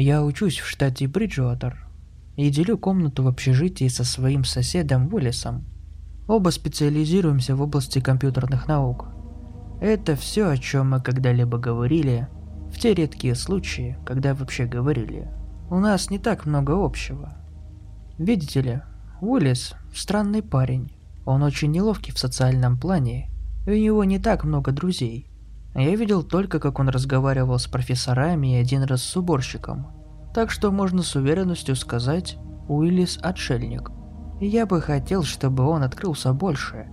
Я 0.00 0.22
учусь 0.22 0.60
в 0.60 0.68
штате 0.68 1.08
Бриджуотер 1.08 1.84
и 2.36 2.50
делю 2.50 2.78
комнату 2.78 3.24
в 3.24 3.26
общежитии 3.26 3.88
со 3.88 4.04
своим 4.04 4.44
соседом 4.44 5.12
Уиллисом. 5.12 5.64
Оба 6.28 6.50
специализируемся 6.50 7.56
в 7.56 7.62
области 7.62 7.98
компьютерных 7.98 8.68
наук. 8.68 9.08
Это 9.80 10.14
все, 10.14 10.50
о 10.50 10.56
чем 10.56 10.90
мы 10.90 11.02
когда-либо 11.02 11.58
говорили, 11.58 12.28
в 12.72 12.78
те 12.78 12.94
редкие 12.94 13.34
случаи, 13.34 13.98
когда 14.06 14.36
вообще 14.36 14.66
говорили. 14.66 15.28
У 15.68 15.80
нас 15.80 16.10
не 16.10 16.20
так 16.20 16.46
много 16.46 16.74
общего. 16.80 17.36
Видите 18.18 18.62
ли, 18.62 18.82
Уиллис– 19.20 19.74
странный 19.92 20.44
парень. 20.44 20.92
Он 21.24 21.42
очень 21.42 21.72
неловкий 21.72 22.14
в 22.14 22.20
социальном 22.20 22.78
плане, 22.78 23.32
и 23.66 23.70
у 23.70 23.76
него 23.76 24.04
не 24.04 24.20
так 24.20 24.44
много 24.44 24.70
друзей. 24.70 25.27
Я 25.78 25.94
видел 25.94 26.24
только, 26.24 26.58
как 26.58 26.80
он 26.80 26.88
разговаривал 26.88 27.56
с 27.56 27.68
профессорами 27.68 28.54
и 28.54 28.60
один 28.60 28.82
раз 28.82 29.00
с 29.00 29.16
уборщиком. 29.16 29.86
Так 30.34 30.50
что 30.50 30.72
можно 30.72 31.04
с 31.04 31.14
уверенностью 31.14 31.76
сказать, 31.76 32.36
Уиллис– 32.66 33.16
отшельник. 33.22 33.92
Я 34.40 34.66
бы 34.66 34.80
хотел, 34.80 35.22
чтобы 35.22 35.64
он 35.64 35.84
открылся 35.84 36.32
больше, 36.32 36.88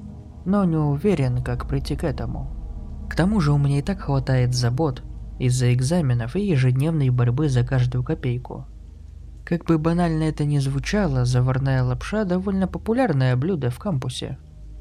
но 0.45 0.63
не 0.65 0.77
уверен, 0.77 1.43
как 1.43 1.67
прийти 1.67 1.95
к 1.95 2.03
этому. 2.03 3.07
К 3.09 3.15
тому 3.15 3.39
же 3.39 3.53
у 3.53 3.57
меня 3.57 3.79
и 3.79 3.81
так 3.81 4.01
хватает 4.01 4.53
забот 4.53 5.01
из-за 5.39 5.73
экзаменов 5.73 6.35
и 6.35 6.45
ежедневной 6.45 7.09
борьбы 7.09 7.49
за 7.49 7.65
каждую 7.65 8.03
копейку. 8.03 8.67
Как 9.45 9.65
бы 9.65 9.79
банально 9.79 10.23
это 10.23 10.45
ни 10.45 10.59
звучало, 10.59 11.25
заварная 11.25 11.83
лапша– 11.83 12.23
довольно 12.25 12.67
популярное 12.67 13.35
блюдо 13.35 13.71
в 13.71 13.79
кампусе. 13.79 14.37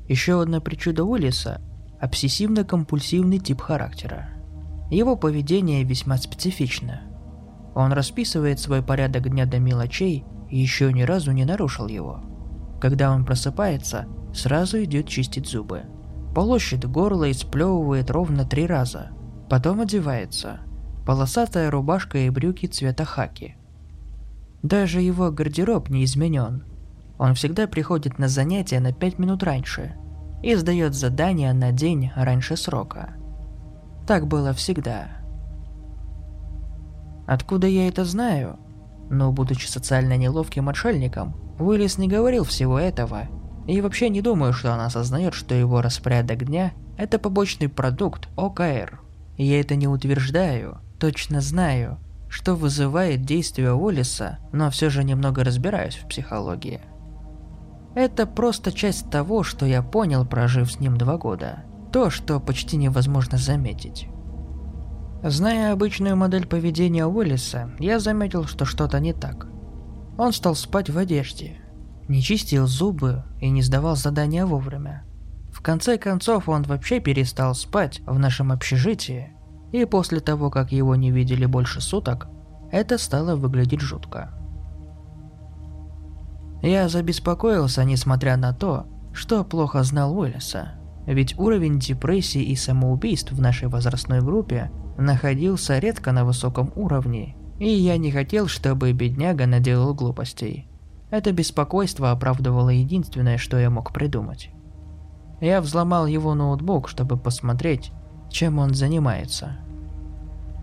Еще 0.08 0.42
одна 0.42 0.60
причуда 0.60 1.04
Уиллиса– 1.04 1.62
обсессивно-компульсивный 2.04 3.38
тип 3.38 3.62
характера. 3.62 4.28
Его 4.90 5.16
поведение 5.16 5.82
весьма 5.84 6.18
специфично. 6.18 7.00
Он 7.74 7.92
расписывает 7.92 8.60
свой 8.60 8.82
порядок 8.82 9.30
дня 9.30 9.46
до 9.46 9.58
мелочей 9.58 10.24
и 10.50 10.58
еще 10.58 10.92
ни 10.92 11.02
разу 11.02 11.32
не 11.32 11.44
нарушил 11.44 11.88
его. 11.88 12.20
Когда 12.80 13.10
он 13.10 13.24
просыпается, 13.24 14.06
сразу 14.34 14.82
идет 14.84 15.08
чистить 15.08 15.48
зубы. 15.48 15.84
Полощет 16.34 16.84
горло 16.84 17.24
и 17.24 17.32
сплевывает 17.32 18.10
ровно 18.10 18.44
три 18.44 18.66
раза. 18.66 19.10
Потом 19.48 19.80
одевается. 19.80 20.60
Полосатая 21.06 21.70
рубашка 21.70 22.18
и 22.18 22.30
брюки 22.30 22.66
цвета 22.66 23.04
хаки. 23.04 23.56
Даже 24.62 25.00
его 25.00 25.30
гардероб 25.30 25.88
не 25.88 26.04
изменен. 26.04 26.64
Он 27.18 27.34
всегда 27.34 27.66
приходит 27.66 28.18
на 28.18 28.28
занятия 28.28 28.80
на 28.80 28.92
пять 28.92 29.18
минут 29.18 29.42
раньше– 29.42 29.96
и 30.44 30.54
сдает 30.56 30.94
задание 30.94 31.54
на 31.54 31.72
день 31.72 32.10
раньше 32.14 32.58
срока. 32.58 33.14
Так 34.06 34.26
было 34.26 34.52
всегда. 34.52 35.08
Откуда 37.26 37.66
я 37.66 37.88
это 37.88 38.04
знаю? 38.04 38.58
Но, 39.08 39.32
будучи 39.32 39.66
социально 39.66 40.18
неловким 40.18 40.68
отшельником, 40.68 41.34
Уиллис 41.58 41.96
не 41.96 42.08
говорил 42.08 42.44
всего 42.44 42.78
этого, 42.78 43.28
и 43.66 43.80
вообще 43.80 44.10
не 44.10 44.20
думаю, 44.20 44.52
что 44.52 44.70
он 44.70 44.80
осознает, 44.80 45.32
что 45.32 45.54
его 45.54 45.80
распорядок 45.80 46.44
дня– 46.44 46.72
это 46.98 47.18
побочный 47.18 47.70
продукт 47.70 48.28
ОКР. 48.36 49.00
Я 49.38 49.60
это 49.60 49.76
не 49.76 49.88
утверждаю, 49.88 50.78
точно 51.00 51.40
знаю, 51.40 51.98
что 52.28 52.54
вызывает 52.54 53.22
действие 53.22 53.72
Уиллиса, 53.72 54.40
но 54.52 54.70
все 54.70 54.90
же 54.90 55.04
немного 55.04 55.42
разбираюсь 55.42 55.96
в 55.96 56.06
психологии. 56.06 56.80
Это 57.94 58.26
просто 58.26 58.72
часть 58.72 59.10
того, 59.10 59.42
что 59.42 59.66
я 59.66 59.82
понял, 59.82 60.26
прожив 60.26 60.70
с 60.70 60.80
ним 60.80 60.96
два 60.96 61.16
года. 61.16 61.64
То, 61.92 62.10
что 62.10 62.40
почти 62.40 62.76
невозможно 62.76 63.38
заметить. 63.38 64.08
Зная 65.22 65.72
обычную 65.72 66.16
модель 66.16 66.46
поведения 66.46 67.06
Уиллиса, 67.06 67.70
я 67.78 68.00
заметил, 68.00 68.44
что 68.44 68.64
что-то 68.64 68.98
не 68.98 69.12
так. 69.12 69.46
Он 70.18 70.32
стал 70.32 70.54
спать 70.54 70.90
в 70.90 70.98
одежде, 70.98 71.56
не 72.08 72.20
чистил 72.20 72.66
зубы 72.66 73.24
и 73.40 73.48
не 73.48 73.62
сдавал 73.62 73.96
задания 73.96 74.44
вовремя. 74.44 75.04
В 75.50 75.62
конце 75.62 75.96
концов, 75.96 76.48
он 76.48 76.64
вообще 76.64 77.00
перестал 77.00 77.54
спать 77.54 78.02
в 78.06 78.18
нашем 78.18 78.52
общежитии, 78.52 79.30
и 79.72 79.84
после 79.84 80.20
того, 80.20 80.50
как 80.50 80.72
его 80.72 80.94
не 80.94 81.10
видели 81.10 81.46
больше 81.46 81.80
суток, 81.80 82.28
это 82.70 82.98
стало 82.98 83.36
выглядеть 83.36 83.80
жутко. 83.80 84.32
Я 86.64 86.88
забеспокоился, 86.88 87.84
несмотря 87.84 88.38
на 88.38 88.54
то, 88.54 88.86
что 89.12 89.44
плохо 89.44 89.82
знал 89.82 90.18
Уиллиса. 90.18 90.76
Ведь 91.06 91.38
уровень 91.38 91.78
депрессии 91.78 92.42
и 92.42 92.56
самоубийств 92.56 93.32
в 93.32 93.40
нашей 93.40 93.68
возрастной 93.68 94.22
группе 94.22 94.70
находился 94.96 95.78
редко 95.78 96.10
на 96.12 96.24
высоком 96.24 96.72
уровне, 96.74 97.36
и 97.58 97.68
я 97.68 97.98
не 97.98 98.10
хотел, 98.10 98.46
чтобы 98.46 98.92
бедняга 98.92 99.44
наделал 99.44 99.92
глупостей. 99.92 100.66
Это 101.10 101.32
беспокойство 101.32 102.10
оправдывало 102.10 102.70
единственное, 102.70 103.36
что 103.36 103.58
я 103.58 103.68
мог 103.68 103.92
придумать. 103.92 104.48
Я 105.42 105.60
взломал 105.60 106.06
его 106.06 106.34
ноутбук, 106.34 106.88
чтобы 106.88 107.18
посмотреть, 107.18 107.92
чем 108.30 108.58
он 108.58 108.72
занимается. 108.72 109.58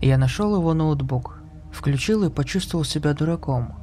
Я 0.00 0.18
нашел 0.18 0.56
его 0.56 0.74
ноутбук, 0.74 1.38
включил 1.70 2.24
и 2.24 2.28
почувствовал 2.28 2.84
себя 2.84 3.14
дураком. 3.14 3.76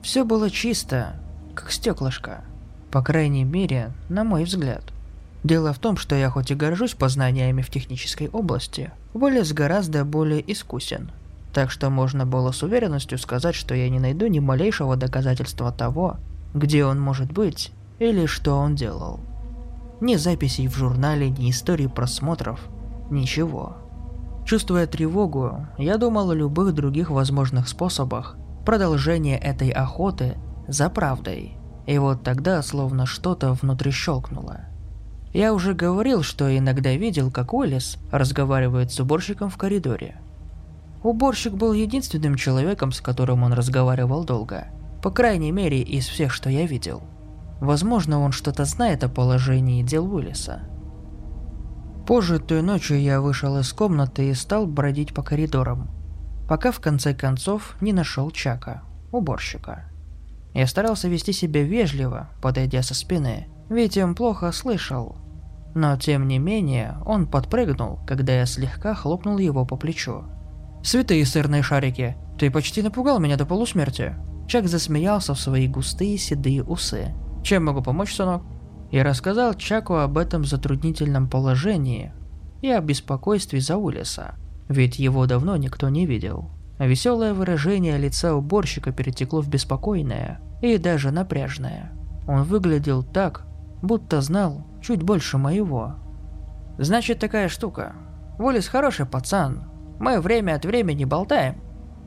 Все 0.00 0.24
было 0.24 0.48
чисто, 0.48 1.20
как 1.54 1.70
стеклышко. 1.70 2.44
По 2.90 3.02
крайней 3.02 3.44
мере, 3.44 3.92
на 4.08 4.24
мой 4.24 4.44
взгляд. 4.44 4.84
Дело 5.42 5.72
в 5.72 5.78
том, 5.78 5.96
что 5.96 6.14
я 6.16 6.30
хоть 6.30 6.50
и 6.50 6.54
горжусь 6.54 6.94
познаниями 6.94 7.62
в 7.62 7.70
технической 7.70 8.28
области, 8.28 8.90
Уоллес 9.12 9.52
гораздо 9.52 10.04
более 10.04 10.52
искусен. 10.52 11.10
Так 11.52 11.70
что 11.70 11.90
можно 11.90 12.26
было 12.26 12.50
с 12.50 12.62
уверенностью 12.62 13.18
сказать, 13.18 13.54
что 13.54 13.74
я 13.74 13.88
не 13.88 14.00
найду 14.00 14.26
ни 14.26 14.40
малейшего 14.40 14.96
доказательства 14.96 15.70
того, 15.70 16.16
где 16.52 16.84
он 16.84 17.00
может 17.00 17.32
быть 17.32 17.72
или 17.98 18.26
что 18.26 18.56
он 18.56 18.74
делал. 18.74 19.20
Ни 20.00 20.16
записей 20.16 20.66
в 20.66 20.76
журнале, 20.76 21.30
ни 21.30 21.50
истории 21.50 21.86
просмотров, 21.86 22.60
ничего. 23.10 23.76
Чувствуя 24.44 24.86
тревогу, 24.86 25.66
я 25.78 25.96
думал 25.96 26.30
о 26.30 26.34
любых 26.34 26.74
других 26.74 27.10
возможных 27.10 27.68
способах 27.68 28.36
продолжения 28.64 29.38
этой 29.38 29.70
охоты 29.70 30.36
за 30.68 30.90
правдой. 30.90 31.56
И 31.86 31.98
вот 31.98 32.22
тогда 32.22 32.62
словно 32.62 33.06
что-то 33.06 33.52
внутри 33.52 33.90
щелкнуло. 33.90 34.66
Я 35.32 35.52
уже 35.52 35.74
говорил, 35.74 36.22
что 36.22 36.56
иногда 36.56 36.92
видел, 36.94 37.30
как 37.30 37.52
Уиллис 37.52 37.98
разговаривает 38.12 38.92
с 38.92 39.00
уборщиком 39.00 39.50
в 39.50 39.56
коридоре. 39.56 40.20
Уборщик 41.02 41.54
был 41.54 41.72
единственным 41.72 42.36
человеком, 42.36 42.92
с 42.92 43.00
которым 43.00 43.42
он 43.42 43.52
разговаривал 43.52 44.24
долго. 44.24 44.68
По 45.02 45.10
крайней 45.10 45.52
мере, 45.52 45.82
из 45.82 46.06
всех, 46.06 46.32
что 46.32 46.48
я 46.48 46.66
видел. 46.66 47.02
Возможно, 47.60 48.20
он 48.20 48.32
что-то 48.32 48.64
знает 48.64 49.04
о 49.04 49.08
положении 49.08 49.82
дел 49.82 50.06
Уиллиса. 50.12 50.62
Позже 52.06 52.38
той 52.38 52.62
ночью 52.62 53.00
я 53.00 53.20
вышел 53.20 53.58
из 53.58 53.72
комнаты 53.72 54.28
и 54.28 54.34
стал 54.34 54.66
бродить 54.66 55.14
по 55.14 55.22
коридорам, 55.22 55.90
пока 56.48 56.70
в 56.70 56.80
конце 56.80 57.14
концов 57.14 57.76
не 57.80 57.92
нашел 57.92 58.30
Чака, 58.30 58.82
уборщика. 59.10 59.84
Я 60.54 60.66
старался 60.68 61.08
вести 61.08 61.32
себя 61.32 61.62
вежливо, 61.64 62.30
подойдя 62.40 62.82
со 62.82 62.94
спины, 62.94 63.48
ведь 63.68 63.98
он 63.98 64.14
плохо 64.14 64.52
слышал. 64.52 65.16
Но 65.74 65.96
тем 65.96 66.28
не 66.28 66.38
менее, 66.38 66.96
он 67.04 67.26
подпрыгнул, 67.26 67.98
когда 68.06 68.32
я 68.32 68.46
слегка 68.46 68.94
хлопнул 68.94 69.38
его 69.38 69.66
по 69.66 69.76
плечу. 69.76 70.24
«Святые 70.84 71.26
сырные 71.26 71.62
шарики, 71.62 72.16
ты 72.38 72.50
почти 72.50 72.82
напугал 72.82 73.18
меня 73.18 73.36
до 73.36 73.46
полусмерти!» 73.46 74.14
Чак 74.46 74.68
засмеялся 74.68 75.34
в 75.34 75.40
свои 75.40 75.66
густые 75.66 76.18
седые 76.18 76.62
усы. 76.62 77.14
«Чем 77.42 77.64
могу 77.64 77.82
помочь, 77.82 78.14
сынок?» 78.14 78.42
Я 78.92 79.02
рассказал 79.02 79.54
Чаку 79.54 79.94
об 79.94 80.18
этом 80.18 80.44
затруднительном 80.44 81.28
положении 81.28 82.12
и 82.62 82.68
о 82.68 82.80
беспокойстве 82.80 83.60
за 83.60 83.76
Улиса, 83.76 84.36
ведь 84.68 84.98
его 84.98 85.26
давно 85.26 85.56
никто 85.56 85.88
не 85.88 86.06
видел. 86.06 86.50
Веселое 86.78 87.34
выражение 87.34 87.96
лица 87.98 88.34
уборщика 88.34 88.92
перетекло 88.92 89.40
в 89.40 89.48
беспокойное 89.48 90.40
и 90.60 90.76
даже 90.78 91.10
напряжное. 91.10 91.92
Он 92.26 92.42
выглядел 92.42 93.02
так, 93.02 93.46
будто 93.82 94.20
знал 94.20 94.66
чуть 94.82 95.02
больше 95.02 95.38
моего. 95.38 95.94
«Значит, 96.78 97.20
такая 97.20 97.48
штука. 97.48 97.94
Уоллес 98.38 98.66
хороший 98.66 99.06
пацан. 99.06 99.64
Мы 100.00 100.20
время 100.20 100.56
от 100.56 100.64
времени 100.64 101.04
болтаем. 101.04 101.60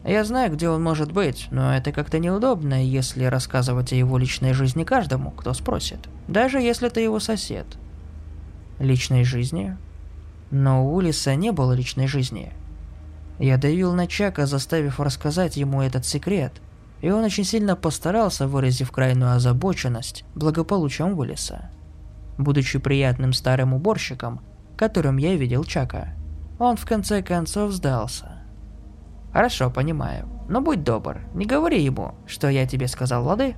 Я 0.04 0.24
знаю, 0.24 0.54
где 0.54 0.70
он 0.70 0.84
может 0.84 1.12
быть, 1.12 1.48
но 1.52 1.76
это 1.76 1.92
как-то 1.92 2.20
неудобно, 2.20 2.84
если 2.86 3.26
рассказывать 3.26 3.92
о 3.92 3.96
его 3.96 4.18
личной 4.18 4.54
жизни 4.54 4.84
каждому, 4.84 5.32
кто 5.32 5.54
спросит. 5.54 6.00
Даже 6.28 6.60
если 6.60 6.88
это 6.88 7.00
его 7.00 7.20
сосед. 7.20 7.66
Личной 8.80 9.24
жизни? 9.24 9.76
Но 10.52 10.86
у 10.86 10.96
Улиса 10.96 11.36
не 11.36 11.52
было 11.52 11.74
личной 11.74 12.08
жизни. 12.08 12.54
Я 13.40 13.58
давил 13.58 13.94
на 13.94 14.08
Чака, 14.08 14.46
заставив 14.46 15.00
рассказать 15.00 15.58
ему 15.58 15.82
этот 15.82 16.06
секрет, 16.06 16.54
и 17.02 17.12
он 17.12 17.24
очень 17.24 17.44
сильно 17.44 17.76
постарался, 17.76 18.48
выразив 18.48 18.92
крайнюю 18.92 19.34
озабоченность 19.34 20.26
благополучием 20.34 21.18
Уиллиса. 21.18 21.70
Будучи 22.38 22.80
приятным 22.80 23.34
старым 23.34 23.74
уборщиком, 23.74 24.42
которым 24.76 25.18
я 25.18 25.36
видел 25.36 25.64
Чака, 25.64 26.10
он 26.60 26.76
в 26.78 26.86
конце 26.86 27.22
концов 27.22 27.72
сдался. 27.72 28.44
«Хорошо, 29.32 29.70
понимаю. 29.70 30.28
Но 30.50 30.62
будь 30.62 30.84
добр, 30.84 31.20
не 31.34 31.46
говори 31.46 31.84
ему, 31.84 32.16
что 32.26 32.48
я 32.50 32.66
тебе 32.66 32.88
сказал, 32.88 33.26
лады?» 33.26 33.56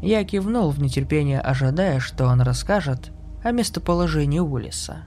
Я 0.00 0.22
кивнул 0.22 0.70
в 0.70 0.80
нетерпении, 0.80 1.36
ожидая, 1.36 1.98
что 1.98 2.26
он 2.26 2.40
расскажет 2.42 3.10
о 3.42 3.50
местоположении 3.50 4.38
Уиллиса. 4.38 5.06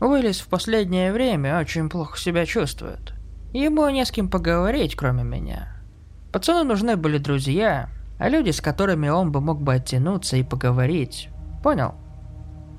Уиллис 0.00 0.40
в 0.40 0.48
последнее 0.48 1.12
время 1.12 1.58
очень 1.58 1.88
плохо 1.88 2.18
себя 2.18 2.46
чувствует. 2.46 3.14
Ему 3.52 3.88
не 3.88 4.04
с 4.04 4.10
кем 4.10 4.28
поговорить, 4.28 4.96
кроме 4.96 5.22
меня. 5.22 5.68
Пацану 6.32 6.64
нужны 6.64 6.96
были 6.96 7.18
друзья, 7.18 7.88
а 8.18 8.28
люди, 8.28 8.50
с 8.50 8.60
которыми 8.60 9.08
он 9.08 9.32
бы 9.32 9.40
мог 9.40 9.62
бы 9.62 9.74
оттянуться 9.74 10.36
и 10.36 10.42
поговорить. 10.42 11.28
Понял? 11.62 11.94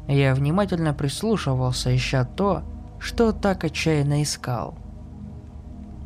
Я 0.08 0.36
внимательно 0.36 0.94
прислушивался, 0.94 1.96
ища 1.96 2.24
то, 2.24 2.64
что 3.00 3.32
так 3.32 3.64
отчаянно 3.64 4.22
искал– 4.22 4.78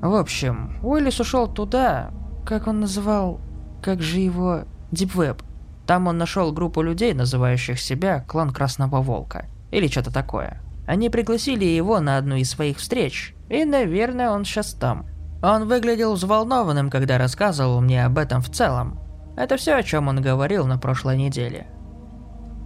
в 0.02 0.16
общем, 0.16 0.80
Уиллис 0.82 1.20
ушел 1.20 1.48
туда, 1.48 2.10
как 2.44 2.66
он 2.66 2.80
называл, 2.80 3.40
как 3.84 4.02
же 4.02 4.20
его, 4.20 4.62
Дипвеб. 4.92 5.44
Там 5.86 6.08
он 6.08 6.18
нашел 6.18 6.52
группу 6.52 6.82
людей, 6.82 7.14
называющих 7.14 7.80
себя 7.80 8.22
клан 8.22 8.52
Красного 8.52 9.00
Волка. 9.04 9.46
Или 9.70 9.88
что-то 9.88 10.12
такое. 10.12 10.60
Они 10.86 11.10
пригласили 11.10 11.66
его 11.66 12.00
на 12.00 12.18
одну 12.18 12.36
из 12.36 12.50
своих 12.50 12.78
встреч, 12.78 13.36
и, 13.50 13.66
наверное, 13.66 14.32
он 14.32 14.46
сейчас 14.46 14.74
там. 14.74 15.06
Он 15.42 15.68
выглядел 15.68 16.14
взволнованным, 16.14 16.90
когда 16.90 17.18
рассказывал 17.18 17.82
мне 17.82 18.06
об 18.06 18.18
этом 18.18 18.42
в 18.42 18.50
целом. 18.50 19.00
Это 19.36 19.58
все, 19.58 19.76
о 19.76 19.84
чем 19.84 20.08
он 20.08 20.22
говорил 20.22 20.68
на 20.68 20.78
прошлой 20.78 21.18
неделе. 21.18 21.68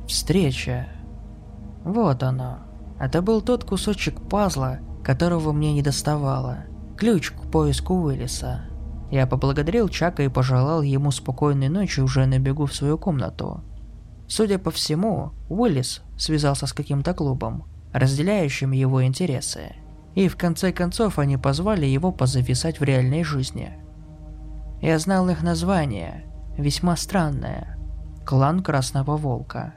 Встреча. 0.07 0.87
Вот 1.83 2.23
оно. 2.23 2.59
Это 2.99 3.21
был 3.21 3.41
тот 3.41 3.63
кусочек 3.63 4.21
пазла, 4.29 4.79
которого 5.03 5.51
мне 5.51 5.73
не 5.73 5.81
доставало– 5.81 6.65
ключ 6.97 7.31
к 7.31 7.51
поиску 7.51 7.93
Уиллиса. 7.95 8.61
Я 9.11 9.27
поблагодарил 9.27 9.89
Чака 9.89 10.23
и 10.23 10.29
пожелал 10.29 10.81
ему 10.81 11.11
спокойной 11.11 11.69
ночи 11.69 11.99
уже 11.99 12.25
на 12.25 12.39
бегу 12.39 12.65
в 12.65 12.73
свою 12.73 12.97
комнату. 12.97 13.61
Судя 14.27 14.57
по 14.57 14.71
всему, 14.71 15.31
Уиллис 15.49 16.01
связался 16.17 16.65
с 16.67 16.73
каким-то 16.73 17.13
клубом, 17.13 17.65
разделяющим 17.95 18.71
его 18.73 19.05
интересы. 19.05 19.73
И 20.15 20.27
в 20.27 20.35
конце 20.35 20.73
концов 20.73 21.17
они 21.17 21.37
позвали 21.37 21.85
его 21.85 22.11
позависать 22.11 22.79
в 22.79 22.83
реальной 22.83 23.23
жизни. 23.23 23.71
Я 24.81 24.99
знал 24.99 25.29
их 25.29 25.41
название, 25.41 26.25
весьма 26.57 26.97
странное. 26.97 27.77
Клан 28.25 28.61
Красного 28.61 29.15
Волка. 29.15 29.75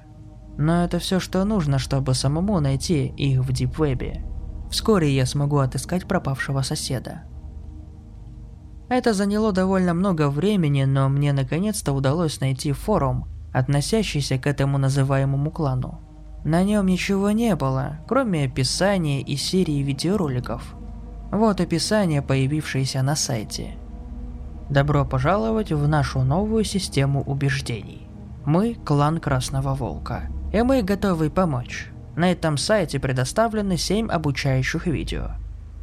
Но 0.56 0.84
это 0.84 0.98
все, 0.98 1.20
что 1.20 1.44
нужно, 1.44 1.78
чтобы 1.78 2.14
самому 2.14 2.58
найти 2.58 3.06
их 3.06 3.40
в 3.44 3.52
Дипвебе. 3.52 4.24
Вскоре 4.68 5.14
я 5.14 5.24
смогу 5.24 5.58
отыскать 5.58 6.06
пропавшего 6.06 6.62
соседа. 6.62 7.22
Это 8.88 9.14
заняло 9.14 9.52
довольно 9.52 9.94
много 9.94 10.28
времени, 10.28 10.82
но 10.84 11.08
мне 11.08 11.32
наконец-то 11.32 11.92
удалось 11.92 12.40
найти 12.40 12.72
форум, 12.72 13.28
относящийся 13.52 14.38
к 14.38 14.46
этому 14.46 14.78
называемому 14.78 15.52
клану. 15.52 16.07
На 16.48 16.62
нем 16.62 16.86
ничего 16.86 17.30
не 17.30 17.54
было, 17.56 17.98
кроме 18.08 18.46
описания 18.46 19.20
и 19.20 19.36
серии 19.36 19.82
видеороликов. 19.82 20.74
Вот 21.30 21.60
описание, 21.60 22.22
появившееся 22.22 23.02
на 23.02 23.16
сайте. 23.16 23.74
Добро 24.70 25.04
пожаловать 25.04 25.72
в 25.72 25.86
нашу 25.86 26.22
новую 26.22 26.64
систему 26.64 27.22
убеждений. 27.22 28.08
Мы– 28.46 28.74
клан 28.86 29.20
Красного 29.20 29.74
Волка, 29.74 30.30
и 30.50 30.62
мы 30.62 30.80
готовы 30.80 31.28
помочь. 31.28 31.88
На 32.16 32.32
этом 32.32 32.56
сайте 32.56 32.98
предоставлены 32.98 33.76
7 33.76 34.08
обучающих 34.08 34.86
видео, 34.86 35.32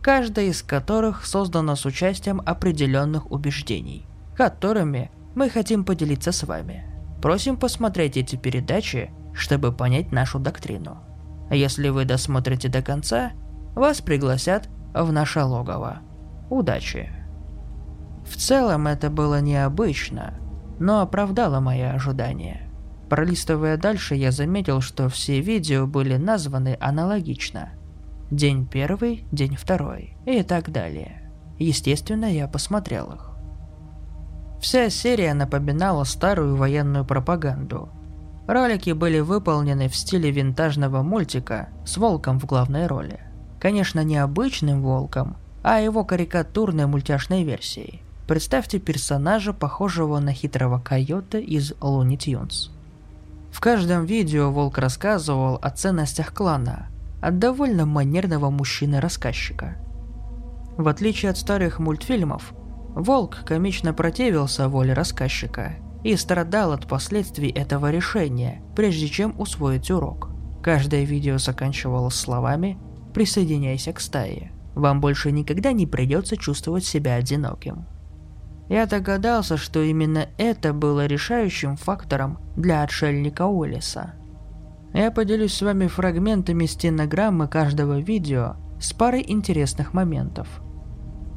каждое 0.02 0.46
из 0.46 0.64
которых 0.64 1.28
создано 1.28 1.76
с 1.76 1.86
участием 1.86 2.42
определенных 2.44 3.32
убеждений, 3.32 4.08
которыми 4.36 5.12
мы 5.36 5.48
хотим 5.52 5.86
поделиться 5.86 6.32
с 6.32 6.42
вами. 6.42 6.88
Просим 7.22 7.56
посмотреть 7.56 8.18
эти 8.18 8.36
передачи, 8.36 9.12
чтобы 9.36 9.72
понять 9.72 10.12
нашу 10.12 10.40
доктрину. 10.40 10.98
Если 11.52 11.90
вы 11.90 12.06
досмотрите 12.06 12.70
до 12.70 12.82
конца, 12.82 13.34
вас 13.76 14.02
пригласят 14.02 14.70
в 14.94 15.12
наше 15.12 15.44
логово. 15.44 16.00
Удачи! 16.50 17.12
В 18.26 18.38
целом 18.38 18.88
это 18.88 19.10
было 19.10 19.42
необычно, 19.42 20.40
но 20.80 21.02
оправдало 21.02 21.60
мои 21.60 21.82
ожидания. 21.82 22.72
Пролистывая 23.10 23.78
дальше, 23.78 24.16
я 24.16 24.32
заметил, 24.32 24.82
что 24.82 25.10
все 25.10 25.40
видео 25.40 25.86
были 25.86 26.18
названы 26.18 26.76
аналогично. 26.80 27.74
День 28.32 28.66
первый, 28.66 29.28
день 29.32 29.56
второй 29.56 30.18
и 30.26 30.42
так 30.42 30.72
далее. 30.72 31.32
Естественно, 31.60 32.26
я 32.26 32.48
посмотрел 32.48 33.12
их. 33.12 33.32
Вся 34.60 34.90
серия 34.90 35.34
напоминала 35.36 36.04
старую 36.04 36.56
военную 36.56 37.06
пропаганду. 37.06 37.90
Ролики 38.48 38.92
были 38.92 39.20
выполнены 39.20 39.90
в 39.90 39.96
стиле 39.96 40.30
винтажного 40.30 41.02
мультика 41.02 41.70
с 41.84 41.98
волком 41.98 42.40
в 42.40 42.46
главной 42.46 42.86
роли. 42.86 43.20
Конечно, 43.60 44.04
не 44.04 44.18
обычным 44.18 44.84
волком, 44.84 45.38
а 45.64 45.80
его 45.80 46.04
карикатурной 46.04 46.86
мультяшной 46.86 47.44
версией. 47.44 48.04
Представьте 48.28 48.80
персонажа, 48.80 49.52
похожего 49.54 50.20
на 50.20 50.32
хитрого 50.32 50.80
койота 50.80 51.40
из 51.40 51.72
Looney 51.74 52.18
Tunes. 52.18 52.70
В 53.52 53.60
каждом 53.62 54.06
видео 54.06 54.52
Волк 54.52 54.78
рассказывал 54.78 55.58
о 55.62 55.70
ценностях 55.72 56.34
клана, 56.34 56.88
от 57.22 57.40
довольно 57.40 57.86
манерного 57.86 58.52
мужчины-рассказчика. 58.52 59.78
В 60.78 60.88
отличие 60.88 61.32
от 61.32 61.38
старых 61.38 61.80
мультфильмов, 61.80 62.54
Волк 62.94 63.38
комично 63.46 63.94
противился 63.94 64.68
воле 64.68 64.94
рассказчика 64.94 65.78
и 66.06 66.16
страдал 66.18 66.72
от 66.72 66.86
последствий 66.86 67.50
этого 67.50 67.90
решения, 67.90 68.62
прежде 68.76 69.08
чем 69.08 69.34
усвоить 69.40 69.90
урок. 69.90 70.30
Каждое 70.62 71.04
видео 71.04 71.40
заканчивалось 71.40 72.14
словами 72.14 72.78
«Присоединяйся 73.12 73.92
к 73.92 74.00
стае». 74.00 74.52
Вам 74.76 75.02
больше 75.02 75.32
никогда 75.32 75.72
не 75.72 75.88
придется 75.88 76.38
чувствовать 76.38 76.86
себя 76.86 77.16
одиноким. 77.16 77.86
Я 78.70 78.86
догадался, 78.86 79.58
что 79.58 79.82
именно 79.82 80.30
это 80.38 80.74
было 80.74 81.08
решающим 81.08 81.76
фактором 81.76 82.38
для 82.56 82.84
отшельника 82.84 83.48
Уиллиса. 83.48 84.14
Я 84.94 85.10
поделюсь 85.10 85.56
с 85.56 85.62
вами 85.64 85.88
фрагментами 85.88 86.68
стенограммы 86.68 87.48
каждого 87.48 88.00
видео 88.00 88.58
с 88.80 88.94
парой 88.94 89.26
интересных 89.28 89.96
моментов. 89.96 90.62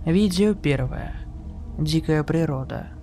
Видео 0.05 0.53
первое. 0.53 1.15
Дикая 1.79 2.23
природа. 2.23 2.98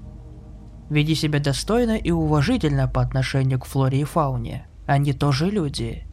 Веди 0.89 1.15
себя 1.15 1.39
достойно 1.39 1.97
и 1.97 2.11
уважительно 2.11 2.87
по 2.87 3.01
отношению 3.01 3.59
к 3.59 3.65
флоре 3.65 4.01
и 4.01 4.03
фауне. 4.03 4.67
Они 4.85 5.13
тоже 5.13 5.49
люди. 5.49 6.05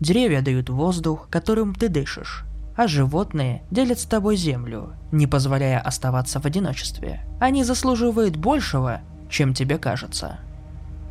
Деревья 0.00 0.42
дают 0.42 0.68
воздух, 0.68 1.28
которым 1.30 1.74
ты 1.74 1.88
дышишь 1.88 2.44
а 2.78 2.86
животные 2.86 3.62
делят 3.72 3.98
с 3.98 4.04
тобой 4.04 4.36
землю, 4.36 4.90
не 5.10 5.26
позволяя 5.26 5.80
оставаться 5.80 6.40
в 6.40 6.44
одиночестве. 6.44 7.22
Они 7.40 7.64
заслуживают 7.64 8.36
большего, 8.36 9.00
чем 9.28 9.52
тебе 9.52 9.78
кажется. 9.78 10.38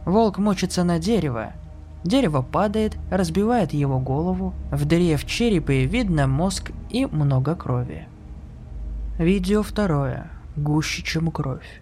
Волк 0.05 0.37
мочится 0.37 0.85
на 0.85 0.97
дерево. 0.97 1.51
Дерево 2.05 2.41
падает, 2.41 2.97
разбивает 3.11 3.73
его 3.73 3.99
голову, 3.99 4.53
в 4.71 4.85
дыре 4.85 5.17
в 5.17 5.25
черепе 5.25 5.85
видно 5.85 6.25
мозг 6.25 6.71
и 6.89 7.05
много 7.05 7.53
крови. 7.53 8.07
Видео 9.17 9.61
второе. 9.61 10.31
Гуще, 10.55 11.03
чем 11.03 11.29
кровь. 11.31 11.81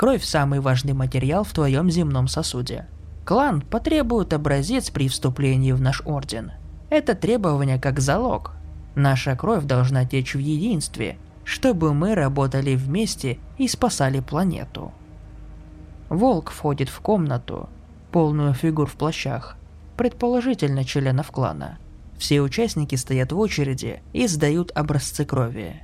Кровь– 0.00 0.24
самый 0.24 0.60
важный 0.60 0.94
материал 0.94 1.44
в 1.44 1.52
твоем 1.52 1.90
земном 1.90 2.26
сосуде. 2.26 2.86
Клан 3.26 3.60
потребует 3.60 4.32
образец 4.32 4.88
при 4.88 5.10
вступлении 5.10 5.72
в 5.72 5.82
наш 5.82 6.00
орден. 6.06 6.52
Это 6.88 7.14
требование 7.14 7.78
как 7.78 8.00
залог, 8.00 8.52
Наша 8.94 9.36
кровь 9.36 9.64
должна 9.64 10.06
течь 10.06 10.34
в 10.34 10.38
единстве, 10.38 11.18
чтобы 11.44 11.92
мы 11.92 12.14
работали 12.14 12.76
вместе 12.76 13.38
и 13.58 13.68
спасали 13.68 14.20
планету. 14.20 14.90
Волк 16.08 16.50
входит 16.50 16.88
в 16.88 17.00
комнату, 17.00 17.68
полную 18.10 18.54
фигур 18.54 18.86
в 18.86 18.94
плащах, 18.94 19.58
предположительно 19.98 20.82
членов 20.82 21.30
клана. 21.30 21.76
Все 22.16 22.40
участники 22.40 22.94
стоят 22.94 23.32
в 23.32 23.38
очереди 23.38 24.02
и 24.14 24.26
сдают 24.26 24.72
образцы 24.74 25.26
крови. 25.26 25.82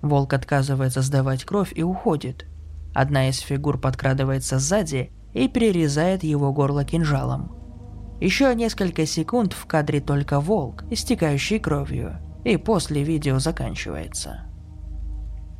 Волк 0.00 0.32
отказывается 0.32 1.02
сдавать 1.02 1.42
кровь 1.42 1.72
и 1.74 1.82
уходит. 1.82 2.46
Одна 2.94 3.28
из 3.28 3.38
фигур 3.38 3.80
подкрадывается 3.80 4.58
сзади 4.58 5.12
и 5.32 5.48
перерезает 5.48 6.24
его 6.24 6.52
горло 6.52 6.84
кинжалом. 6.84 7.56
Еще 8.20 8.54
несколько 8.54 9.06
секунд 9.06 9.52
в 9.52 9.66
кадре 9.66 10.00
только 10.00 10.40
волк, 10.40 10.84
истекающий 10.90 11.58
кровью, 11.58 12.18
и 12.44 12.56
после 12.56 13.02
видео 13.02 13.38
заканчивается. 13.38 14.46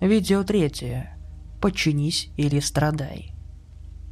Видео 0.00 0.44
третье. 0.44 1.16
Подчинись 1.60 2.30
или 2.36 2.60
страдай. 2.60 3.34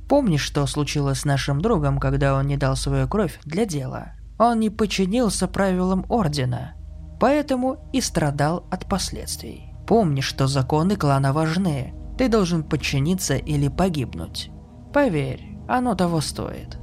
Помнишь, 0.08 0.42
что 0.42 0.66
случилось 0.66 1.20
с 1.20 1.24
нашим 1.24 1.60
другом, 1.60 1.98
когда 1.98 2.34
он 2.34 2.46
не 2.46 2.56
дал 2.56 2.74
свою 2.74 3.06
кровь 3.06 3.38
для 3.44 3.66
дела? 3.66 4.14
Он 4.38 4.58
не 4.58 4.70
подчинился 4.70 5.46
правилам 5.46 6.04
Ордена, 6.08 6.74
поэтому 7.20 7.88
и 7.92 8.00
страдал 8.00 8.66
от 8.70 8.88
последствий. 8.88 9.74
Помни, 9.86 10.20
что 10.20 10.46
законы 10.46 10.96
клана 10.96 11.32
важны. 11.32 11.92
Ты 12.20 12.28
должен 12.28 12.62
подчиниться 12.62 13.36
или 13.36 13.68
погибнуть. 13.68 14.50
Поверь, 14.92 15.56
оно 15.66 15.94
того 15.94 16.20
стоит. 16.20 16.76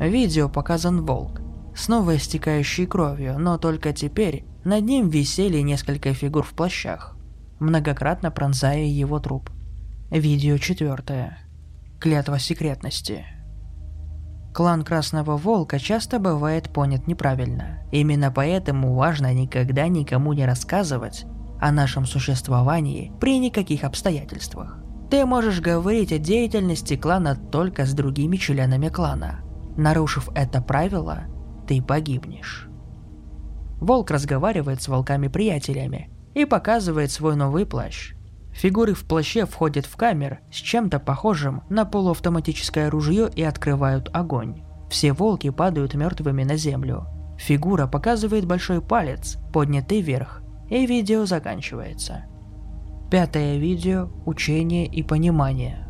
Видео 0.00 0.48
показан 0.48 1.04
волк, 1.04 1.42
снова 1.76 2.16
истекающий 2.16 2.86
кровью, 2.86 3.38
но 3.38 3.58
только 3.58 3.92
теперь 3.92 4.46
над 4.64 4.82
ним 4.84 5.10
висели 5.10 5.58
несколько 5.58 6.14
фигур 6.14 6.44
в 6.44 6.54
плащах, 6.54 7.14
многократно 7.60 8.30
пронзая 8.30 8.86
его 8.86 9.20
труп. 9.20 9.50
Видео 10.10 10.56
четвертое. 10.56 11.40
Клятва 12.00 12.38
секретности. 12.38 13.26
Клан 14.54 14.82
Красного 14.82 15.36
Волка 15.36 15.78
часто 15.78 16.18
бывает 16.18 16.72
понят 16.72 17.06
неправильно. 17.06 17.86
Именно 17.92 18.30
поэтому 18.30 18.94
важно 18.94 19.34
никогда 19.34 19.88
никому 19.88 20.32
не 20.32 20.46
рассказывать 20.46 21.26
о 21.60 21.72
нашем 21.72 22.06
существовании 22.06 23.12
при 23.20 23.38
никаких 23.38 23.84
обстоятельствах. 23.84 24.78
Ты 25.10 25.26
можешь 25.26 25.60
говорить 25.60 26.12
о 26.12 26.18
деятельности 26.18 26.96
клана 26.96 27.36
только 27.36 27.86
с 27.86 27.92
другими 27.92 28.36
членами 28.36 28.88
клана. 28.88 29.40
Нарушив 29.76 30.28
это 30.34 30.60
правило, 30.62 31.24
ты 31.66 31.82
погибнешь. 31.82 32.68
Волк 33.80 34.10
разговаривает 34.10 34.82
с 34.82 34.88
волками-приятелями 34.88 36.10
и 36.34 36.44
показывает 36.44 37.10
свой 37.10 37.36
новый 37.36 37.66
плащ. 37.66 38.14
Фигуры 38.52 38.94
в 38.94 39.04
плаще 39.04 39.46
входят 39.46 39.84
в 39.84 39.96
камер 39.96 40.38
с 40.50 40.56
чем-то 40.56 41.00
похожим 41.00 41.62
на 41.68 41.84
полуавтоматическое 41.84 42.88
ружье 42.88 43.28
и 43.34 43.42
открывают 43.42 44.10
огонь. 44.12 44.62
Все 44.90 45.12
волки 45.12 45.50
падают 45.50 45.94
мертвыми 45.94 46.44
на 46.44 46.56
землю. 46.56 47.06
Фигура 47.36 47.88
показывает 47.88 48.46
большой 48.46 48.80
палец, 48.80 49.38
поднятый 49.52 50.00
вверх, 50.00 50.43
и 50.68 50.86
видео 50.86 51.26
заканчивается. 51.26 52.24
Пятое 53.10 53.58
видео– 53.58 54.10
учение 54.26 54.86
и 54.86 55.02
понимание. 55.02 55.86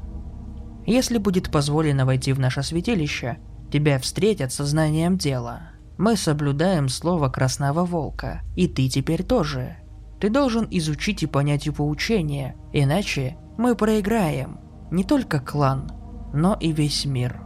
Если 0.87 1.19
будет 1.19 1.51
позволено 1.51 2.05
войти 2.05 2.33
в 2.33 2.41
наше 2.41 2.63
святилище, 2.63 3.39
тебя 3.73 3.99
встретят 3.99 4.53
со 4.53 4.65
знанием 4.65 5.17
дела. 5.17 5.71
Мы 5.97 6.17
соблюдаем 6.17 6.89
слово 6.89 7.29
Красного 7.29 7.85
Волка, 7.85 8.43
и 8.57 8.69
ты 8.69 8.89
теперь 8.89 9.23
тоже– 9.23 9.79
ты 10.25 10.31
должен 10.31 10.67
изучить 10.71 11.23
и 11.23 11.27
понять 11.27 11.67
его 11.67 11.87
учение, 11.87 12.57
иначе 12.73 13.37
мы 13.59 13.75
проиграем 13.75 14.59
не 14.91 15.05
только 15.05 15.39
клан, 15.39 15.91
но 16.33 16.57
и 16.59 16.73
весь 16.73 17.05
мир. 17.05 17.43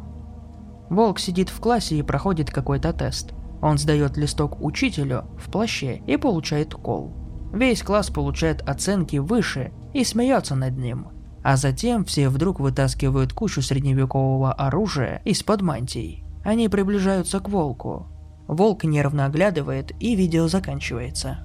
Волк 0.88 1.18
сидит 1.18 1.48
в 1.48 1.58
классе 1.58 1.96
и 1.96 2.02
проходит 2.02 2.52
какой-то 2.52 2.92
тест. 2.92 3.34
Он 3.60 3.78
сдает 3.78 4.16
листок 4.16 4.62
учителю 4.62 5.24
в 5.38 5.50
плаще 5.50 6.02
и 6.06 6.16
получает 6.16 6.74
кол. 6.74 7.12
Весь 7.52 7.82
класс 7.82 8.10
получает 8.10 8.66
оценки 8.68 9.16
выше 9.16 9.72
и 9.94 10.04
смеется 10.04 10.54
над 10.54 10.76
ним. 10.76 11.08
А 11.42 11.56
затем 11.56 12.04
все 12.04 12.28
вдруг 12.28 12.60
вытаскивают 12.60 13.32
кучу 13.32 13.62
средневекового 13.62 14.52
оружия 14.52 15.22
из-под 15.24 15.62
мантий. 15.62 16.24
Они 16.44 16.68
приближаются 16.68 17.40
к 17.40 17.48
волку. 17.48 18.06
Волк 18.46 18.84
нервно 18.84 19.26
оглядывает 19.26 19.92
и 20.00 20.14
видео 20.14 20.48
заканчивается. 20.48 21.38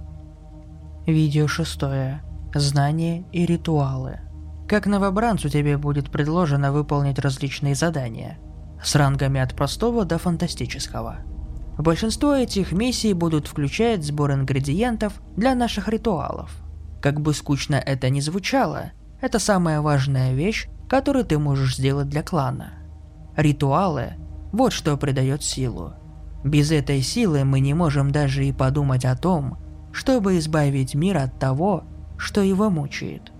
Видео 1.05 1.47
шестое. 1.47 2.21
Знания 2.53 3.25
и 3.31 3.45
ритуалы. 3.45 4.19
Как 4.67 4.85
новобранцу 4.85 5.49
тебе 5.49 5.77
будет 5.77 6.09
предложено 6.09 6.71
выполнить 6.71 7.19
различные 7.19 7.75
задания. 7.75 8.37
С 8.81 8.95
рангами 8.95 9.39
от 9.39 9.53
простого 9.55 10.05
до 10.05 10.17
фантастического. 10.17 11.19
Большинство 11.77 12.35
этих 12.35 12.71
миссий 12.71 13.13
будут 13.13 13.47
включать 13.47 14.03
сбор 14.03 14.33
ингредиентов 14.33 15.13
для 15.35 15.55
наших 15.55 15.87
ритуалов. 15.87 16.51
Как 17.01 17.19
бы 17.19 17.33
скучно 17.33 17.75
это 17.75 18.09
ни 18.09 18.19
звучало, 18.19 18.91
это 19.21 19.39
самая 19.39 19.81
важная 19.81 20.33
вещь, 20.33 20.67
которую 20.87 21.25
ты 21.25 21.39
можешь 21.39 21.75
сделать 21.77 22.09
для 22.09 22.21
клана. 22.21 22.73
Ритуалы– 23.35 24.13
вот 24.51 24.71
что 24.71 24.95
придает 24.97 25.41
силу. 25.41 25.95
Без 26.43 26.71
этой 26.71 27.01
силы 27.01 27.43
мы 27.43 27.59
не 27.59 27.73
можем 27.73 28.11
даже 28.11 28.45
и 28.45 28.51
подумать 28.51 29.05
о 29.05 29.15
том, 29.15 29.57
чтобы 29.91 30.37
избавить 30.37 30.93
мир 30.93 31.17
от 31.17 31.39
того, 31.39 31.85
что 32.17 32.41
его 32.41 32.69
мучает. 32.69 33.31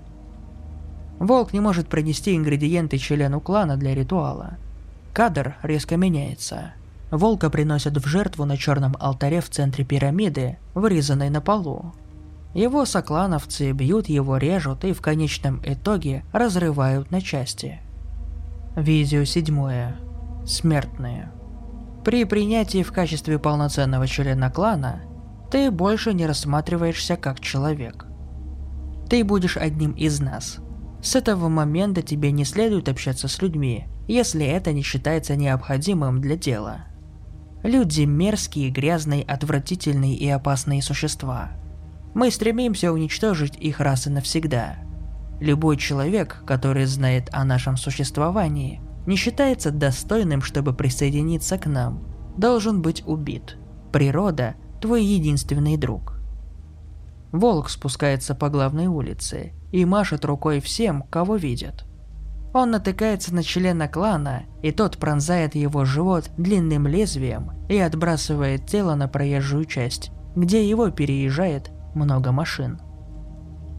Волк 1.19 1.53
не 1.53 1.59
может 1.59 1.87
принести 1.87 2.35
ингредиенты 2.35 2.97
члену 2.97 3.39
клана 3.39 3.77
для 3.77 3.93
ритуала. 3.93 4.57
Кадр 5.13 5.55
резко 5.61 5.97
меняется. 5.97 6.73
Волка 7.13 7.51
приносят 7.51 7.95
в 7.95 8.07
жертву 8.07 8.43
на 8.45 8.57
черном 8.57 8.97
алтаре 8.99 9.39
в 9.39 9.47
центре 9.47 9.85
пирамиды, 9.85 10.57
вырезанной 10.73 11.29
на 11.29 11.41
полу. 11.41 11.93
Его 12.55 12.85
соклановцы 12.85 13.71
бьют 13.71 14.09
его, 14.09 14.37
режут 14.37 14.83
и 14.83 14.93
в 14.93 15.01
конечном 15.01 15.61
итоге 15.63 16.25
разрывают 16.33 17.11
на 17.11 17.21
части. 17.21 17.81
Видео 18.75 19.25
седьмое. 19.25 19.95
Смертные. 20.43 21.31
При 22.03 22.25
принятии 22.25 22.81
в 22.81 22.91
качестве 22.91 23.37
полноценного 23.37 24.07
члена 24.07 24.49
клана 24.49 25.03
ты 25.51 25.69
больше 25.69 26.15
не 26.15 26.25
рассматриваешься 26.25 27.15
как 27.15 27.39
человек. 27.41 28.07
Ты 29.07 29.23
будешь 29.23 29.55
одним 29.55 29.91
из 29.91 30.19
нас. 30.19 30.57
С 31.03 31.15
этого 31.15 31.47
момента 31.47 32.01
тебе 32.01 32.31
не 32.31 32.43
следует 32.43 32.89
общаться 32.89 33.27
с 33.27 33.39
людьми, 33.39 33.85
если 34.07 34.47
это 34.47 34.73
не 34.73 34.81
считается 34.81 35.35
необходимым 35.35 36.19
для 36.19 36.37
дела. 36.37 36.85
Люди 37.63 38.01
мерзкие, 38.01 38.69
грязные, 38.69 39.23
отвратительные 39.23 40.15
и 40.15 40.27
опасные 40.27 40.81
существа. 40.81 41.51
Мы 42.13 42.29
стремимся 42.29 42.91
уничтожить 42.91 43.55
их 43.55 43.79
раз 43.79 44.05
и 44.05 44.09
навсегда. 44.09 44.75
Любой 45.39 45.77
человек, 45.77 46.43
который 46.45 46.85
знает 46.85 47.29
о 47.31 47.45
нашем 47.45 47.77
существовании, 47.77 48.81
не 49.07 49.15
считается 49.15 49.71
достойным, 49.71 50.41
чтобы 50.41 50.73
присоединиться 50.73 51.57
к 51.57 51.65
нам, 51.65 52.05
должен 52.37 52.81
быть 52.81 53.01
убит. 53.05 53.57
Природа 53.93 54.55
твой 54.81 55.05
единственный 55.05 55.77
друг. 55.77 56.19
Волк 57.31 57.69
спускается 57.69 58.35
по 58.35 58.49
главной 58.49 58.87
улице 58.87 59.53
и 59.71 59.85
машет 59.85 60.25
рукой 60.25 60.59
всем, 60.59 61.01
кого 61.03 61.37
видит. 61.37 61.85
Он 62.53 62.69
натыкается 62.69 63.33
на 63.33 63.41
члена 63.41 63.87
клана, 63.87 64.43
и 64.61 64.71
тот 64.71 64.97
пронзает 64.97 65.55
его 65.55 65.85
живот 65.85 66.29
длинным 66.37 66.87
лезвием 66.87 67.51
и 67.67 67.77
отбрасывает 67.77 68.67
тело 68.67 68.93
на 68.93 69.07
проезжую 69.07 69.65
часть, 69.65 70.11
где 70.35 70.67
его 70.67 70.91
переезжает 70.91 71.71
много 71.95 72.31
машин. 72.31 72.79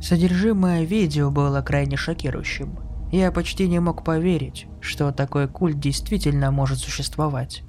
Содержимое 0.03 0.83
видео 0.85 1.31
было 1.31 1.63
крайне 1.63 1.97
шокирующим. 1.97 2.79
Я 3.13 3.31
почти 3.31 3.69
не 3.69 3.79
мог 3.79 4.03
поверить, 4.05 4.67
что 4.81 5.13
такой 5.13 5.47
культ 5.47 5.79
действительно 5.79 6.51
может 6.51 6.79
существовать. 6.79 7.63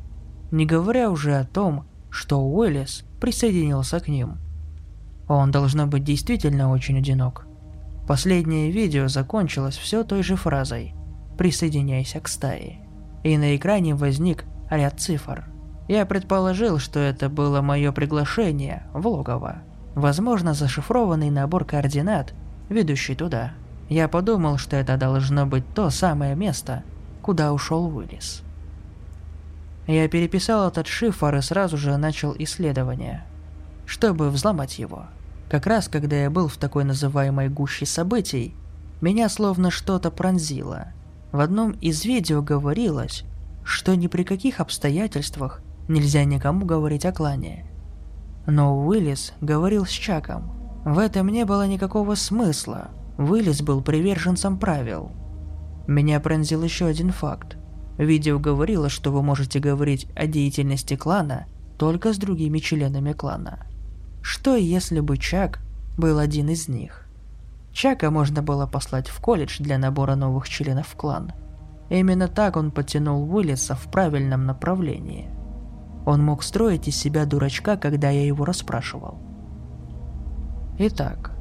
Не 0.51 0.65
говоря 0.65 1.11
уже 1.11 1.35
о 1.35 1.45
том, 1.45 1.85
что 2.09 2.41
Уэллис 2.41 3.05
присоединился 3.21 3.99
к 3.99 4.07
ним. 4.07 4.39
Он, 5.27 5.51
должно 5.51 5.85
быть, 5.85 6.03
действительно 6.03 6.71
очень 6.71 6.97
одинок. 6.97 7.45
Последнее 8.07 8.69
видео 8.69 9.07
закончилось 9.07 9.77
все 9.77 10.03
той 10.03 10.21
же 10.21 10.35
фразой 10.35 10.93
«Присоединяйся 11.37 12.19
к 12.19 12.27
стае». 12.27 12.79
И 13.23 13.35
на 13.37 13.55
экране 13.55 13.95
возник 13.95 14.45
ряд 14.69 14.99
цифр. 14.99 15.45
Я 15.87 16.05
предположил, 16.05 16.77
что 16.77 16.99
это 16.99 17.29
было 17.29 17.61
мое 17.61 17.91
приглашение 17.91 18.83
в 18.93 19.07
логово. 19.07 19.63
Возможно, 19.95 20.53
зашифрованный 20.53 21.31
набор 21.31 21.65
координат, 21.65 22.33
ведущий 22.69 23.15
туда. 23.15 23.53
Я 23.89 24.07
подумал, 24.07 24.57
что 24.57 24.75
это 24.75 24.97
должно 24.97 25.47
быть 25.47 25.63
то 25.73 25.89
самое 25.89 26.35
место, 26.35 26.83
куда 27.23 27.53
ушел 27.53 27.85
Уиллис. 27.87 28.43
Я 29.87 30.07
переписал 30.07 30.67
этот 30.67 30.87
шифр 30.87 31.35
и 31.35 31.41
сразу 31.41 31.77
же 31.77 31.95
начал 31.97 32.35
исследование, 32.37 33.23
чтобы 33.85 34.29
взломать 34.29 34.79
его. 34.79 35.05
Как 35.49 35.67
раз 35.67 35.87
когда 35.87 36.15
я 36.15 36.29
был 36.29 36.47
в 36.47 36.57
такой 36.57 36.83
называемой 36.83 37.49
гуще 37.49 37.85
событий, 37.85 38.55
меня 39.01 39.29
словно 39.29 39.71
что-то 39.71 40.09
пронзило. 40.09 40.87
В 41.31 41.39
одном 41.39 41.71
из 41.73 42.05
видео 42.05 42.41
говорилось, 42.41 43.23
что 43.63 43.95
ни 43.95 44.07
при 44.07 44.23
каких 44.23 44.59
обстоятельствах 44.59 45.61
нельзя 45.87 46.23
никому 46.23 46.65
говорить 46.65 47.05
о 47.05 47.11
клане. 47.11 47.65
Но 48.47 48.85
Уиллис 48.85 49.33
говорил 49.41 49.85
с 49.85 49.89
Чаком. 49.89 50.51
В 50.85 50.99
этом 50.99 51.29
не 51.29 51.45
было 51.45 51.67
никакого 51.67 52.15
смысла. 52.15 52.89
Уиллис 53.17 53.61
был 53.61 53.81
приверженцем 53.81 54.57
правил. 54.57 55.11
Меня 55.87 56.19
пронзил 56.19 56.63
еще 56.63 56.85
один 56.85 57.11
факт. 57.11 57.57
Видео 57.97 58.39
говорило, 58.39 58.89
что 58.89 59.11
вы 59.11 59.21
можете 59.21 59.59
говорить 59.59 60.07
о 60.15 60.27
деятельности 60.27 60.95
клана 60.95 61.45
только 61.77 62.13
с 62.13 62.17
другими 62.17 62.59
членами 62.59 63.13
клана. 63.13 63.65
Что 64.27 64.55
если 64.55 65.01
бы 65.01 65.19
Чак 65.19 65.59
был 65.99 66.17
один 66.17 66.49
из 66.49 66.67
них? 66.67 67.05
Чака 67.71 68.09
можно 68.09 68.41
было 68.41 68.65
послать 68.65 69.07
в 69.07 69.19
колледж 69.19 69.57
для 69.61 69.77
набора 69.77 70.15
новых 70.15 70.49
членов 70.49 70.87
в 70.87 70.95
клан. 70.95 71.33
Именно 71.91 72.27
так 72.27 72.57
он 72.57 72.71
потянул 72.71 73.31
Уиллиса 73.31 73.75
в 73.75 73.83
правильном 73.91 74.47
направлении. 74.47 75.29
Он 76.07 76.23
мог 76.23 76.41
строить 76.41 76.87
из 76.87 76.97
себя 76.97 77.27
дурачка, 77.27 77.77
когда 77.77 78.09
я 78.09 78.25
его 78.25 78.45
расспрашивал. 78.45 79.19
Итак, 80.79 81.31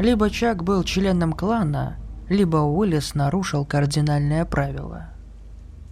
либо 0.00 0.28
Чак 0.28 0.64
был 0.64 0.82
членом 0.82 1.34
клана, 1.34 1.98
либо 2.28 2.56
Уиллис 2.56 3.14
нарушил 3.14 3.64
кардинальное 3.64 4.44
правило. 4.44 5.10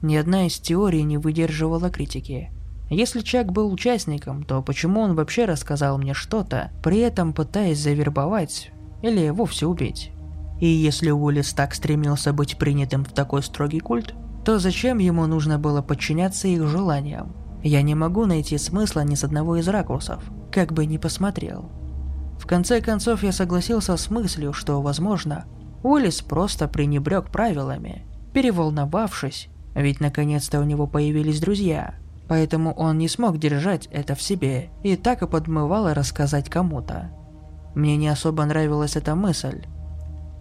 Ни 0.03 0.17
одна 0.17 0.49
из 0.49 0.59
теорий 0.59 1.05
не 1.05 1.19
выдерживала 1.19 1.89
критики– 1.89 2.51
если 2.93 3.21
Чак 3.21 3.53
был 3.53 3.73
участником, 3.73 4.45
то 4.45 4.61
почему 4.61 5.01
он 5.01 5.15
вообще 5.15 5.47
рассказал 5.47 5.97
мне 5.97 6.13
что-то, 6.13 6.73
при 6.83 6.99
этом 6.99 7.33
пытаясь 7.33 7.81
завербовать 7.81 8.71
или 9.01 9.31
вовсе 9.31 9.65
убить? 9.67 10.13
И 10.61 10.67
если 10.67 11.11
Уиллис 11.11 11.55
так 11.55 11.75
стремился 11.75 12.35
быть 12.35 12.59
принятым 12.59 13.05
в 13.07 13.13
такой 13.13 13.43
строгий 13.43 13.81
культ, 13.81 14.15
то 14.45 14.59
зачем 14.59 14.99
ему 14.99 15.27
нужно 15.27 15.59
было 15.59 15.81
подчиняться 15.81 16.49
их 16.49 16.67
желаниям? 16.67 17.35
Я 17.63 17.81
не 17.81 17.95
могу 17.95 18.27
найти 18.27 18.59
смысла 18.59 19.01
ни 19.01 19.15
с 19.15 19.25
одного 19.25 19.57
из 19.57 19.69
ракурсов, 19.69 20.23
как 20.51 20.75
бы 20.75 20.85
ни 20.85 20.99
посмотрел. 20.99 21.71
В 22.39 22.47
конце 22.47 22.83
концов 22.83 23.23
я 23.23 23.33
согласился 23.33 23.97
с 23.97 24.11
мыслью, 24.11 24.53
что, 24.53 24.83
возможно, 24.83 25.47
Уиллис 25.83 26.21
просто 26.21 26.69
пренебрег 26.69 27.31
правилами, 27.31 28.05
переволновавшись, 28.35 29.49
ведь 29.75 30.01
наконец-то 30.01 30.61
у 30.61 30.65
него 30.65 30.87
появились 30.87 31.41
друзья– 31.41 31.95
Поэтому 32.29 32.73
он 32.73 32.99
не 32.99 33.09
смог 33.09 33.39
держать 33.39 33.89
это 33.91 34.15
в 34.15 34.23
себе 34.23 34.71
и 34.83 34.97
так 34.97 35.23
и 35.23 35.27
подмывало 35.27 35.95
рассказать 35.95 36.49
кому-то. 36.49 37.11
Мне 37.75 37.97
не 37.97 38.09
особо 38.09 38.45
нравилась 38.45 38.97
эта 38.97 39.15
мысль. 39.15 39.65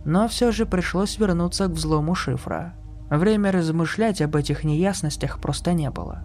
Но 0.05 0.27
все 0.27 0.51
же 0.51 0.65
пришлось 0.65 1.17
вернуться 1.17 1.67
к 1.67 1.71
взлому 1.71 2.15
шифра. 2.15 2.73
Время 3.09 3.51
размышлять 3.51 4.21
об 4.21 4.35
этих 4.35 4.63
неясностях 4.63 5.39
просто 5.39 5.73
не 5.73 5.89
было. 5.89 6.23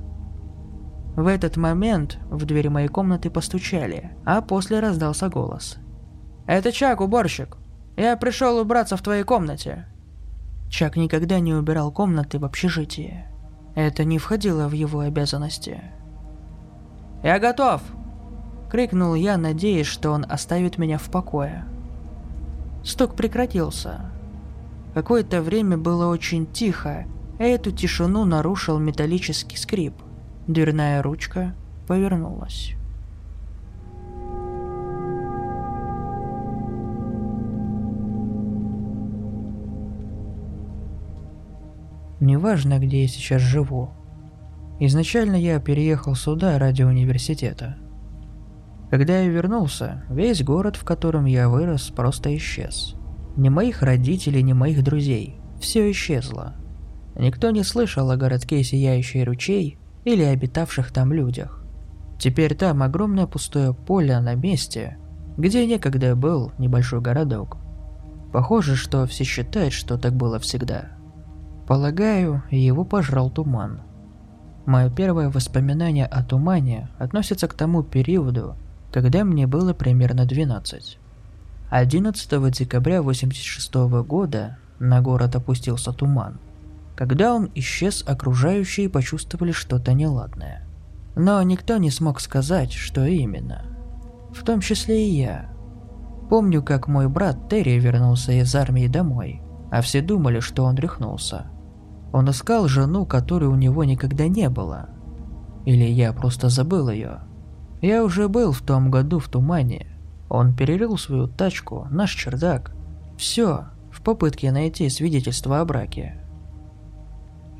В 1.16 1.26
этот 1.26 1.56
момент 1.56 2.18
в 2.30 2.44
дверь 2.44 2.68
моей 2.68 2.88
комнаты 2.88 3.30
постучали, 3.30 4.12
а 4.24 4.42
после 4.42 4.80
раздался 4.80 5.28
голос. 5.28 5.78
«Это 6.46 6.72
Чак, 6.72 7.00
уборщик! 7.00 7.56
Я 7.96 8.16
пришел 8.16 8.58
убраться 8.58 8.96
в 8.96 9.02
твоей 9.02 9.24
комнате!» 9.24 9.86
Чак 10.68 10.96
никогда 10.96 11.40
не 11.40 11.54
убирал 11.54 11.90
комнаты 11.90 12.38
в 12.38 12.44
общежитии. 12.44 13.24
Это 13.76 14.04
не 14.04 14.18
входило 14.18 14.68
в 14.68 14.72
его 14.72 15.00
обязанности. 15.00 15.82
«Я 17.22 17.38
готов!»– 17.38 17.82
крикнул 18.70 19.14
я, 19.14 19.36
надеясь, 19.36 19.86
что 19.86 20.12
он 20.12 20.24
оставит 20.26 20.78
меня 20.78 20.96
в 20.96 21.10
покое. 21.10 21.66
Стук 22.82 23.14
прекратился. 23.14 24.10
Какое-то 24.94 25.42
время 25.42 25.76
было 25.76 26.06
очень 26.06 26.46
тихо, 26.46 27.04
и 27.38 27.42
эту 27.42 27.70
тишину 27.70 28.24
нарушил 28.24 28.78
металлический 28.78 29.58
скрип. 29.58 29.92
Дверная 30.46 31.02
ручка 31.02 31.54
повернулась. 31.86 32.75
Неважно, 42.20 42.78
где 42.78 43.02
я 43.02 43.08
сейчас 43.08 43.42
живу. 43.42 43.90
Изначально 44.80 45.36
я 45.36 45.60
переехал 45.60 46.14
сюда 46.14 46.58
ради 46.58 46.82
университета. 46.82 47.76
Когда 48.90 49.18
я 49.20 49.28
вернулся, 49.28 50.04
весь 50.08 50.42
город, 50.42 50.76
в 50.76 50.84
котором 50.84 51.24
я 51.24 51.48
вырос, 51.48 51.90
просто 51.90 52.34
исчез. 52.36 52.94
Ни 53.36 53.48
моих 53.48 53.82
родителей, 53.82 54.42
ни 54.42 54.52
моих 54.52 54.82
друзей. 54.82 55.40
Все 55.60 55.90
исчезло. 55.90 56.54
Никто 57.18 57.50
не 57.50 57.64
слышал 57.64 58.10
о 58.10 58.16
городке 58.16 58.62
Сияющий 58.62 59.24
ручей 59.24 59.78
или 60.04 60.22
обитавших 60.22 60.92
там 60.92 61.12
людях. 61.12 61.64
Теперь 62.18 62.54
там 62.54 62.82
огромное 62.82 63.26
пустое 63.26 63.74
поле 63.74 64.18
на 64.20 64.34
месте, 64.34 64.98
где 65.36 65.66
некогда 65.66 66.14
был 66.14 66.52
небольшой 66.58 67.00
городок. 67.00 67.58
Похоже, 68.32 68.76
что 68.76 69.06
все 69.06 69.24
считают, 69.24 69.72
что 69.72 69.98
так 69.98 70.14
было 70.14 70.38
всегда. 70.38 70.95
Полагаю, 71.66 72.44
его 72.50 72.84
пожрал 72.84 73.28
туман. 73.28 73.80
Мое 74.66 74.88
первое 74.88 75.30
воспоминание 75.30 76.06
о 76.06 76.22
тумане 76.22 76.88
относится 76.98 77.48
к 77.48 77.54
тому 77.54 77.82
периоду, 77.82 78.56
когда 78.92 79.24
мне 79.24 79.46
было 79.46 79.74
примерно 79.74 80.26
12. 80.26 80.98
11 81.70 82.52
декабря 82.52 83.02
86 83.02 83.74
года 84.06 84.58
на 84.78 85.00
город 85.00 85.34
опустился 85.34 85.92
туман. 85.92 86.38
Когда 86.94 87.34
он 87.34 87.50
исчез, 87.56 88.04
окружающие 88.06 88.88
почувствовали 88.88 89.52
что-то 89.52 89.92
неладное. 89.92 90.64
Но 91.16 91.42
никто 91.42 91.78
не 91.78 91.90
смог 91.90 92.20
сказать, 92.20 92.72
что 92.72 93.04
именно. 93.04 93.64
В 94.32 94.44
том 94.44 94.60
числе 94.60 95.08
и 95.08 95.16
я. 95.16 95.50
Помню, 96.30 96.62
как 96.62 96.88
мой 96.88 97.08
брат 97.08 97.48
Терри 97.48 97.78
вернулся 97.78 98.32
из 98.32 98.54
армии 98.54 98.86
домой, 98.86 99.42
а 99.70 99.80
все 99.82 100.00
думали, 100.00 100.40
что 100.40 100.64
он 100.64 100.76
рехнулся. 100.76 101.46
Он 102.16 102.30
искал 102.30 102.66
жену, 102.66 103.04
которой 103.04 103.44
у 103.44 103.56
него 103.56 103.84
никогда 103.84 104.26
не 104.26 104.48
было. 104.48 104.88
Или 105.66 105.84
я 105.84 106.14
просто 106.14 106.48
забыл 106.48 106.88
ее. 106.88 107.18
Я 107.82 108.02
уже 108.02 108.28
был 108.28 108.52
в 108.52 108.62
том 108.62 108.90
году 108.90 109.18
в 109.18 109.28
тумане. 109.28 109.86
Он 110.30 110.56
перерыл 110.56 110.96
свою 110.96 111.26
тачку, 111.28 111.86
наш 111.90 112.14
чердак. 112.14 112.74
Все, 113.18 113.66
в 113.92 114.00
попытке 114.00 114.50
найти 114.50 114.88
свидетельство 114.88 115.60
о 115.60 115.66
браке. 115.66 116.18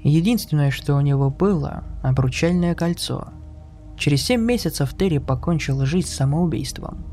Единственное, 0.02 0.70
что 0.70 0.94
у 0.94 1.02
него 1.02 1.28
было– 1.28 1.84
обручальное 2.02 2.74
кольцо. 2.74 3.28
Через 3.98 4.22
семь 4.22 4.40
месяцев 4.40 4.96
Терри 4.96 5.18
покончил 5.18 5.84
жизнь 5.84 6.08
самоубийством. 6.08 7.04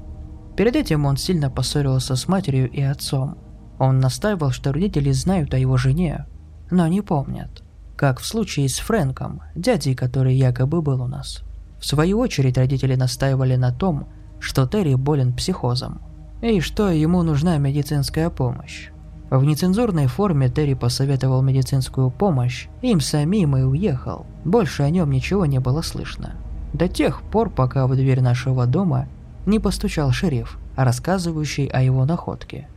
Перед 0.55 0.77
этим 0.77 1.05
он 1.05 1.17
сильно 1.17 1.49
поссорился 1.49 2.15
с 2.15 2.25
матерью 2.29 2.71
и 2.71 2.81
отцом. 2.81 3.37
Он 3.79 3.99
настаивал, 3.99 4.51
что 4.51 4.71
родители 4.71 5.11
знают 5.11 5.53
о 5.53 5.57
его 5.57 5.75
жене, 5.75 6.25
но 6.73 6.87
не 6.87 7.01
помнят. 7.01 7.63
Как 7.95 8.19
в 8.19 8.25
случае 8.25 8.67
с 8.67 8.79
Фрэнком, 8.79 9.43
дядей, 9.55 9.93
который 9.93 10.35
якобы 10.35 10.81
был 10.81 11.03
у 11.03 11.07
нас. 11.07 11.43
В 11.79 11.85
свою 11.85 12.17
очередь 12.17 12.57
родители 12.57 12.95
настаивали 12.95 13.55
на 13.55 13.71
том, 13.71 14.07
что 14.39 14.65
Терри 14.65 14.95
болен 14.95 15.33
психозом, 15.33 16.01
и 16.41 16.59
что 16.59 16.89
ему 16.89 17.21
нужна 17.21 17.57
медицинская 17.59 18.29
помощь. 18.29 18.89
В 19.29 19.43
нецензурной 19.43 20.07
форме 20.07 20.49
Терри 20.49 20.73
посоветовал 20.73 21.43
медицинскую 21.43 22.09
помощь, 22.09 22.67
им 22.81 22.99
самим 22.99 23.55
и 23.55 23.61
уехал. 23.61 24.25
Больше 24.43 24.83
о 24.83 24.89
нем 24.89 25.11
ничего 25.11 25.45
не 25.45 25.59
было 25.59 25.81
слышно. 25.81 26.35
До 26.73 26.87
тех 26.87 27.21
пор, 27.21 27.51
пока 27.51 27.85
в 27.85 27.95
дверь 27.95 28.21
нашего 28.21 28.65
дома 28.65 29.07
не 29.45 29.59
постучал 29.59 30.11
шериф, 30.11 30.57
рассказывающий 30.75 31.67
о 31.67 31.81
его 31.81 32.03
находке. 32.05 32.67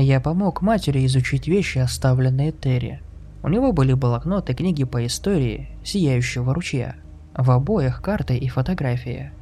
Я 0.00 0.20
помог 0.20 0.62
матери 0.62 1.04
изучить 1.06 1.48
вещи, 1.48 1.78
оставленные 1.78 2.52
Терри. 2.52 3.02
У 3.42 3.48
него 3.48 3.72
были 3.72 3.94
блокноты, 3.94 4.54
книги 4.54 4.84
по 4.84 5.04
истории 5.04 5.70
Сияющего 5.82 6.54
ручья. 6.54 6.94
В 7.34 7.50
обоих 7.50 8.00
карты 8.00 8.36
и 8.36 8.48
фотографии. 8.48 9.32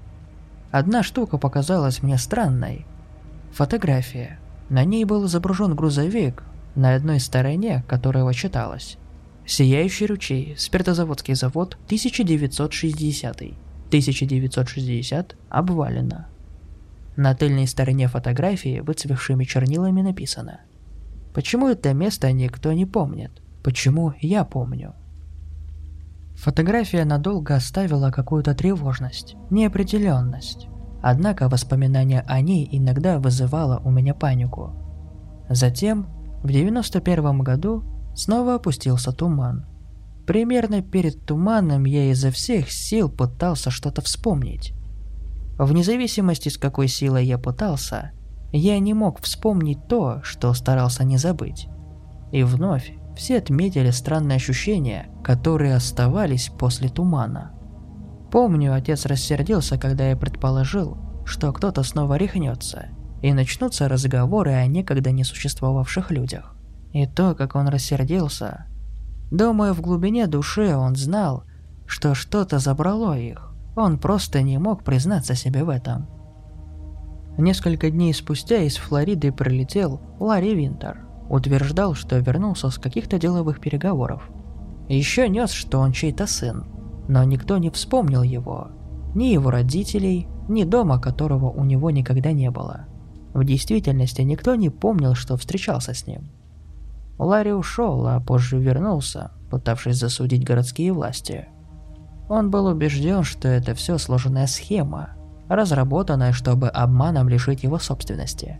Одна 0.70 1.02
штука 1.02 1.36
показалась 1.36 2.02
мне 2.02 2.16
странной. 2.16 2.86
Фотография. 3.52 4.38
На 4.70 4.84
ней 4.84 5.04
был 5.04 5.26
изображен 5.26 5.76
грузовик, 5.76 6.42
на 6.74 6.94
одной 6.94 7.20
стороне 7.20 7.84
которого 7.86 8.32
читалось 8.32 8.96
«Сияющий 9.44 10.06
ручей, 10.06 10.54
спиртозаводский 10.56 11.34
завод, 11.34 11.76
1960 11.84 13.40
1960 13.90 15.36
обвалено». 15.50 16.28
На 17.16 17.34
тыльной 17.34 17.66
стороне 17.66 18.08
фотографии 18.08 18.80
выцвевшими 18.80 19.44
чернилами 19.44 20.02
написано 20.02 20.60
«Почему 21.32 21.68
это 21.68 21.94
место 21.94 22.30
никто 22.30 22.72
не 22.72 22.84
помнит? 22.84 23.42
Почему 23.64 24.12
я 24.20 24.44
помню?» 24.44 24.94
Фотография 26.36 27.06
надолго 27.06 27.54
оставила 27.54 28.10
какую-то 28.10 28.54
тревожность, 28.54 29.34
неопределенность. 29.50 30.68
Однако 31.02 31.48
воспоминание 31.48 32.22
о 32.26 32.40
ней 32.42 32.68
иногда 32.70 33.18
вызывало 33.18 33.80
у 33.84 33.90
меня 33.90 34.12
панику. 34.12 34.74
Затем, 35.48 36.08
в 36.42 36.48
91 36.48 37.38
году, 37.38 37.84
снова 38.14 38.56
опустился 38.56 39.12
туман. 39.12 39.64
Примерно 40.26 40.82
перед 40.82 41.24
туманом 41.24 41.84
я 41.84 42.10
изо 42.10 42.30
всех 42.30 42.70
сил 42.70 43.08
пытался 43.08 43.70
что-то 43.70 44.02
вспомнить. 44.02 44.75
Вне 45.58 45.82
зависимости, 45.82 46.48
с 46.48 46.58
какой 46.58 46.88
силой 46.88 47.24
я 47.24 47.38
пытался, 47.38 48.12
я 48.52 48.78
не 48.78 48.94
мог 48.94 49.20
вспомнить 49.20 49.88
то, 49.88 50.20
что 50.22 50.52
старался 50.52 51.04
не 51.04 51.16
забыть. 51.16 51.68
И 52.32 52.42
вновь 52.42 52.92
все 53.16 53.38
отметили 53.38 53.90
странные 53.90 54.36
ощущения, 54.36 55.08
которые 55.24 55.74
оставались 55.74 56.50
после 56.50 56.88
тумана. 56.88 57.52
Помню, 58.30 58.74
отец 58.74 59.06
рассердился, 59.06 59.78
когда 59.78 60.08
я 60.08 60.16
предположил, 60.16 60.98
что 61.24 61.52
кто-то 61.52 61.82
снова 61.82 62.16
рехнется, 62.16 62.88
и 63.22 63.32
начнутся 63.32 63.88
разговоры 63.88 64.52
о 64.52 64.66
некогда 64.66 65.10
не 65.10 65.24
существовавших 65.24 66.10
людях. 66.10 66.54
И 66.92 67.06
то, 67.06 67.34
как 67.34 67.56
он 67.56 67.68
рассердился. 67.68 68.66
Думаю, 69.30 69.74
в 69.74 69.80
глубине 69.80 70.26
души 70.26 70.76
он 70.76 70.96
знал, 70.96 71.44
что 71.86 72.14
что-то 72.14 72.58
забрало 72.58 73.18
их. 73.18 73.45
Он 73.76 73.98
просто 73.98 74.40
не 74.40 74.58
мог 74.58 74.82
признаться 74.82 75.34
себе 75.34 75.62
в 75.62 75.68
этом. 75.68 76.08
Несколько 77.36 77.90
дней 77.90 78.14
спустя 78.14 78.62
из 78.62 78.76
Флориды 78.76 79.30
прилетел 79.30 80.00
Ларри 80.18 80.54
Винтер. 80.54 81.06
Утверждал, 81.28 81.94
что 81.94 82.18
вернулся 82.18 82.70
с 82.70 82.78
каких-то 82.78 83.18
деловых 83.18 83.60
переговоров. 83.60 84.30
Еще 84.88 85.28
нес, 85.28 85.50
что 85.50 85.80
он 85.80 85.92
чей-то 85.92 86.26
сын, 86.26 86.64
но 87.08 87.22
никто 87.24 87.58
не 87.58 87.68
вспомнил 87.68 88.22
его. 88.22 88.68
Ни 89.14 89.26
его 89.26 89.50
родителей, 89.50 90.28
ни 90.48 90.64
дома, 90.64 90.98
которого 90.98 91.50
у 91.50 91.64
него 91.64 91.90
никогда 91.90 92.32
не 92.32 92.50
было. 92.50 92.86
В 93.34 93.44
действительности 93.44 94.22
никто 94.22 94.54
не 94.54 94.70
помнил, 94.70 95.14
что 95.14 95.36
встречался 95.36 95.92
с 95.92 96.06
ним. 96.06 96.30
Ларри 97.18 97.52
ушел, 97.52 98.06
а 98.06 98.20
позже 98.20 98.58
вернулся, 98.58 99.32
пытавшись 99.50 99.96
засудить 99.96 100.44
городские 100.44 100.92
власти. 100.92 101.48
Он 102.28 102.50
был 102.50 102.66
убежден, 102.66 103.22
что 103.22 103.48
это 103.48 103.74
все 103.74 103.98
сложенная 103.98 104.46
схема, 104.46 105.10
разработанная, 105.48 106.32
чтобы 106.32 106.68
обманом 106.68 107.28
лишить 107.28 107.62
его 107.62 107.78
собственности. 107.78 108.58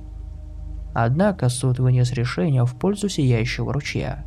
Однако 0.95 1.49
суд 1.49 1.79
вынес 1.79 2.13
решение 2.13 2.65
в 2.65 2.79
пользу 2.79 3.09
Сияющего 3.09 3.73
ручья. 3.73 4.25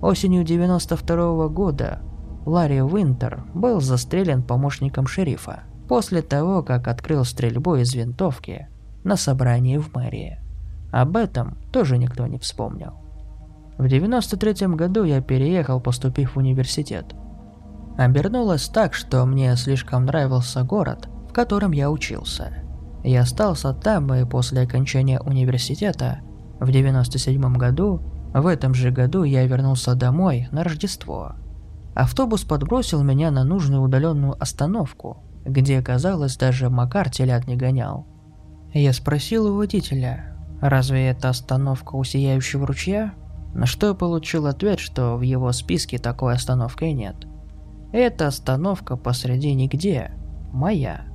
Осенью 0.00 0.44
92 0.44 1.16
-го 1.16 1.48
года 1.48 2.00
Ларри 2.46 2.80
Винтер 2.80 3.44
был 3.54 3.80
застрелен 3.80 4.42
помощником 4.42 5.06
шерифа 5.06 5.64
после 5.88 6.22
того, 6.22 6.62
как 6.62 6.88
открыл 6.88 7.24
стрельбу 7.24 7.76
из 7.76 7.94
винтовки 7.94 8.68
на 9.04 9.16
собрании 9.16 9.76
в 9.78 9.94
мэрии. 9.94 10.38
Об 10.90 11.16
этом 11.16 11.58
тоже 11.72 11.98
никто 11.98 12.26
не 12.26 12.38
вспомнил. 12.38 12.94
В 13.76 13.86
93 13.86 14.68
году 14.68 15.04
я 15.04 15.20
переехал, 15.20 15.80
поступив 15.80 16.34
в 16.34 16.38
университет. 16.38 17.14
Обернулось 17.98 18.68
так, 18.68 18.94
что 18.94 19.26
мне 19.26 19.56
слишком 19.56 20.06
нравился 20.06 20.62
город, 20.62 21.08
в 21.28 21.32
котором 21.32 21.72
я 21.72 21.90
учился. 21.90 22.62
Я 23.02 23.22
остался 23.22 23.74
там 23.74 24.14
и 24.14 24.24
после 24.24 24.60
окончания 24.60 25.18
университета 25.18 26.20
в 26.60 26.70
97 26.70 27.56
году, 27.56 28.00
в 28.32 28.46
этом 28.46 28.72
же 28.72 28.92
году 28.92 29.24
я 29.24 29.44
вернулся 29.46 29.96
домой 29.96 30.46
на 30.52 30.62
Рождество. 30.62 31.32
Автобус 31.96 32.44
подбросил 32.44 33.02
меня 33.02 33.32
на 33.32 33.42
нужную 33.42 33.82
удаленную 33.82 34.40
остановку, 34.40 35.24
где, 35.44 35.82
казалось, 35.82 36.36
даже 36.36 36.70
Макар 36.70 37.10
телят 37.10 37.48
не 37.48 37.56
гонял. 37.56 38.06
Я 38.72 38.92
спросил 38.92 39.46
у 39.46 39.56
водителя, 39.56 40.36
разве 40.60 41.08
это 41.08 41.30
остановка 41.30 41.96
у 41.96 42.04
Сияющего 42.04 42.64
ручья? 42.64 43.14
На 43.54 43.66
что 43.66 43.92
получил 43.96 44.46
ответ, 44.46 44.78
что 44.78 45.16
в 45.16 45.22
его 45.22 45.50
списке 45.50 45.98
такой 45.98 46.34
остановки 46.34 46.84
нет. 46.84 47.16
Эта 47.92 48.26
остановка 48.26 48.96
посреди 48.96 49.54
нигде, 49.54 50.12
моя. 50.52 51.06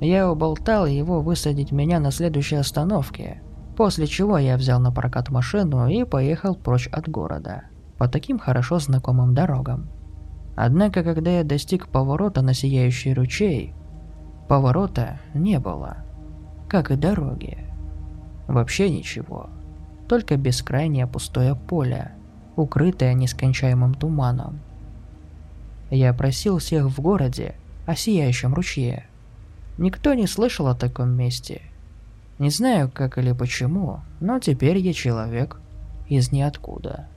Я 0.00 0.30
уболтал 0.30 0.86
его 0.86 1.22
высадить 1.22 1.72
меня 1.72 1.98
на 1.98 2.10
следующей 2.10 2.56
остановке, 2.56 3.42
после 3.76 4.06
чего 4.06 4.36
я 4.36 4.56
взял 4.56 4.80
на 4.80 4.92
прокат 4.92 5.30
машину 5.30 5.88
и 5.88 6.04
поехал 6.04 6.56
прочь 6.56 6.88
от 6.88 7.08
города, 7.08 7.64
по 7.96 8.06
таким 8.06 8.38
хорошо 8.38 8.78
знакомым 8.80 9.34
дорогам. 9.34 9.88
Однако, 10.56 11.02
когда 11.02 11.38
я 11.38 11.44
достиг 11.44 11.88
поворота 11.88 12.42
на 12.42 12.52
Сияющий 12.52 13.14
ручей, 13.14 13.74
поворота 14.46 15.18
не 15.32 15.58
было, 15.58 16.04
как 16.68 16.90
и 16.90 16.96
дороги. 16.96 17.58
Вообще 18.46 18.90
ничего, 18.90 19.48
только 20.06 20.36
бескрайнее 20.36 21.06
пустое 21.06 21.56
поле, 21.56 22.12
укрытое 22.56 23.14
нескончаемым 23.14 23.94
туманом. 23.94 24.60
Я 25.94 26.12
просил 26.12 26.58
всех 26.58 26.86
в 26.86 27.00
городе 27.00 27.54
о 27.86 27.94
Сияющем 27.94 28.52
ручье– 28.52 29.06
Никто 29.76 30.14
не 30.14 30.28
слышал 30.28 30.68
о 30.68 30.74
таком 30.74 31.10
месте. 31.10 31.60
Не 32.38 32.50
знаю, 32.50 32.90
как 32.92 33.18
или 33.18 33.32
почему, 33.32 34.00
но 34.20 34.38
теперь 34.38 34.78
я 34.78 34.92
человек 34.92 35.60
из 36.08 36.30
ниоткуда. 36.30 37.08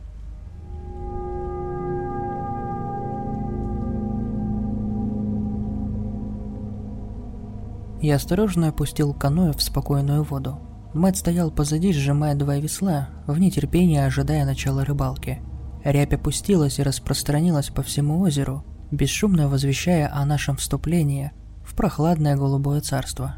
Я 8.01 8.15
осторожно 8.15 8.69
опустил 8.69 9.13
каноэ 9.13 9.53
в 9.53 9.61
спокойную 9.61 10.23
воду. 10.23 10.59
Мэтт 10.93 11.17
стоял 11.17 11.51
позади, 11.51 11.93
сжимая 11.93 12.35
два 12.35 12.57
весла, 12.57 13.09
в 13.27 13.39
нетерпении 13.39 13.99
ожидая 13.99 14.45
начала 14.45 14.85
рыбалки. 14.85 15.41
Рябь 15.87 16.13
опустилась 16.13 16.79
и 16.79 16.83
распространилась 16.83 17.69
по 17.69 17.81
всему 17.81 18.19
озеру, 18.19 18.65
бесшумно 18.91 19.47
возвещая 19.47 20.13
о 20.13 20.25
нашем 20.25 20.57
вступлении 20.57 21.31
в 21.63 21.75
прохладное 21.75 22.35
голубое 22.35 22.81
царство. 22.81 23.35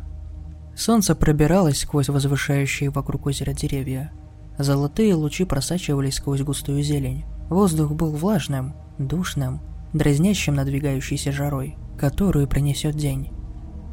Солнце 0.75 1.13
пробиралось 1.13 1.77
сквозь 1.77 2.09
возвышающие 2.09 2.89
вокруг 2.89 3.27
озера 3.27 3.53
деревья. 3.53 4.11
Золотые 4.57 5.13
лучи 5.13 5.45
просачивались 5.45 6.15
сквозь 6.15 6.41
густую 6.41 6.81
зелень. 6.81 7.23
Воздух 7.51 7.91
был 7.91 8.13
влажным, 8.13 8.73
душным, 8.97 9.61
дразнящим 9.93 10.55
надвигающейся 10.55 11.31
жарой, 11.31 11.77
которую 11.99 12.47
принесет 12.47 12.95
день. 12.95 13.31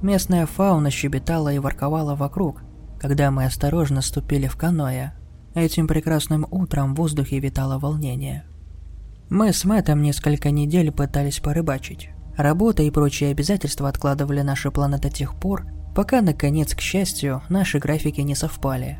Местная 0.00 0.46
фауна 0.46 0.90
щебетала 0.90 1.52
и 1.52 1.58
ворковала 1.58 2.14
вокруг, 2.14 2.62
когда 2.98 3.30
мы 3.30 3.44
осторожно 3.44 4.00
ступили 4.00 4.46
в 4.46 4.56
каноэ. 4.56 5.12
Этим 5.56 5.88
прекрасным 5.88 6.46
утром 6.50 6.92
в 6.92 6.98
воздухе 6.98 7.38
витало 7.38 7.78
волнение. 7.78 8.44
Мы 9.30 9.54
с 9.54 9.64
Мэттом 9.64 10.02
несколько 10.02 10.50
недель 10.50 10.92
пытались 10.92 11.40
порыбачить. 11.40 12.10
Работа 12.36 12.82
и 12.82 12.90
прочие 12.90 13.30
обязательства 13.30 13.88
откладывали 13.88 14.42
наши 14.42 14.70
планы 14.70 14.98
до 14.98 15.08
тех 15.08 15.34
пор, 15.34 15.64
пока, 15.94 16.20
наконец, 16.20 16.74
к 16.74 16.82
счастью, 16.82 17.40
наши 17.48 17.78
графики 17.78 18.20
не 18.20 18.34
совпали. 18.34 18.98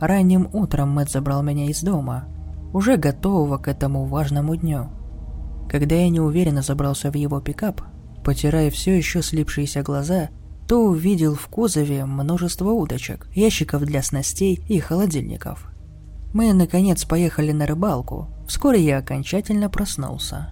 Ранним 0.00 0.48
утром 0.54 0.88
Мэтт 0.88 1.10
забрал 1.10 1.42
меня 1.42 1.66
из 1.66 1.82
дома, 1.82 2.24
уже 2.72 2.96
готового 2.96 3.58
к 3.58 3.68
этому 3.68 4.06
важному 4.06 4.56
дню. 4.56 4.88
Когда 5.68 5.96
я 5.96 6.08
неуверенно 6.08 6.62
забрался 6.62 7.10
в 7.10 7.14
его 7.14 7.42
пикап, 7.42 7.82
потирая 8.24 8.70
все 8.70 8.96
еще 8.96 9.20
слипшиеся 9.20 9.82
глаза, 9.82 10.30
то 10.66 10.82
увидел 10.82 11.34
в 11.34 11.46
кузове 11.48 12.06
множество 12.06 12.70
удочек, 12.70 13.28
ящиков 13.34 13.82
для 13.82 14.02
снастей 14.02 14.64
и 14.66 14.80
холодильников. 14.80 15.70
Мы, 16.32 16.52
наконец, 16.52 17.04
поехали 17.04 17.52
на 17.52 17.66
рыбалку. 17.66 18.28
Вскоре 18.46 18.84
я 18.84 18.98
окончательно 18.98 19.68
проснулся. 19.68 20.50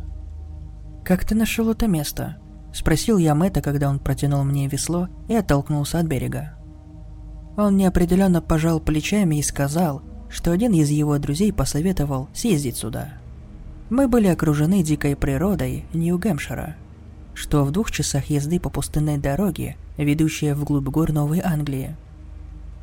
«Как 1.04 1.24
ты 1.24 1.34
нашел 1.34 1.70
это 1.70 1.86
место?»– 1.86 2.38
спросил 2.72 3.18
я 3.18 3.34
Мэтта, 3.34 3.62
когда 3.62 3.88
он 3.88 3.98
протянул 3.98 4.44
мне 4.44 4.68
весло 4.68 5.08
и 5.28 5.34
оттолкнулся 5.34 6.00
от 6.00 6.06
берега. 6.06 6.58
Он 7.56 7.76
неопределенно 7.76 8.42
пожал 8.42 8.78
плечами 8.78 9.36
и 9.36 9.42
сказал, 9.42 10.02
что 10.28 10.52
один 10.52 10.72
из 10.72 10.90
его 10.90 11.18
друзей 11.18 11.52
посоветовал 11.52 12.28
съездить 12.34 12.76
сюда. 12.76 13.14
Мы 13.90 14.06
были 14.06 14.26
окружены 14.26 14.82
дикой 14.82 15.16
природой 15.16 15.86
Нью-Гэмпшира, 15.94 16.76
что 17.34 17.64
в 17.64 17.70
двух 17.70 17.90
часах 17.90 18.26
езды 18.26 18.60
по 18.60 18.68
пустынной 18.68 19.16
дороге, 19.16 19.76
ведущей 19.96 20.52
вглубь 20.52 20.88
гор 20.88 21.12
Новой 21.12 21.40
Англии. 21.40 21.96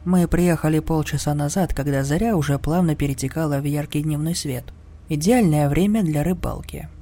Мы 0.05 0.27
приехали 0.27 0.79
полчаса 0.79 1.33
назад, 1.33 1.73
когда 1.73 2.03
заря 2.03 2.37
уже 2.37 2.57
плавно 2.59 2.95
перетекала 2.95 3.59
в 3.59 3.65
яркий 3.65 4.03
дневной 4.03 4.35
свет. 4.35 4.65
Идеальное 5.09 5.67
время 5.67 6.03
для 6.03 6.23
рыбалки– 6.23 6.87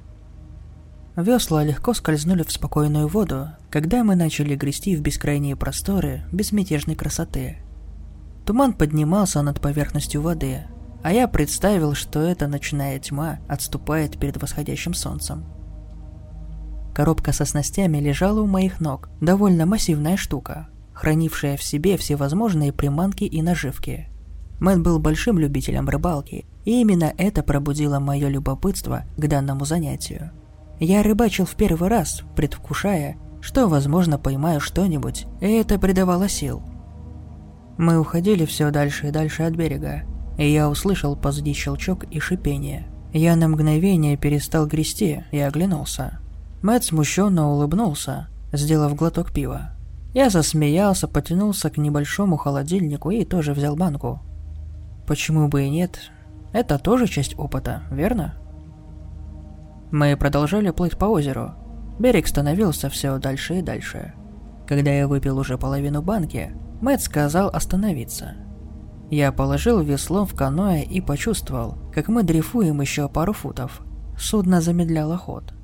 Весла 1.16 1.62
легко 1.62 1.94
скользнули 1.94 2.42
в 2.42 2.50
спокойную 2.50 3.06
воду, 3.06 3.50
когда 3.70 4.02
мы 4.02 4.16
начали 4.16 4.56
грести 4.56 4.96
в 4.96 5.00
бескрайние 5.00 5.54
просторы 5.54 6.24
безмятежной 6.32 6.96
красоты. 6.96 7.58
Туман 8.44 8.72
поднимался 8.72 9.40
над 9.42 9.60
поверхностью 9.60 10.22
воды, 10.22 10.64
а 11.04 11.12
я 11.12 11.28
представил, 11.28 11.94
что 11.94 12.20
эта 12.20 12.48
ночная 12.48 12.98
тьма 12.98 13.38
отступает 13.48 14.18
перед 14.18 14.42
восходящим 14.42 14.92
солнцем. 14.92 15.44
Коробка 16.94 17.32
со 17.32 17.44
снастями 17.44 17.98
лежала 17.98 18.40
у 18.40 18.46
моих 18.46 18.80
ног, 18.80 19.08
довольно 19.20 19.66
массивная 19.66 20.16
штука. 20.16 20.68
Хранившая 20.94 21.56
в 21.56 21.62
себе 21.62 21.96
всевозможные 21.96 22.72
приманки 22.72 23.24
и 23.24 23.42
наживки. 23.42 24.08
Мэтт 24.60 24.80
был 24.80 24.98
большим 24.98 25.38
любителем 25.38 25.88
рыбалки, 25.88 26.46
и 26.64 26.80
именно 26.80 27.12
это 27.18 27.42
пробудило 27.42 27.98
мое 27.98 28.28
любопытство 28.28 29.04
к 29.16 29.26
данному 29.26 29.64
занятию. 29.64 30.30
Я 30.80 31.02
рыбачил 31.02 31.44
в 31.44 31.54
первый 31.54 31.88
раз, 31.88 32.22
предвкушая, 32.36 33.16
что, 33.40 33.68
возможно, 33.68 34.18
поймаю 34.18 34.60
что-нибудь, 34.60 35.26
и 35.40 35.46
это 35.46 35.78
придавало 35.78 36.28
сил. 36.28 36.62
Мы 37.76 37.98
уходили 37.98 38.46
все 38.46 38.70
дальше 38.70 39.08
и 39.08 39.10
дальше 39.10 39.42
от 39.42 39.54
берега, 39.54 40.04
и 40.38 40.50
я 40.50 40.70
услышал 40.70 41.16
позади 41.16 41.52
щелчок 41.52 42.04
и 42.04 42.20
шипение. 42.20 42.86
Я 43.12 43.36
на 43.36 43.48
мгновение 43.48 44.16
перестал 44.16 44.66
грести 44.66 45.24
и 45.30 45.38
оглянулся. 45.38 46.20
Мэтт 46.62 46.84
смущенно 46.84 47.50
улыбнулся, 47.50 48.28
сделав 48.52 48.94
глоток 48.94 49.32
пива. 49.32 49.73
Я 50.14 50.30
засмеялся, 50.30 51.08
потянулся 51.08 51.70
к 51.70 51.76
небольшому 51.76 52.36
холодильнику 52.36 53.10
и 53.10 53.24
тоже 53.24 53.52
взял 53.52 53.74
банку. 53.74 54.20
Почему 55.06 55.48
бы 55.48 55.64
и 55.64 55.70
нет? 55.70 56.12
Это 56.52 56.78
тоже 56.78 57.08
часть 57.08 57.36
опыта, 57.36 57.82
верно? 57.90 58.36
Мы 59.90 60.16
продолжали 60.16 60.70
плыть 60.70 60.96
по 60.96 61.06
озеру. 61.06 61.54
Берег 61.98 62.28
становился 62.28 62.88
все 62.88 63.18
дальше 63.18 63.58
и 63.58 63.62
дальше. 63.62 64.14
Когда 64.66 64.90
я 64.92 65.08
выпил 65.08 65.36
уже 65.38 65.58
половину 65.58 66.00
банки, 66.00 66.56
Мэтт 66.80 67.02
сказал 67.02 67.48
остановиться. 67.48 68.34
Я 69.10 69.32
положил 69.32 69.80
весло 69.80 70.24
в 70.24 70.34
каноэ 70.34 70.82
и 70.82 71.00
почувствовал, 71.00 71.76
как 71.92 72.08
мы 72.08 72.22
дрейфуем 72.22 72.80
еще 72.80 73.08
пару 73.08 73.32
футов. 73.32 73.82
Судно 74.16 74.60
замедляло 74.60 75.16
ход. 75.16 75.54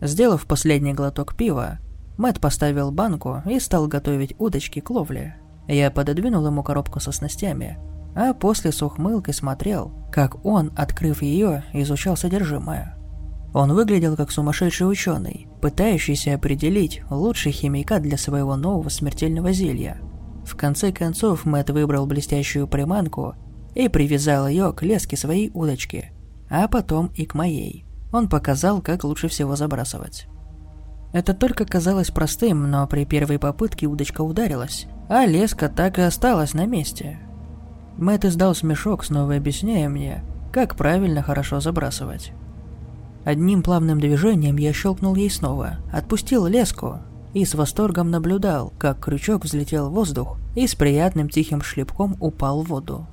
Сделав 0.00 0.46
последний 0.46 0.92
глоток 0.92 1.34
пива, 1.34 1.78
Мэтт 2.16 2.40
поставил 2.40 2.92
банку 2.92 3.42
и 3.46 3.58
стал 3.58 3.88
готовить 3.88 4.34
удочки 4.38 4.80
к 4.80 4.90
ловле. 4.90 5.36
Я 5.66 5.90
пододвинул 5.90 6.46
ему 6.46 6.62
коробку 6.62 7.00
со 7.00 7.10
снастями, 7.10 7.78
а 8.14 8.34
после 8.34 8.70
с 8.70 8.82
ухмылкой 8.82 9.34
смотрел, 9.34 9.92
как 10.12 10.44
он, 10.44 10.72
открыв 10.76 11.22
ее, 11.22 11.64
изучал 11.72 12.16
содержимое. 12.16 12.96
Он 13.52 13.72
выглядел 13.72 14.16
как 14.16 14.30
сумасшедший 14.30 14.90
ученый, 14.90 15.48
пытающийся 15.60 16.34
определить 16.34 17.02
лучший 17.10 17.52
химикат 17.52 18.02
для 18.02 18.18
своего 18.18 18.56
нового 18.56 18.88
смертельного 18.88 19.52
зелья. 19.52 19.98
В 20.44 20.56
конце 20.56 20.92
концов 20.92 21.44
Мэтт 21.44 21.70
выбрал 21.70 22.06
блестящую 22.06 22.68
приманку 22.68 23.34
и 23.74 23.88
привязал 23.88 24.46
ее 24.46 24.72
к 24.72 24.82
леске 24.82 25.16
своей 25.16 25.50
удочки, 25.54 26.12
а 26.50 26.68
потом 26.68 27.10
и 27.14 27.24
к 27.24 27.34
моей. 27.34 27.86
Он 28.12 28.28
показал, 28.28 28.80
как 28.80 29.02
лучше 29.04 29.28
всего 29.28 29.56
забрасывать. 29.56 30.28
Это 31.14 31.32
только 31.32 31.64
казалось 31.64 32.10
простым, 32.10 32.68
но 32.68 32.88
при 32.88 33.04
первой 33.04 33.38
попытке 33.38 33.86
удочка 33.86 34.22
ударилась, 34.22 34.88
а 35.08 35.24
леска 35.24 35.68
так 35.68 36.00
и 36.00 36.02
осталась 36.02 36.54
на 36.54 36.66
месте. 36.66 37.20
Мэтт 37.96 38.24
издал 38.24 38.52
смешок, 38.52 39.04
снова 39.04 39.36
объясняя 39.36 39.88
мне, 39.88 40.24
как 40.52 40.74
правильно 40.74 41.22
хорошо 41.22 41.60
забрасывать. 41.60 42.32
Одним 43.24 43.62
плавным 43.62 44.00
движением 44.00 44.56
я 44.56 44.72
щелкнул 44.72 45.14
ей 45.14 45.30
снова, 45.30 45.76
отпустил 45.92 46.46
леску 46.46 46.98
и 47.32 47.44
с 47.44 47.54
восторгом 47.54 48.10
наблюдал, 48.10 48.72
как 48.76 48.98
крючок 48.98 49.44
взлетел 49.44 49.90
в 49.90 49.92
воздух 49.92 50.36
и 50.56 50.66
с 50.66 50.74
приятным 50.74 51.28
тихим 51.28 51.62
шлепком 51.62 52.16
упал 52.18 52.64
в 52.64 52.66
воду. 52.66 53.06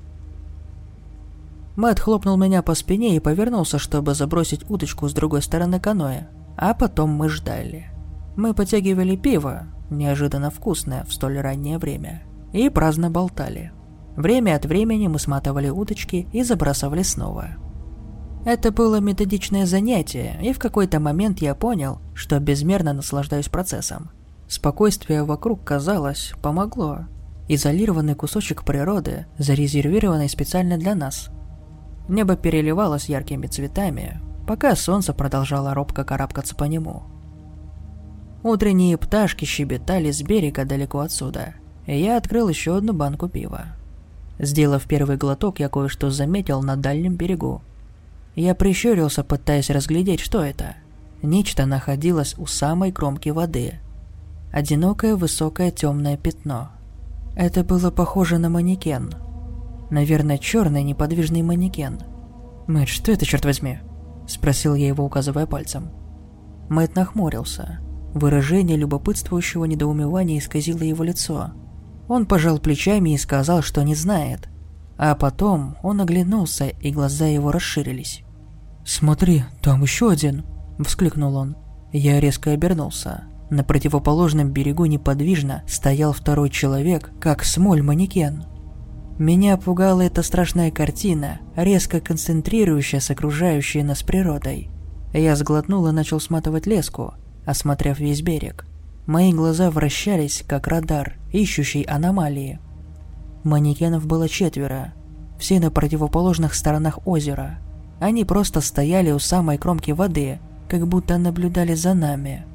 Мэтт 1.76 2.00
хлопнул 2.00 2.36
меня 2.36 2.64
по 2.64 2.74
спине 2.74 3.16
и 3.16 3.20
повернулся, 3.20 3.78
чтобы 3.78 4.16
забросить 4.16 4.68
удочку 4.72 5.08
с 5.08 5.14
другой 5.14 5.44
стороны 5.44 5.80
каноэ, 5.80 6.26
а 6.58 6.74
потом 6.74 7.12
мы 7.12 7.30
ждали. 7.30 7.88
Мы 8.36 8.54
потягивали 8.54 9.16
пиво, 9.16 9.68
неожиданно 9.90 10.50
вкусное 10.50 11.04
в 11.06 11.14
столь 11.14 11.40
раннее 11.40 11.78
время, 11.78 12.24
и 12.54 12.70
праздно 12.70 13.10
болтали. 13.10 13.72
Время 14.16 14.56
от 14.56 14.66
времени 14.66 15.08
мы 15.08 15.20
сматывали 15.20 15.70
удочки 15.70 16.28
и 16.32 16.44
забрасывали 16.44 17.04
снова. 17.04 17.50
Это 18.46 18.72
было 18.72 19.00
методичное 19.00 19.66
занятие, 19.66 20.38
и 20.42 20.52
в 20.52 20.60
какой-то 20.60 21.00
момент 21.00 21.40
я 21.40 21.54
понял, 21.54 22.00
что 22.16 22.40
безмерно 22.40 22.94
наслаждаюсь 22.94 23.50
процессом. 23.50 24.10
Спокойствие 24.48 25.24
вокруг, 25.24 25.64
казалось, 25.64 26.34
помогло. 26.42 27.06
Изолированный 27.48 28.16
кусочек 28.16 28.64
природы, 28.64 29.28
зарезервированный 29.38 30.28
специально 30.28 30.78
для 30.78 30.96
нас. 30.96 31.30
Небо 32.10 32.36
переливалось 32.36 33.10
яркими 33.10 33.48
цветами, 33.48 34.20
пока 34.52 34.76
солнце 34.76 35.14
продолжало 35.14 35.74
робко 35.74 36.04
карабкаться 36.04 36.56
по 36.56 36.66
нему. 36.66 37.04
Утренние 38.44 38.98
пташки 38.98 39.46
щебетали 39.46 40.12
с 40.12 40.22
берега 40.22 40.66
далеко 40.66 41.00
отсюда, 41.00 41.54
и 41.86 41.98
я 41.98 42.18
открыл 42.18 42.50
еще 42.50 42.76
одну 42.76 42.92
банку 42.92 43.30
пива. 43.30 43.68
Сделав 44.40 44.84
первый 44.84 45.16
глоток, 45.16 45.62
я 45.62 45.70
кое-что 45.70 46.10
заметил 46.10 46.62
на 46.62 46.76
дальнем 46.76 47.16
берегу. 47.16 47.62
Я 48.36 48.54
прищурился, 48.54 49.24
пытаясь 49.24 49.70
разглядеть, 49.70 50.20
что 50.20 50.44
это. 50.44 50.76
Нечто 51.22 51.66
находилось 51.66 52.36
у 52.38 52.46
самой 52.46 52.92
кромки 52.92 53.30
воды. 53.30 53.76
Одинокое 54.52 55.16
высокое 55.16 55.72
темное 55.72 56.18
пятно. 56.18 56.72
Это 57.38 57.64
было 57.64 57.90
похоже 57.90 58.38
на 58.38 58.50
манекен. 58.50 59.14
Наверное, 59.90 60.38
черный 60.38 60.84
неподвижный 60.84 61.42
манекен. 61.42 62.00
«Мэтт, 62.68 62.90
что 62.90 63.14
это, 63.14 63.26
черт 63.26 63.46
возьми?»– 63.46 63.80
спросил 64.32 64.76
я 64.76 64.88
его, 64.88 65.06
указывая 65.06 65.46
пальцем. 65.46 65.90
Мэтт 66.70 66.96
нахмурился. 66.96 67.80
Выражение 68.14 68.78
любопытствующего 68.78 69.66
недоумевания 69.66 70.40
исказило 70.40 70.84
его 70.84 71.04
лицо. 71.04 71.52
Он 72.08 72.26
пожал 72.26 72.60
плечами 72.60 73.12
и 73.12 73.18
сказал, 73.18 73.62
что 73.62 73.84
не 73.84 73.96
знает. 73.96 74.50
А 74.98 75.16
потом 75.16 75.78
он 75.82 76.02
оглянулся, 76.02 76.68
и 76.68 76.92
глаза 76.92 77.26
его 77.26 77.52
расширились. 77.52 78.24
«Смотри, 78.86 79.44
там 79.62 79.82
еще 79.82 80.12
один!»– 80.12 80.44
вскликнул 80.86 81.36
он. 81.36 81.56
Я 81.94 82.20
резко 82.20 82.52
обернулся. 82.52 83.24
На 83.50 83.64
противоположном 83.64 84.52
берегу 84.52 84.86
неподвижно 84.86 85.64
стоял 85.68 86.14
второй 86.14 86.50
человек, 86.50 87.12
как 87.20 87.44
смоль-манекен. 87.44 88.46
Меня 89.18 89.58
пугала 89.58 90.02
эта 90.02 90.24
страшная 90.24 90.72
картина, 90.72 91.42
резко 91.56 92.00
концентрирующая 92.00 93.00
с 93.00 93.12
окружающей 93.12 93.84
нас 93.84 94.02
природой. 94.04 94.70
Я 95.14 95.36
сглотнул 95.36 95.86
и 95.88 95.92
начал 95.92 96.20
сматывать 96.20 96.66
леску, 96.66 97.14
осмотрев 97.46 98.00
весь 98.00 98.22
берег. 98.22 98.66
Мои 99.06 99.34
глаза 99.34 99.70
вращались, 99.70 100.44
как 100.48 100.68
радар, 100.68 101.18
ищущий 101.32 101.84
аномалии. 101.84 102.60
Манекенов 103.44 104.06
было 104.06 104.30
четверо, 104.30 104.94
все 105.38 105.60
на 105.60 105.72
противоположных 105.72 106.54
сторонах 106.54 107.06
озера. 107.06 107.60
Они 108.00 108.24
просто 108.26 108.62
стояли 108.62 109.12
у 109.12 109.20
самой 109.20 109.58
кромки 109.58 109.92
воды, 109.92 110.40
как 110.70 110.88
будто 110.88 111.18
наблюдали 111.18 111.74
за 111.74 111.94
нами. 111.94 112.46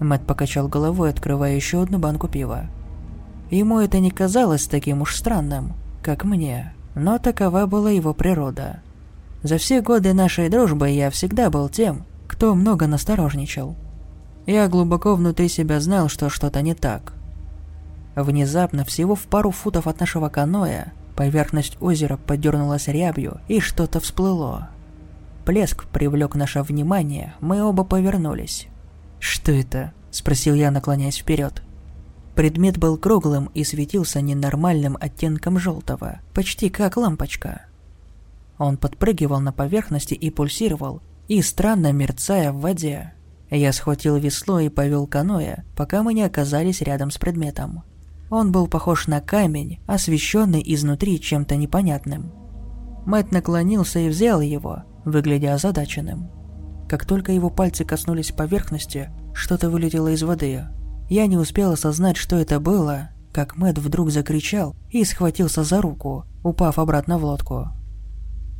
Мэтт 0.00 0.26
покачал 0.26 0.68
головой, 0.68 1.10
открывая 1.10 1.54
еще 1.54 1.82
одну 1.82 1.98
банку 1.98 2.28
пива. 2.28 2.66
Ему 3.50 3.80
это 3.80 3.98
не 3.98 4.10
казалось 4.10 4.66
таким 4.66 5.02
уж 5.02 5.16
странным, 5.16 5.74
как 6.02 6.24
мне, 6.24 6.74
но 6.94 7.18
такова 7.18 7.66
была 7.66 7.90
его 7.90 8.12
природа. 8.12 8.82
За 9.42 9.56
все 9.56 9.80
годы 9.80 10.12
нашей 10.12 10.48
дружбы 10.48 10.90
я 10.90 11.10
всегда 11.10 11.48
был 11.48 11.68
тем, 11.68 12.04
кто 12.26 12.54
много 12.54 12.86
насторожничал. 12.86 13.76
Я 14.46 14.68
глубоко 14.68 15.14
внутри 15.14 15.48
себя 15.48 15.80
знал, 15.80 16.08
что 16.08 16.28
что-то 16.28 16.60
не 16.60 16.74
так. 16.74 17.14
Внезапно, 18.16 18.84
всего 18.84 19.14
в 19.14 19.22
пару 19.22 19.50
футов 19.50 19.86
от 19.86 20.00
нашего 20.00 20.28
каноэ, 20.28 20.92
поверхность 21.14 21.76
озера 21.80 22.16
подернулась 22.16 22.88
рябью, 22.88 23.40
и 23.48 23.60
что-то 23.60 24.00
всплыло. 24.00 24.70
Плеск 25.44 25.86
привлек 25.86 26.34
наше 26.34 26.62
внимание, 26.62 27.34
мы 27.40 27.62
оба 27.62 27.84
повернулись. 27.84 28.68
«Что 29.20 29.52
это?»– 29.52 29.92
спросил 30.10 30.54
я, 30.54 30.70
наклоняясь 30.70 31.18
вперед. 31.18 31.62
Предмет 32.38 32.78
был 32.78 32.96
круглым 32.98 33.50
и 33.52 33.64
светился 33.64 34.20
ненормальным 34.20 34.96
оттенком 35.00 35.58
желтого, 35.58 36.20
почти 36.34 36.70
как 36.70 36.96
лампочка. 36.96 37.62
Он 38.58 38.76
подпрыгивал 38.76 39.40
на 39.40 39.52
поверхности 39.52 40.14
и 40.14 40.30
пульсировал, 40.30 41.02
и 41.26 41.42
странно 41.42 41.90
мерцая 41.92 42.52
в 42.52 42.60
воде. 42.60 43.12
Я 43.50 43.72
схватил 43.72 44.18
весло 44.18 44.60
и 44.60 44.68
повел 44.68 45.08
каноэ, 45.08 45.64
пока 45.76 46.04
мы 46.04 46.14
не 46.14 46.22
оказались 46.22 46.80
рядом 46.80 47.10
с 47.10 47.18
предметом. 47.18 47.82
Он 48.30 48.52
был 48.52 48.68
похож 48.68 49.08
на 49.08 49.20
камень, 49.20 49.80
освещенный 49.88 50.62
изнутри 50.64 51.20
чем-то 51.20 51.56
непонятным. 51.56 52.30
Мэт 53.04 53.32
наклонился 53.32 53.98
и 53.98 54.08
взял 54.08 54.40
его, 54.40 54.84
выглядя 55.04 55.54
озадаченным. 55.54 56.30
Как 56.88 57.04
только 57.04 57.32
его 57.32 57.50
пальцы 57.50 57.84
коснулись 57.84 58.30
поверхности, 58.30 59.10
что-то 59.34 59.70
вылетело 59.70 60.12
из 60.12 60.22
воды. 60.22 60.68
Я 61.08 61.26
не 61.26 61.36
успел 61.36 61.72
осознать, 61.72 62.16
что 62.16 62.36
это 62.36 62.60
было, 62.60 63.10
как 63.32 63.56
Мэт 63.56 63.78
вдруг 63.78 64.10
закричал 64.10 64.74
и 64.90 65.04
схватился 65.04 65.64
за 65.64 65.80
руку, 65.80 66.24
упав 66.42 66.78
обратно 66.78 67.18
в 67.18 67.24
лодку. 67.24 67.68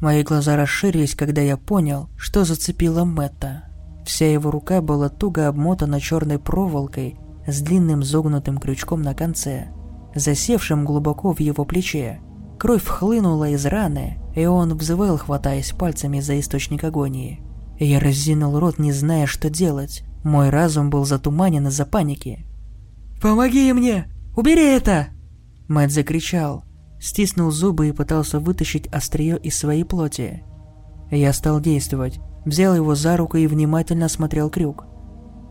Мои 0.01 0.23
глаза 0.23 0.57
расширились, 0.57 1.15
когда 1.15 1.43
я 1.43 1.57
понял, 1.57 2.09
что 2.17 2.45
зацепило 2.45 3.05
Мэтта. 3.05 3.65
Вся 4.07 4.31
его 4.31 4.51
рука 4.51 4.81
была 4.81 5.09
туго 5.09 5.49
обмотана 5.49 6.01
черной 6.01 6.39
проволокой, 6.39 7.19
с 7.47 7.61
длинным 7.61 8.03
загнутым 8.03 8.59
крючком 8.59 9.03
на 9.03 9.15
конце, 9.15 9.69
засевшим 10.15 10.85
глубоко 10.85 11.33
в 11.33 11.41
его 11.41 11.65
плече. 11.65 12.21
Кровь 12.59 12.87
хлынула 12.87 13.51
из 13.51 13.65
раны, 13.67 14.19
и 14.35 14.47
он 14.47 14.77
взывал, 14.77 15.17
хватаясь 15.17 15.73
пальцами 15.73 16.21
за 16.21 16.39
источник 16.39 16.85
агонии. 16.85 17.41
Я 17.79 18.01
разинул 18.01 18.59
рот, 18.59 18.79
не 18.79 18.93
зная, 18.93 19.27
что 19.27 19.51
делать. 19.51 20.05
Мой 20.29 20.51
разум 20.51 20.91
был 20.91 21.07
затуманен 21.07 21.69
из-за 21.69 21.87
паники. 21.87 22.45
«Помоги 23.23 23.73
мне! 23.73 24.09
Убери 24.37 24.63
это!» 24.63 25.07
Мэтт 25.69 25.91
закричал, 25.91 26.65
стиснул 27.01 27.51
зубы 27.51 27.89
и 27.89 27.93
пытался 27.93 28.39
вытащить 28.39 28.89
острие 28.89 29.39
из 29.39 29.57
своей 29.57 29.85
плоти. 29.85 30.43
Я 31.11 31.33
стал 31.33 31.63
действовать, 31.63 32.21
взял 32.45 32.77
его 32.77 32.95
за 32.95 33.17
руку 33.17 33.39
и 33.39 33.47
внимательно 33.47 34.05
осмотрел 34.05 34.51
крюк. 34.51 34.85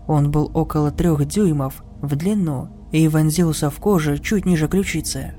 Он 0.07 0.29
был 0.29 0.51
около 0.53 0.91
трех 0.91 1.25
дюймов 1.25 1.83
в 2.03 2.15
длину 2.15 2.69
и 2.91 3.07
вонзился 3.07 3.71
в 3.71 3.79
кожу 3.79 4.19
чуть 4.19 4.45
ниже 4.45 4.67
ключицы. 4.67 5.33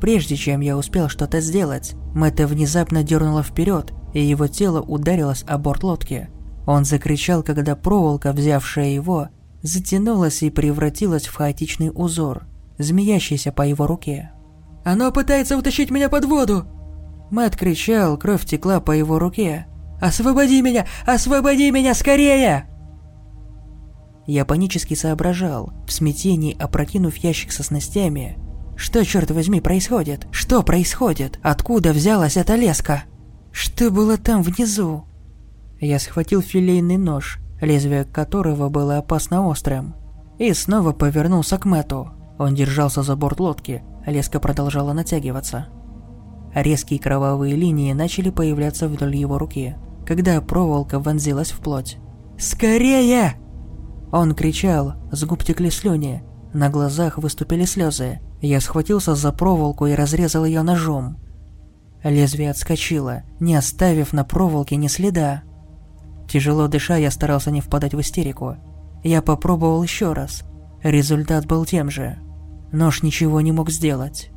Прежде 0.00 0.36
чем 0.36 0.60
я 0.60 0.76
успел 0.76 1.08
что-то 1.08 1.40
сделать, 1.40 1.96
Мэтта 2.14 2.46
внезапно 2.46 3.02
дернула 3.02 3.42
вперед, 3.42 3.92
и 4.14 4.22
его 4.22 4.46
тело 4.46 4.80
ударилось 4.80 5.44
о 5.48 5.58
борт 5.58 5.82
лодки. 5.82 6.30
Он 6.66 6.84
закричал, 6.84 7.42
когда 7.42 7.76
проволока, 7.76 8.32
взявшая 8.32 8.90
его, 8.90 9.28
затянулась 9.62 10.42
и 10.42 10.50
превратилась 10.50 11.26
в 11.26 11.34
хаотичный 11.34 11.90
узор, 11.94 12.46
змеящийся 12.78 13.52
по 13.52 13.62
его 13.62 13.86
руке. 13.86 14.32
«Оно 14.84 15.10
пытается 15.12 15.56
утащить 15.56 15.90
меня 15.90 16.08
под 16.08 16.24
воду!» 16.26 16.66
Мэтт 17.30 17.56
кричал, 17.56 18.18
кровь 18.18 18.44
текла 18.44 18.80
по 18.80 18.92
его 18.92 19.18
руке. 19.18 19.66
«Освободи 20.00 20.60
меня! 20.60 20.86
Освободи 21.06 21.70
меня 21.70 21.94
скорее!» 21.94 22.68
Я 24.26 24.44
панически 24.44 24.94
соображал, 24.94 25.72
в 25.86 25.92
смятении 25.92 26.56
опрокинув 26.56 27.16
ящик 27.16 27.52
со 27.52 27.62
снастями. 27.62 28.38
Что, 28.76 29.04
черт 29.04 29.30
возьми, 29.30 29.60
происходит? 29.60 30.26
Что 30.32 30.62
происходит? 30.62 31.38
Откуда 31.42 31.92
взялась 31.92 32.36
эта 32.36 32.56
леска? 32.56 33.04
Что 33.52 33.90
было 33.90 34.18
там 34.18 34.42
внизу? 34.42 35.04
Я 35.80 35.98
схватил 35.98 36.40
филейный 36.40 36.96
нож, 36.96 37.38
лезвие 37.60 38.04
которого 38.04 38.68
было 38.68 38.98
опасно 38.98 39.46
острым, 39.46 39.94
и 40.38 40.52
снова 40.52 40.92
повернулся 40.92 41.58
к 41.58 41.64
Мэту. 41.64 42.10
Он 42.38 42.54
держался 42.54 43.02
за 43.02 43.16
борт 43.16 43.40
лодки, 43.40 43.82
леска 44.06 44.40
продолжала 44.40 44.92
натягиваться. 44.92 45.68
Резкие 46.54 46.98
кровавые 46.98 47.54
линии 47.54 47.92
начали 47.92 48.30
появляться 48.30 48.88
вдоль 48.88 49.16
его 49.16 49.38
руки, 49.38 49.76
когда 50.06 50.40
проволока 50.40 50.98
вонзилась 50.98 51.50
в 51.50 51.60
плоть. 51.60 51.98
«Скорее!» 52.38 53.34
Он 54.12 54.34
кричал, 54.34 54.94
с 55.10 55.24
губ 55.24 55.44
текли 55.44 55.70
слюни, 55.70 56.22
на 56.52 56.70
глазах 56.70 57.18
выступили 57.18 57.66
слезы. 57.66 58.20
Я 58.40 58.60
схватился 58.60 59.14
за 59.14 59.32
проволоку 59.32 59.86
и 59.86 59.94
разрезал 59.94 60.46
ее 60.46 60.62
ножом. 60.62 61.18
Лезвие 62.02 62.50
отскочило, 62.50 63.24
не 63.40 63.54
оставив 63.56 64.14
на 64.14 64.24
проволоке 64.24 64.76
ни 64.76 64.86
следа. 64.86 65.42
Тяжело 66.28 66.68
дыша, 66.68 66.96
я 66.96 67.10
старался 67.10 67.50
не 67.50 67.60
впадать 67.60 67.94
в 67.94 68.00
истерику. 68.00 68.56
Я 69.02 69.22
попробовал 69.22 69.82
еще 69.82 70.12
раз. 70.12 70.44
Результат 70.82 71.46
был 71.46 71.64
тем 71.64 71.90
же. 71.90 72.18
Нож 72.72 73.02
ничего 73.02 73.40
не 73.40 73.52
мог 73.52 73.70
сделать. 73.70 74.30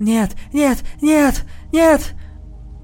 «Нет, 0.00 0.32
нет, 0.52 0.82
нет, 1.00 1.44
нет!» 1.72 2.14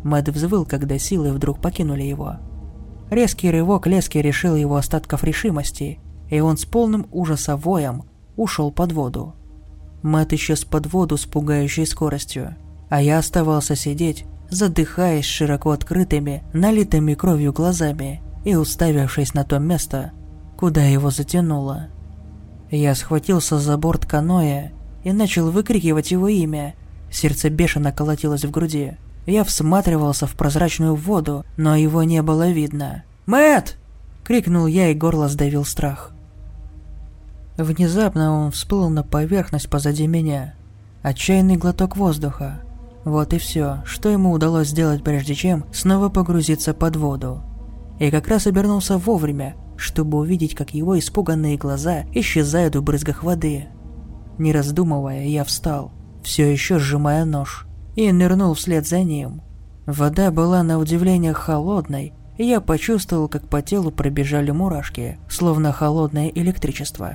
Мэд 0.05 0.29
взвыл, 0.29 0.64
когда 0.64 0.99
силы 0.99 1.33
вдруг 1.33 1.61
покинули 1.61 2.05
его. 2.05 2.37
Резкий 3.11 3.51
рывок 3.51 3.87
лески 3.88 4.19
решил 4.19 4.55
его 4.55 4.77
остатков 4.77 5.25
решимости, 5.25 5.99
и 6.31 6.40
он 6.40 6.57
с 6.57 6.64
полным 6.64 7.07
ужаса 7.11 7.57
воем 7.57 8.05
ушел 8.37 8.71
под 8.71 8.93
воду. 8.93 9.35
Мэт 10.03 10.33
исчез 10.33 10.64
под 10.64 10.87
воду 10.93 11.16
с 11.16 11.27
пугающей 11.27 11.85
скоростью, 11.85 12.55
а 12.88 13.03
я 13.03 13.19
оставался 13.19 13.75
сидеть, 13.75 14.25
задыхаясь 14.50 15.24
широко 15.24 15.70
открытыми, 15.70 16.42
налитыми 16.52 17.14
кровью 17.14 17.52
глазами 17.52 18.22
и 18.44 18.54
уставившись 18.54 19.34
на 19.34 19.44
то 19.44 19.58
место, 19.58 20.12
куда 20.56 20.84
его 20.84 21.10
затянуло. 21.10 21.88
Я 22.70 22.94
схватился 22.94 23.58
за 23.58 23.76
борт 23.76 24.06
каноэ 24.06 24.70
и 25.04 25.12
начал 25.12 25.50
выкрикивать 25.50 26.10
его 26.10 26.28
имя, 26.28 26.74
Сердце 27.10 27.50
бешено 27.50 27.92
колотилось 27.92 28.44
в 28.44 28.50
груди. 28.50 28.96
Я 29.26 29.44
всматривался 29.44 30.26
в 30.26 30.34
прозрачную 30.34 30.94
воду, 30.94 31.44
но 31.56 31.76
его 31.76 32.02
не 32.02 32.22
было 32.22 32.50
видно. 32.50 33.04
Мэт! 33.26 33.76
крикнул 34.24 34.66
я, 34.66 34.88
и 34.88 34.94
горло 34.94 35.28
сдавил 35.28 35.64
страх. 35.64 36.12
Внезапно 37.56 38.32
он 38.32 38.52
всплыл 38.52 38.88
на 38.88 39.02
поверхность 39.02 39.68
позади 39.68 40.06
меня. 40.06 40.54
Отчаянный 41.02 41.56
глоток 41.56 41.96
воздуха. 41.96 42.60
Вот 43.04 43.32
и 43.32 43.38
все, 43.38 43.82
что 43.84 44.08
ему 44.08 44.32
удалось 44.32 44.68
сделать 44.68 45.02
прежде 45.02 45.34
чем 45.34 45.64
снова 45.72 46.08
погрузиться 46.08 46.74
под 46.74 46.96
воду. 46.96 47.42
И 47.98 48.10
как 48.10 48.28
раз 48.28 48.46
обернулся 48.46 48.98
вовремя, 48.98 49.56
чтобы 49.76 50.18
увидеть, 50.18 50.54
как 50.54 50.74
его 50.74 50.98
испуганные 50.98 51.56
глаза 51.56 52.04
исчезают 52.12 52.76
в 52.76 52.82
брызгах 52.82 53.22
воды. 53.22 53.68
Не 54.38 54.52
раздумывая, 54.52 55.26
я 55.26 55.44
встал 55.44 55.92
все 56.22 56.50
еще 56.50 56.78
сжимая 56.78 57.24
нож, 57.24 57.66
и 57.96 58.10
нырнул 58.12 58.54
вслед 58.54 58.86
за 58.86 59.00
ним. 59.00 59.42
Вода 59.86 60.30
была 60.30 60.62
на 60.62 60.78
удивление 60.78 61.32
холодной, 61.32 62.12
и 62.38 62.44
я 62.44 62.60
почувствовал, 62.60 63.28
как 63.28 63.48
по 63.48 63.62
телу 63.62 63.90
пробежали 63.90 64.50
мурашки, 64.50 65.18
словно 65.28 65.72
холодное 65.72 66.28
электричество. 66.28 67.14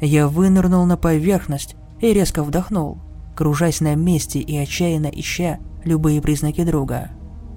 Я 0.00 0.28
вынырнул 0.28 0.84
на 0.86 0.96
поверхность 0.96 1.76
и 2.00 2.12
резко 2.12 2.42
вдохнул, 2.42 2.98
кружась 3.38 3.80
на 3.80 3.94
месте 3.94 4.40
и 4.40 4.56
отчаянно 4.56 5.06
ища 5.06 5.60
любые 5.84 6.20
признаки 6.20 6.64
друга. 6.64 7.12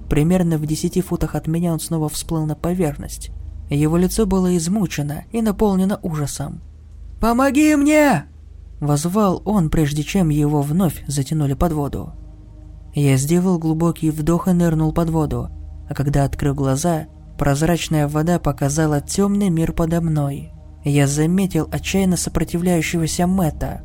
Примерно 0.08 0.56
в 0.56 0.64
десяти 0.64 1.00
футах 1.00 1.34
от 1.34 1.48
меня 1.48 1.72
он 1.72 1.80
снова 1.80 2.08
всплыл 2.08 2.46
на 2.46 2.54
поверхность. 2.54 3.32
Его 3.68 3.96
лицо 3.96 4.24
было 4.24 4.56
измучено 4.56 5.24
и 5.32 5.42
наполнено 5.42 5.98
ужасом. 6.04 6.60
«Помоги 7.20 7.74
мне!» 7.74 8.26
Возвал 8.78 9.42
он, 9.44 9.70
прежде 9.70 10.04
чем 10.04 10.28
его 10.28 10.62
вновь 10.62 11.02
затянули 11.08 11.54
под 11.54 11.72
воду. 11.72 12.12
Я 12.94 13.16
сделал 13.16 13.58
глубокий 13.58 14.12
вдох 14.12 14.46
и 14.46 14.52
нырнул 14.52 14.92
под 14.92 15.10
воду, 15.10 15.48
а 15.90 15.94
когда 15.94 16.22
открыл 16.22 16.54
глаза, 16.54 17.06
прозрачная 17.36 18.06
вода 18.06 18.38
показала 18.38 19.00
темный 19.00 19.50
мир 19.50 19.72
подо 19.72 20.00
мной. 20.00 20.52
Я 20.84 21.08
заметил 21.08 21.68
отчаянно 21.72 22.16
сопротивляющегося 22.16 23.26
Мэтта. 23.26 23.82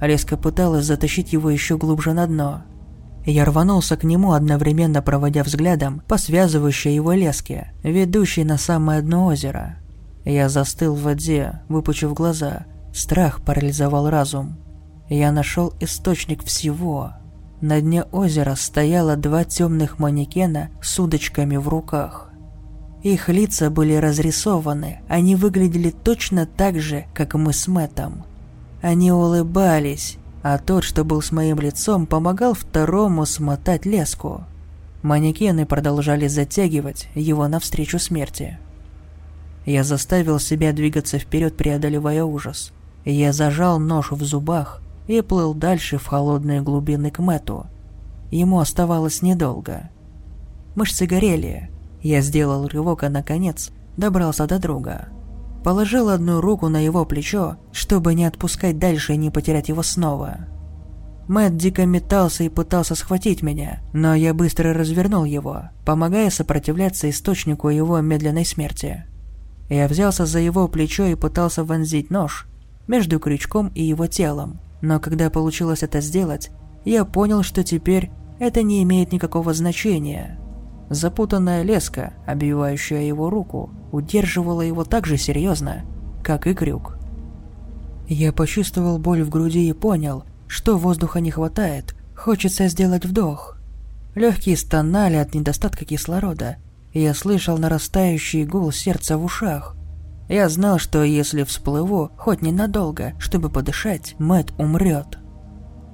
Резко 0.00 0.36
пыталась 0.36 0.84
затащить 0.84 1.32
его 1.32 1.50
еще 1.50 1.76
глубже 1.76 2.12
на 2.12 2.26
дно. 2.26 2.62
Я 3.24 3.44
рванулся 3.44 3.96
к 3.96 4.04
нему, 4.04 4.32
одновременно 4.32 5.02
проводя 5.02 5.42
взглядом 5.42 6.02
по 6.06 6.16
связывающей 6.16 6.94
его 6.94 7.12
леске, 7.12 7.72
ведущей 7.82 8.44
на 8.44 8.58
самое 8.58 9.02
дно 9.02 9.26
озера. 9.26 9.78
Я 10.24 10.48
застыл 10.48 10.94
в 10.94 11.02
воде, 11.02 11.62
выпучив 11.68 12.14
глаза– 12.14 12.66
Страх 12.96 13.42
парализовал 13.42 14.08
разум. 14.08 14.56
Я 15.10 15.30
нашел 15.30 15.74
источник 15.80 16.42
всего. 16.42 17.12
На 17.60 17.82
дне 17.82 18.04
озера 18.04 18.54
стояло 18.54 19.16
два 19.16 19.44
темных 19.44 19.98
манекена 19.98 20.70
с 20.80 20.98
удочками 20.98 21.58
в 21.58 21.68
руках. 21.68 22.30
Их 23.02 23.28
лица 23.28 23.68
были 23.68 23.92
разрисованы, 23.92 25.00
они 25.08 25.36
выглядели 25.36 25.90
точно 25.90 26.46
так 26.46 26.80
же, 26.80 27.04
как 27.12 27.34
мы 27.34 27.52
с 27.52 27.68
Мэтом. 27.68 28.24
Они 28.86 29.10
улыбались, 29.10 30.16
а 30.44 30.58
тот, 30.58 30.84
что 30.84 31.02
был 31.02 31.20
с 31.20 31.32
моим 31.32 31.58
лицом, 31.58 32.06
помогал 32.06 32.54
второму 32.54 33.26
смотать 33.26 33.84
леску. 33.84 34.44
Манекены 35.02 35.66
продолжали 35.66 36.28
затягивать 36.28 37.08
его 37.16 37.48
навстречу 37.48 37.98
смерти. 37.98 38.60
Я 39.64 39.82
заставил 39.82 40.38
себя 40.38 40.72
двигаться 40.72 41.18
вперед, 41.18 41.56
преодолевая 41.56 42.22
ужас. 42.22 42.72
Я 43.04 43.32
зажал 43.32 43.80
нож 43.80 44.12
в 44.12 44.22
зубах 44.22 44.80
и 45.08 45.20
плыл 45.20 45.52
дальше 45.52 45.98
в 45.98 46.06
холодные 46.06 46.62
глубины 46.62 47.10
к 47.10 47.18
Мэту. 47.18 47.66
Ему 48.30 48.60
оставалось 48.60 49.20
недолго. 49.20 49.90
Мышцы 50.76 51.06
горели. 51.06 51.72
Я 52.02 52.20
сделал 52.20 52.68
рывок, 52.68 53.02
а 53.02 53.08
наконец 53.08 53.72
добрался 53.96 54.46
до 54.46 54.60
друга. 54.60 55.08
Положил 55.62 56.08
одну 56.10 56.40
руку 56.40 56.68
на 56.68 56.84
его 56.84 57.04
плечо, 57.04 57.56
чтобы 57.72 58.14
не 58.14 58.24
отпускать 58.24 58.78
дальше 58.78 59.14
и 59.14 59.16
не 59.16 59.30
потерять 59.30 59.68
его 59.68 59.82
снова. 59.82 60.46
Мэтт 61.28 61.56
дико 61.56 61.86
метался 61.86 62.44
и 62.44 62.48
пытался 62.48 62.94
схватить 62.94 63.42
меня, 63.42 63.80
но 63.92 64.14
я 64.14 64.32
быстро 64.32 64.72
развернул 64.72 65.24
его, 65.24 65.70
помогая 65.84 66.30
сопротивляться 66.30 67.10
источнику 67.10 67.68
его 67.68 68.00
медленной 68.00 68.44
смерти. 68.44 69.04
Я 69.68 69.88
взялся 69.88 70.24
за 70.24 70.38
его 70.38 70.68
плечо 70.68 71.06
и 71.06 71.16
пытался 71.16 71.64
вонзить 71.64 72.10
нож, 72.10 72.46
между 72.86 73.18
крючком 73.18 73.68
и 73.74 73.82
его 73.82 74.06
телом. 74.06 74.60
Но 74.80 75.00
когда 75.00 75.30
получилось 75.30 75.82
это 75.82 76.00
сделать, 76.00 76.50
я 76.84 77.04
понял, 77.04 77.42
что 77.42 77.64
теперь 77.64 78.10
это 78.38 78.62
не 78.62 78.82
имеет 78.84 79.10
никакого 79.10 79.52
значения. 79.54 80.38
Запутанная 80.88 81.62
леска, 81.62 82.12
обвивающая 82.26 83.02
его 83.02 83.28
руку, 83.28 83.70
удерживала 83.90 84.60
его 84.60 84.84
так 84.84 85.06
же 85.06 85.16
серьезно, 85.16 85.84
как 86.22 86.46
и 86.46 86.54
крюк. 86.54 86.98
Я 88.08 88.32
почувствовал 88.32 88.98
боль 88.98 89.22
в 89.22 89.30
груди 89.30 89.68
и 89.68 89.72
понял, 89.72 90.24
что 90.46 90.78
воздуха 90.78 91.20
не 91.20 91.30
хватает, 91.30 91.96
хочется 92.16 92.68
сделать 92.68 93.04
вдох. 93.04 93.58
Легкие 94.14 94.56
стонали 94.56 95.16
от 95.16 95.34
недостатка 95.34 95.84
кислорода, 95.84 96.56
я 96.92 97.14
слышал 97.14 97.58
нарастающий 97.58 98.44
гул 98.44 98.72
сердца 98.72 99.18
в 99.18 99.24
ушах. 99.24 99.76
Я 100.28 100.48
знал, 100.48 100.78
что 100.78 101.02
если 101.04 101.42
всплыву, 101.42 102.10
хоть 102.16 102.42
ненадолго, 102.42 103.12
чтобы 103.18 103.50
подышать, 103.50 104.14
Мэт 104.18 104.52
умрет. 104.58 105.18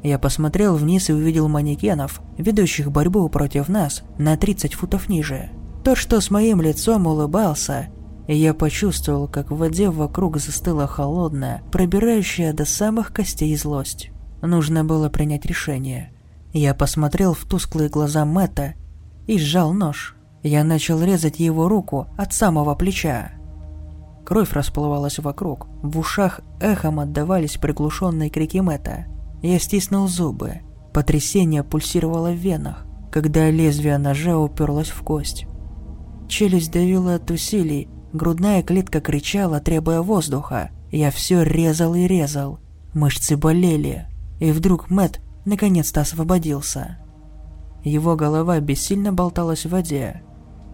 Я 0.02 0.18
посмотрел 0.18 0.76
вниз 0.76 1.10
и 1.10 1.12
увидел 1.12 1.48
манекенов, 1.48 2.20
ведущих 2.36 2.90
борьбу 2.90 3.28
против 3.28 3.68
нас 3.68 4.02
на 4.18 4.36
30 4.36 4.74
футов 4.74 5.08
ниже. 5.08 5.50
Тот, 5.84 5.96
что 5.96 6.20
с 6.20 6.30
моим 6.30 6.60
лицом 6.60 7.06
улыбался, 7.06 7.88
и 8.26 8.36
я 8.36 8.54
почувствовал, 8.54 9.28
как 9.28 9.50
в 9.50 9.56
воде 9.56 9.90
вокруг 9.90 10.38
застыла 10.38 10.86
холодная, 10.86 11.62
пробирающая 11.70 12.52
до 12.52 12.64
самых 12.64 13.12
костей 13.12 13.56
злость. 13.56 14.10
Нужно 14.42 14.84
было 14.84 15.08
принять 15.08 15.46
решение. 15.46 16.12
Я 16.52 16.74
посмотрел 16.74 17.32
в 17.34 17.44
тусклые 17.44 17.88
глаза 17.88 18.24
Мэтта 18.24 18.74
и 19.26 19.38
сжал 19.38 19.72
нож. 19.72 20.16
Я 20.42 20.64
начал 20.64 21.00
резать 21.02 21.38
его 21.38 21.68
руку 21.68 22.08
от 22.16 22.32
самого 22.32 22.74
плеча. 22.74 23.32
Кровь 24.24 24.52
расплывалась 24.52 25.18
вокруг, 25.18 25.68
в 25.82 25.98
ушах 25.98 26.40
эхом 26.60 27.00
отдавались 27.00 27.56
приглушенные 27.56 28.30
крики 28.30 28.58
Мэтта. 28.58 29.06
Я 29.42 29.58
стиснул 29.58 30.06
зубы. 30.06 30.60
Потрясение 30.92 31.64
пульсировало 31.64 32.30
в 32.30 32.36
венах, 32.36 32.86
когда 33.10 33.50
лезвие 33.50 33.98
ножа 33.98 34.38
уперлось 34.38 34.90
в 34.90 35.02
кость. 35.02 35.46
Челюсть 36.28 36.70
давила 36.70 37.16
от 37.16 37.30
усилий, 37.30 37.88
грудная 38.12 38.62
клетка 38.62 39.00
кричала, 39.00 39.60
требуя 39.60 40.00
воздуха. 40.00 40.70
Я 40.90 41.10
все 41.10 41.42
резал 41.42 41.94
и 41.94 42.06
резал. 42.06 42.60
Мышцы 42.94 43.36
болели. 43.36 44.06
И 44.38 44.52
вдруг 44.52 44.90
Мэт 44.90 45.20
наконец-то 45.44 46.02
освободился. 46.02 46.98
Его 47.82 48.14
голова 48.14 48.60
бессильно 48.60 49.12
болталась 49.12 49.64
в 49.64 49.70
воде. 49.70 50.22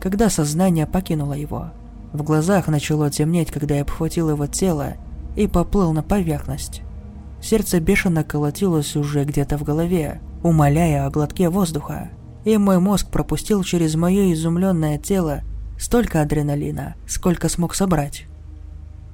Когда 0.00 0.28
сознание 0.28 0.86
покинуло 0.86 1.32
его, 1.32 1.70
в 2.12 2.22
глазах 2.22 2.68
начало 2.68 3.10
темнеть, 3.10 3.50
когда 3.50 3.76
я 3.76 3.82
обхватил 3.82 4.30
его 4.30 4.46
тело 4.46 4.94
и 5.36 5.46
поплыл 5.46 5.92
на 5.92 6.02
поверхность. 6.02 6.82
Сердце 7.40 7.80
бешено 7.80 8.24
колотилось 8.24 8.96
уже 8.96 9.24
где-то 9.24 9.58
в 9.58 9.62
голове, 9.62 10.20
умоляя 10.42 11.06
о 11.06 11.10
глотке 11.10 11.48
воздуха. 11.48 12.10
И 12.44 12.56
мой 12.56 12.78
мозг 12.78 13.10
пропустил 13.10 13.62
через 13.62 13.94
мое 13.94 14.32
изумленное 14.32 14.98
тело 14.98 15.42
столько 15.78 16.22
адреналина, 16.22 16.96
сколько 17.06 17.48
смог 17.48 17.74
собрать. 17.74 18.26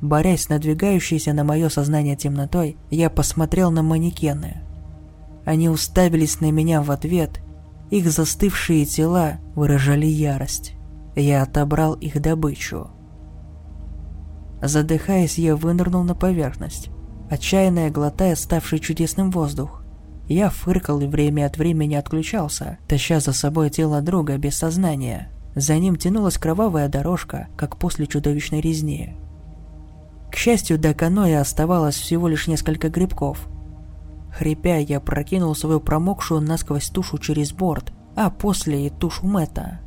Борясь 0.01 0.43
с 0.43 0.49
надвигающейся 0.49 1.33
на 1.33 1.45
мое 1.45 1.69
сознание 1.69 2.17
темнотой, 2.17 2.77
я 2.91 3.11
посмотрел 3.11 3.71
на 3.71 3.83
манекены. 3.83 4.63
Они 5.45 5.69
уставились 5.69 6.41
на 6.41 6.51
меня 6.51 6.83
в 6.83 6.91
ответ, 6.91 7.41
их 7.91 8.11
застывшие 8.11 8.87
тела 8.87 9.39
выражали 9.55 10.07
ярость. 10.07 10.75
Я 11.15 11.43
отобрал 11.43 11.95
их 11.95 12.21
добычу. 12.21 12.91
Задыхаясь, 14.63 15.39
я 15.39 15.55
вынырнул 15.55 16.03
на 16.03 16.15
поверхность 16.15 16.91
отчаянно 17.35 17.91
глотая 17.91 18.37
ставший 18.37 18.79
чудесным 18.79 19.31
воздух. 19.31 19.83
Я 20.29 20.49
фыркал 20.49 21.01
и 21.01 21.07
время 21.07 21.47
от 21.47 21.59
времени 21.59 21.95
отключался, 21.95 22.79
таща 22.89 23.21
за 23.21 23.33
собой 23.33 23.71
тело 23.71 24.01
друга 24.01 24.39
без 24.39 24.57
сознания. 24.57 25.31
За 25.55 25.77
ним 25.77 25.97
тянулась 25.97 26.39
кровавая 26.39 26.89
дорожка, 26.89 27.49
как 27.57 27.77
после 27.77 28.07
чудовищной 28.07 28.61
резни. 28.61 29.17
К 30.33 30.37
счастью, 30.37 30.79
до 30.79 30.95
каноэ 30.95 31.39
оставалось 31.39 31.97
всего 31.97 32.27
лишь 32.27 32.49
несколько 32.49 32.89
грибков. 32.89 33.47
Хрипя, 34.37 34.79
я 34.79 34.99
прокинул 34.99 35.55
свою 35.55 35.79
промокшую 35.81 36.41
насквозь 36.41 36.89
тушу 36.89 37.19
через 37.19 37.53
борт, 37.53 37.93
а 38.17 38.31
после 38.31 38.87
и 38.87 38.91
тушу 38.91 39.27
Мэтта. 39.27 39.81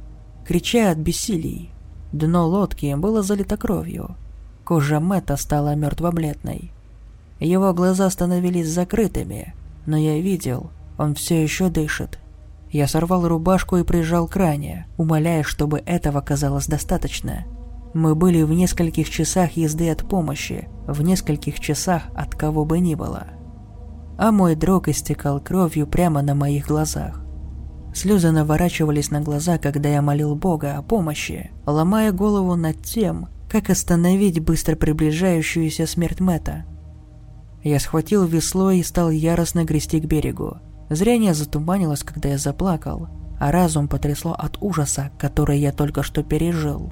Крича 0.46 0.92
от 0.92 1.00
бессилий. 1.00 1.72
Дно 2.14 2.48
лодки 2.48 2.94
было 2.96 3.24
залито 3.24 3.58
кровью. 3.58 4.16
Кожа 4.64 5.00
Мэтта 5.00 5.36
стала 5.36 5.76
мертво-бледной. 5.76 6.72
Его 7.40 7.74
глаза 7.74 8.10
становились 8.10 8.70
закрытыми, 8.70 9.54
но 9.86 9.98
я 9.98 10.20
видел, 10.20 10.72
он 10.98 11.14
все 11.14 11.42
еще 11.42 11.70
дышит. 11.70 12.20
Я 12.70 12.88
сорвал 12.88 13.28
рубашку 13.28 13.78
и 13.78 13.84
прижал 13.84 14.28
к 14.28 14.36
ране, 14.36 14.88
умоляя, 14.98 15.44
чтобы 15.44 15.82
этого 15.86 16.22
казалось 16.22 16.68
достаточно. 16.68 17.46
Мы 17.94 18.16
были 18.16 18.42
в 18.44 18.52
нескольких 18.52 19.10
часах 19.10 19.52
езды 19.52 19.90
от 19.90 20.08
помощи, 20.08 20.68
в 20.88 21.02
нескольких 21.02 21.60
часах 21.60 22.04
от 22.14 22.36
кого 22.36 22.66
бы 22.66 22.80
ни 22.80 22.96
было. 22.96 23.28
А 24.18 24.32
мой 24.32 24.56
друг 24.56 24.88
истекал 24.88 25.40
кровью 25.40 25.88
прямо 25.88 26.22
на 26.22 26.36
моих 26.36 26.68
глазах. 26.68 27.22
Слезы 27.94 28.32
наворачивались 28.32 29.10
на 29.10 29.22
глаза, 29.22 29.58
когда 29.58 29.90
я 29.90 30.02
молил 30.02 30.36
Бога 30.36 30.78
о 30.78 30.82
помощи, 30.82 31.52
ломая 31.66 32.12
голову 32.12 32.56
над 32.56 32.82
тем, 32.84 33.30
как 33.50 33.70
остановить 33.70 34.40
быстро 34.40 34.76
приближающуюся 34.76 35.88
смерть 35.88 36.20
Мэтта. 36.20 36.66
Я 37.64 37.80
схватил 37.80 38.26
весло 38.26 38.72
и 38.72 38.84
стал 38.84 39.10
яростно 39.10 39.66
грести 39.66 40.00
к 40.00 40.06
берегу. 40.06 40.58
Зрение 40.90 41.34
затуманилось, 41.34 42.04
когда 42.04 42.30
я 42.30 42.38
заплакал, 42.38 43.10
а 43.40 43.52
разум 43.52 43.88
потрясло 43.88 44.34
от 44.34 44.58
ужаса, 44.62 45.12
который 45.20 45.60
я 45.60 45.72
только 45.72 46.04
что 46.04 46.24
пережил. 46.24 46.92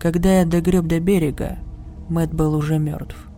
Когда 0.00 0.40
я 0.40 0.46
догреб 0.46 0.86
до 0.86 1.00
берега, 1.00 1.58
Мэт 2.08 2.32
был 2.32 2.54
уже 2.54 2.78
мертв. 2.78 3.28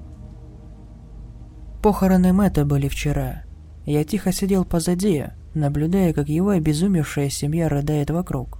Похороны 1.82 2.32
Мэтта 2.32 2.64
были 2.64 2.88
вчера. 2.88 3.44
Я 3.86 4.04
тихо 4.04 4.32
сидел 4.32 4.64
позади, 4.64 5.24
наблюдая, 5.54 6.12
как 6.12 6.28
его 6.28 6.50
обезумевшая 6.50 7.30
семья 7.30 7.68
рыдает 7.68 8.10
вокруг. 8.10 8.58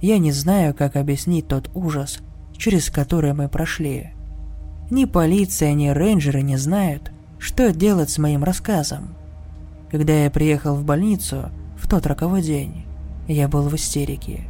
Я 0.00 0.18
не 0.18 0.32
знаю, 0.32 0.74
как 0.74 0.96
объяснить 0.96 1.46
тот 1.46 1.70
ужас, 1.74 2.20
через 2.56 2.90
который 2.90 3.34
мы 3.34 3.48
прошли. 3.48 4.14
Ни 4.90 5.04
полиция, 5.04 5.72
ни 5.72 5.88
рейнджеры 5.88 6.42
не 6.42 6.56
знают, 6.56 7.12
что 7.38 7.72
делать 7.72 8.10
с 8.10 8.18
моим 8.18 8.42
рассказом. 8.42 9.14
Когда 9.88 10.24
я 10.24 10.30
приехал 10.30 10.74
в 10.74 10.84
больницу 10.84 11.50
в 11.76 11.88
тот 11.88 12.06
роковой 12.06 12.42
день, 12.42 12.84
я 13.28 13.46
был 13.46 13.68
в 13.68 13.74
истерике. 13.76 14.48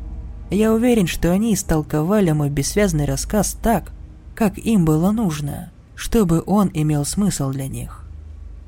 Я 0.50 0.72
уверен, 0.72 1.06
что 1.06 1.30
они 1.30 1.52
истолковали 1.52 2.32
мой 2.32 2.48
бессвязный 2.48 3.04
рассказ 3.04 3.56
так, 3.62 3.92
как 4.34 4.56
им 4.56 4.86
было 4.86 5.10
нужно, 5.10 5.70
чтобы 5.94 6.42
он 6.46 6.70
имел 6.72 7.04
смысл 7.04 7.50
для 7.50 7.68
них. 7.68 8.04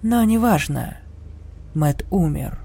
Но 0.02 0.22
неважно. 0.24 0.98
Мэт 1.74 2.04
умер. 2.10 2.58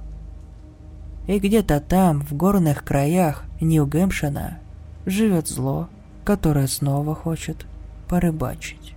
И 1.28 1.40
где-то 1.40 1.80
там, 1.80 2.22
в 2.22 2.34
горных 2.34 2.84
краях 2.84 3.46
Нью-Гэмпшена, 3.62 4.60
живет 5.06 5.48
зло, 5.48 5.88
которое 6.26 6.68
снова 6.68 7.16
хочет 7.16 7.66
порыбачить. 8.10 8.97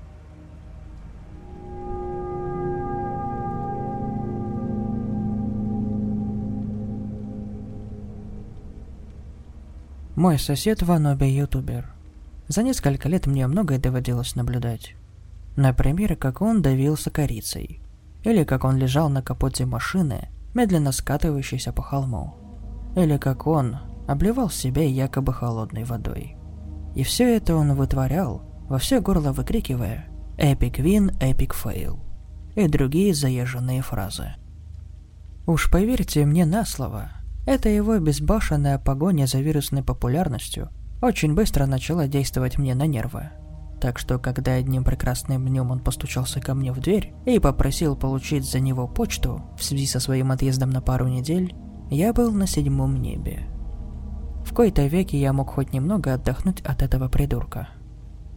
Мой 10.21 10.39
сосед 10.39 10.83
wannabe 10.83 11.35
ютубер. 11.35 11.95
За 12.47 12.63
несколько 12.63 13.09
лет 13.09 13.27
мне 13.27 13.47
многое 13.47 13.79
доводилось 13.79 14.37
наблюдать. 14.37 14.95
Например, 15.57 16.15
как 16.15 16.43
он 16.43 16.61
давился 16.61 17.09
корицей. 17.09 17.81
Или 18.23 18.45
как 18.45 18.65
он 18.65 18.77
лежал 18.77 19.09
на 19.09 19.23
капоте 19.23 19.65
машины, 19.65 20.29
медленно 20.53 20.93
скатывающейся 20.93 21.73
по 21.73 21.81
холму. 21.81 22.35
Или 22.97 23.17
как 23.17 23.47
он 23.47 23.79
обливал 24.07 24.51
себя 24.51 24.85
якобы 24.85 25.33
холодной 25.33 25.85
водой. 25.85 26.37
И 26.95 27.03
все 27.03 27.35
это 27.35 27.57
он 27.57 27.73
вытворял, 27.73 28.43
во 28.69 28.77
все 28.77 29.01
горло 29.01 29.33
выкрикивая 29.33 30.05
«Epic 30.37 30.81
win, 30.81 31.13
epic 31.19 31.55
fail» 31.55 31.99
и 32.57 32.69
другие 32.69 33.15
заезженные 33.15 33.81
фразы. 33.81 34.35
Уж 35.47 35.71
поверьте 35.71 36.27
мне 36.27 36.45
на 36.45 36.67
слово– 36.67 37.13
эта 37.47 37.69
его 37.69 37.99
безбашенная 37.99 38.79
погоня 38.79 39.27
за 39.27 39.41
вирусной 39.41 39.83
популярностью 39.83 40.71
очень 41.01 41.35
быстро 41.35 41.67
начала 41.67 42.07
действовать 42.07 42.59
мне 42.59 42.75
на 42.75 42.87
нервы. 42.87 43.31
Так 43.81 43.99
что, 43.99 44.19
когда 44.19 44.53
одним 44.53 44.85
прекрасным 44.85 45.47
днем 45.47 45.71
он 45.71 45.81
постучался 45.81 46.41
ко 46.41 46.55
мне 46.55 46.71
в 46.71 46.81
дверь 46.81 47.15
и 47.25 47.39
попросил 47.39 47.97
получить 47.97 48.45
за 48.45 48.61
него 48.61 48.87
почту 48.87 49.43
в 49.59 49.65
связи 49.65 49.87
со 49.87 50.01
своим 50.01 50.31
отъездом 50.33 50.69
на 50.69 50.83
пару 50.83 51.09
недель, 51.09 51.55
я 51.91 52.13
был 52.13 52.31
на 52.31 52.47
седьмом 52.47 53.01
небе. 53.01 53.47
В 54.45 54.53
кои-то 54.53 54.87
веки 54.87 55.17
я 55.17 55.33
мог 55.33 55.51
хоть 55.51 55.73
немного 55.73 56.13
отдохнуть 56.13 56.61
от 56.61 56.83
этого 56.83 57.09
придурка. 57.09 57.69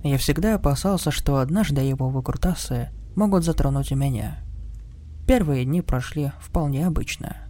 Я 0.02 0.18
всегда 0.18 0.56
опасался, 0.56 1.12
что 1.12 1.38
однажды 1.38 1.82
его 1.82 2.10
выкрутасы 2.10 2.90
могут 3.16 3.44
затронуть 3.44 3.92
и 3.92 3.96
меня. 3.96 4.38
Первые 5.28 5.66
дни 5.66 5.82
прошли 5.82 6.32
вполне 6.40 6.88
обычно– 6.88 7.38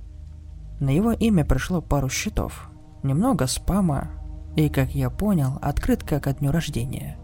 на 0.83 0.89
его 0.89 1.13
имя 1.13 1.45
пришло 1.45 1.81
пару 1.81 2.09
счетов, 2.09 2.69
немного 3.03 3.47
спама 3.47 4.11
и, 4.57 4.67
как 4.67 4.93
я 4.93 5.09
понял, 5.09 5.57
открытка 5.61 6.19
ко 6.19 6.33
дню 6.33 6.51
рождения. 6.51 7.17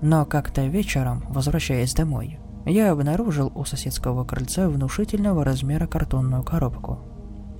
Но 0.00 0.24
как-то 0.24 0.64
вечером, 0.66 1.24
возвращаясь 1.28 1.92
домой, 1.92 2.38
я 2.64 2.92
обнаружил 2.92 3.52
у 3.54 3.66
соседского 3.66 4.24
крыльца 4.24 4.70
внушительного 4.70 5.44
размера 5.44 5.86
картонную 5.86 6.42
коробку. 6.42 7.00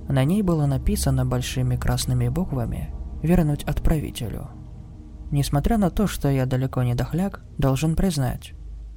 На 0.09 0.23
ней 0.23 0.41
было 0.41 0.65
написано 0.65 1.27
большими 1.27 1.75
красными 1.75 2.27
буквами 2.27 2.89
«Вернуть 3.21 3.63
отправителю». 3.63 4.49
Несмотря 5.29 5.77
на 5.77 5.91
то, 5.91 6.07
что 6.07 6.27
я 6.27 6.47
далеко 6.47 6.81
не 6.81 6.95
дохляк, 6.95 7.43
должен 7.59 7.95
признать, 7.95 8.53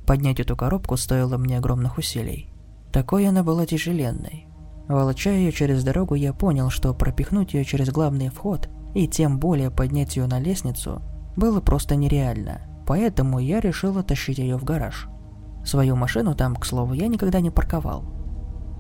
поднять 0.07 0.41
эту 0.41 0.57
коробку 0.57 0.97
стоило 0.97 1.37
мне 1.37 1.59
огромных 1.59 1.99
усилий. 1.99 2.51
Такой 2.91 3.29
она 3.29 3.43
была 3.43 3.67
тяжеленной. 3.67 4.48
Волоча 4.89 5.31
ее 5.31 5.53
через 5.53 5.85
дорогу, 5.85 6.15
я 6.15 6.33
понял, 6.33 6.71
что 6.71 6.95
пропихнуть 6.95 7.53
ее 7.53 7.65
через 7.65 7.91
главный 7.91 8.31
вход 8.31 8.69
и 8.95 9.07
тем 9.07 9.39
более 9.39 9.71
поднять 9.71 10.17
ее 10.17 10.27
на 10.27 10.41
лестницу 10.41 11.03
было 11.37 11.61
просто 11.61 11.95
нереально, 11.95 12.63
поэтому 12.87 13.39
я 13.39 13.61
решил 13.61 13.99
оттащить 13.99 14.39
ее 14.39 14.57
в 14.57 14.65
гараж. 14.65 15.09
Свою 15.65 15.95
машину 15.95 16.35
там, 16.35 16.57
к 16.57 16.65
слову, 16.65 16.95
я 16.95 17.07
никогда 17.09 17.41
не 17.41 17.51
парковал. 17.51 18.03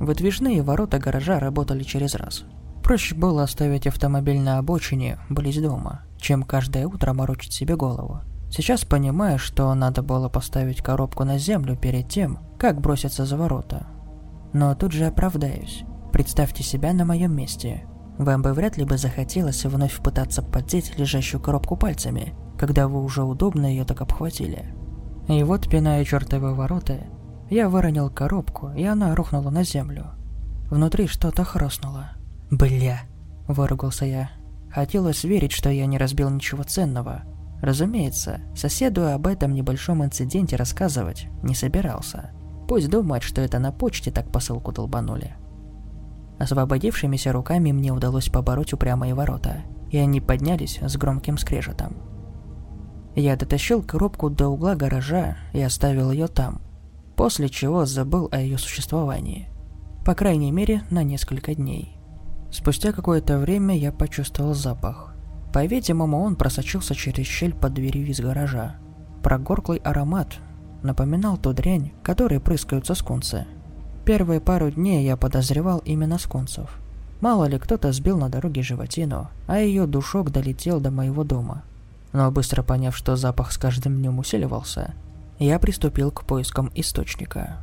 Выдвижные 0.00 0.62
ворота 0.62 0.98
гаража 0.98 1.38
работали 1.38 1.82
через 1.82 2.14
раз. 2.14 2.44
Проще 2.82 3.14
было 3.14 3.42
оставить 3.42 3.86
автомобиль 3.86 4.40
на 4.40 4.56
обочине, 4.59 5.18
близ 5.28 5.59
дома, 5.59 6.02
чем 6.18 6.42
каждое 6.42 6.86
утро 6.86 7.12
морочить 7.12 7.52
себе 7.52 7.76
голову. 7.76 8.20
Сейчас 8.50 8.86
понимаю, 8.86 9.38
что 9.38 9.74
надо 9.74 10.02
было 10.02 10.30
поставить 10.30 10.80
коробку 10.80 11.24
на 11.24 11.36
землю 11.36 11.76
перед 11.76 12.09
тем, 12.09 12.38
как 12.59 12.80
броситься 12.80 13.26
за 13.26 13.36
ворота. 13.36 13.86
Но 14.54 14.74
тут 14.74 14.92
же 14.92 15.04
оправдаюсь. 15.04 15.84
Представьте 16.19 16.64
себя 16.64 16.93
на 16.93 17.05
моем 17.05 17.33
месте. 17.33 17.85
Вам 18.19 18.43
бы 18.43 18.53
вряд 18.53 18.77
ли 18.77 18.85
бы 18.85 18.99
захотелось 18.99 19.64
вновь 19.64 20.01
пытаться 20.03 20.43
поддеть 20.43 20.99
лежащую 20.99 21.41
коробку 21.41 21.77
пальцами, 21.77 22.35
когда 22.59 22.89
вы 22.89 23.05
уже 23.05 23.23
удобно 23.23 23.66
ее 23.66 23.85
так 23.85 24.01
обхватили. 24.01 24.75
И 25.29 25.45
вот, 25.45 25.71
пиная 25.71 26.05
чертовы 26.05 26.57
ворота, 26.57 27.05
я 27.51 27.69
выронил 27.69 28.11
коробку, 28.11 28.71
и 28.71 28.83
она 28.83 29.14
рухнула 29.14 29.51
на 29.51 29.62
землю. 29.62 30.07
Внутри 30.69 31.07
что-то 31.07 31.45
хрустнуло. 31.45 32.11
«Бля!»– 32.51 33.03
выругался 33.47 34.05
я. 34.05 34.31
Хотелось 34.73 35.23
верить, 35.23 35.53
что 35.53 35.71
я 35.71 35.87
не 35.87 35.99
разбил 35.99 36.31
ничего 36.31 36.64
ценного. 36.64 37.23
Разумеется, 37.62 38.41
соседу 38.57 39.07
об 39.07 39.29
этом 39.29 39.55
небольшом 39.55 40.05
инциденте 40.05 40.57
рассказывать 40.57 41.29
не 41.45 41.55
собирался. 41.55 42.33
Пусть 42.66 42.91
думает, 42.91 43.23
что 43.23 43.41
это 43.41 43.61
на 43.61 43.71
почте 43.71 44.11
так 44.11 44.33
посылку 44.33 44.73
долбанули. 44.73 45.37
Освободившимися 46.39 47.32
руками 47.32 47.72
мне 47.72 47.93
удалось 47.93 48.28
побороть 48.28 48.72
упрямые 48.72 49.14
ворота, 49.14 49.62
и 49.91 49.99
они 49.99 50.20
поднялись 50.20 50.78
с 50.80 50.97
громким 50.97 51.39
скрежетом. 51.39 51.97
Я 53.16 53.36
дотащил 53.36 53.82
коробку 53.82 54.30
до 54.30 54.49
угла 54.49 54.76
гаража 54.76 55.36
и 55.53 55.61
оставил 55.61 56.12
ее 56.12 56.28
там, 56.28 56.61
после 57.16 57.49
чего 57.49 57.84
забыл 57.84 58.28
о 58.30 58.39
ее 58.39 58.59
существовании. 58.59 59.49
По 60.05 60.14
крайней 60.14 60.53
мере, 60.53 60.82
на 60.91 61.03
несколько 61.03 61.55
дней. 61.55 61.99
Спустя 62.51 62.93
какое-то 62.93 63.39
время 63.39 63.76
я 63.76 63.93
почувствовал 63.93 64.55
запах. 64.55 65.14
По-видимому, 65.53 66.22
он 66.22 66.36
просочился 66.36 66.95
через 66.95 67.26
щель 67.26 67.55
под 67.55 67.74
дверью 67.74 68.07
из 68.07 68.20
гаража. 68.20 68.76
Прогорклый 69.22 69.78
аромат 69.78 70.36
напоминал 70.82 71.36
ту 71.36 71.53
дрянь, 71.53 71.93
которой 72.03 72.41
прыскаются 72.41 72.95
скунсы. 72.95 73.47
Первые 74.09 74.40
пару 74.40 74.70
дней 74.70 75.04
я 75.04 75.18
подозревал 75.18 75.82
именно 75.84 76.16
скунсов. 76.16 76.78
Мало 77.20 77.44
ли 77.44 77.59
кто-то 77.59 77.92
сбил 77.92 78.16
на 78.16 78.30
дороге 78.30 78.62
животину, 78.62 79.28
а 79.46 79.59
ее 79.59 79.86
душок 79.86 80.30
долетел 80.30 80.80
до 80.80 80.90
моего 80.90 81.24
дома. 81.24 81.62
Но 82.14 82.30
быстро 82.30 82.62
поняв, 82.62 82.96
что 82.96 83.16
запах 83.16 83.52
с 83.52 83.59
каждым 83.59 83.98
днем 83.98 84.18
усиливался, 84.18 84.94
я 85.38 85.59
приступил 85.59 86.11
к 86.11 86.24
поискам 86.24 86.70
источника. 86.74 87.59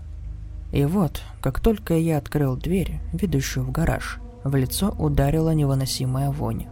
И 0.71 0.85
вот, 0.85 1.23
как 1.41 1.59
только 1.59 1.95
я 1.95 2.19
открыл 2.19 2.55
дверь, 2.55 2.99
ведущую 3.11 3.65
в 3.65 3.71
гараж, 3.71 4.19
в 4.43 4.55
лицо 4.55 4.89
ударила 4.99 5.51
невыносимая 5.51 6.29
вонь. 6.29 6.67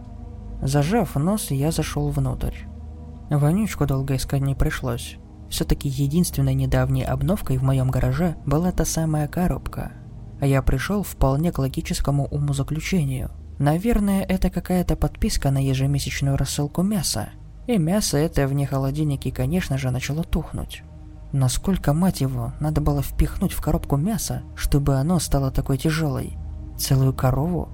Зажав 0.62 1.16
нос, 1.16 1.50
я 1.50 1.72
зашел 1.72 2.10
внутрь. 2.10 2.58
Вонючку 3.28 3.86
долго 3.86 4.14
искать 4.14 4.42
не 4.42 4.54
пришлось. 4.54 5.16
Все-таки 5.54 5.88
единственной 5.88 6.52
недавней 6.52 7.04
обновкой 7.04 7.58
в 7.58 7.62
моем 7.62 7.88
гараже 7.88 8.34
была 8.44 8.72
та 8.72 8.84
самая 8.84 9.28
коробка. 9.28 9.92
А 10.40 10.46
я 10.46 10.60
пришел 10.62 11.04
вполне 11.04 11.52
к 11.52 11.60
логическому 11.60 12.26
умозаключению. 12.26 13.30
Наверное, 13.60 14.24
это 14.24 14.50
какая-то 14.50 14.96
подписка 14.96 15.52
на 15.52 15.64
ежемесячную 15.64 16.36
рассылку 16.36 16.82
мяса. 16.82 17.28
И 17.68 17.78
мясо 17.78 18.18
это 18.18 18.48
вне 18.48 18.66
холодильники, 18.66 19.30
конечно 19.30 19.78
же, 19.78 19.92
начало 19.92 20.24
тухнуть. 20.24 20.82
Насколько, 21.30 21.92
мать 21.92 22.20
его, 22.20 22.52
надо 22.58 22.80
было 22.80 23.00
впихнуть 23.00 23.52
в 23.52 23.60
коробку 23.60 23.96
мяса, 23.96 24.42
чтобы 24.56 24.96
оно 24.96 25.20
стало 25.20 25.52
такой 25.52 25.78
тяжелой? 25.78 26.36
Целую 26.76 27.14
корову? 27.14 27.68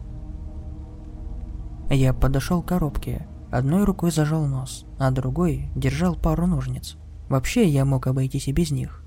Я 1.89 2.13
подошел 2.13 2.61
к 2.61 2.69
коробке, 2.69 3.27
одной 3.51 3.85
рукой 3.85 4.11
зажал 4.11 4.45
нос, 4.45 4.85
а 4.99 5.11
другой 5.11 5.71
держал 5.75 6.15
пару 6.15 6.47
ножниц. 6.47 6.99
Вообще, 7.31 7.67
я 7.67 7.87
мог 7.87 8.09
обойтись 8.09 8.49
и 8.49 8.53
без 8.53 8.73
них. 8.73 9.03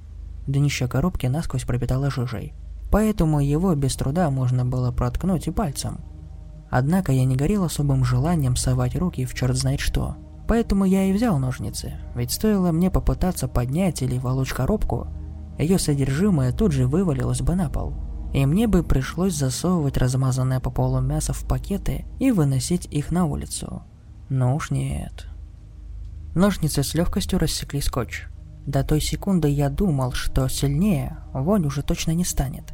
Днище 0.47 0.88
коробки 0.88 1.28
насквозь 1.28 1.65
пропитало 1.65 2.09
жижей, 2.09 2.53
поэтому 2.89 3.39
его 3.41 3.76
без 3.76 3.95
труда 3.95 4.32
можно 4.32 4.65
было 4.65 4.91
проткнуть 4.91 5.47
и 5.47 5.51
пальцем. 5.51 5.99
Однако 6.71 7.11
я 7.11 7.26
не 7.26 7.36
горел 7.36 7.65
особым 7.65 8.03
желанием 8.03 8.55
совать 8.55 8.95
руки 8.95 9.26
в 9.26 9.36
черт 9.36 9.55
знает 9.55 9.82
что. 9.82 10.15
Поэтому 10.47 10.86
я 10.86 11.05
и 11.05 11.13
взял 11.13 11.38
ножницы, 11.38 11.93
ведь 12.15 12.32
стоило 12.32 12.71
мне 12.71 12.89
попытаться 12.89 13.47
поднять 13.47 14.01
или 14.01 14.17
волочь 14.17 14.53
коробку, 14.53 15.07
ее 15.57 15.78
содержимое 15.78 16.51
тут 16.51 16.71
же 16.71 16.88
вывалилось 16.88 17.41
бы 17.41 17.55
на 17.55 17.69
пол. 17.69 17.93
И 18.34 18.45
мне 18.45 18.67
бы 18.67 18.84
пришлось 18.84 19.36
засовывать 19.36 19.97
размазанное 19.97 20.59
по 20.59 20.71
полу 20.71 20.99
мясо 21.01 21.34
в 21.34 21.45
пакеты 21.47 22.05
и 22.19 22.32
выносить 22.32 22.86
их 22.86 23.11
на 23.11 23.26
улицу. 23.26 23.84
Но 24.30 24.55
уж 24.55 24.71
нет. 24.71 25.28
Ножницы 26.36 26.81
с 26.84 26.95
легкостью 26.95 27.38
рассекли 27.38 27.79
скотч. 27.79 28.27
До 28.65 28.84
той 28.84 29.01
секунды 29.01 29.49
я 29.49 29.69
думал, 29.69 30.13
что 30.13 30.47
сильнее 30.47 31.17
вонь 31.34 31.65
уже 31.65 31.84
точно 31.84 32.11
не 32.11 32.25
станет. 32.25 32.73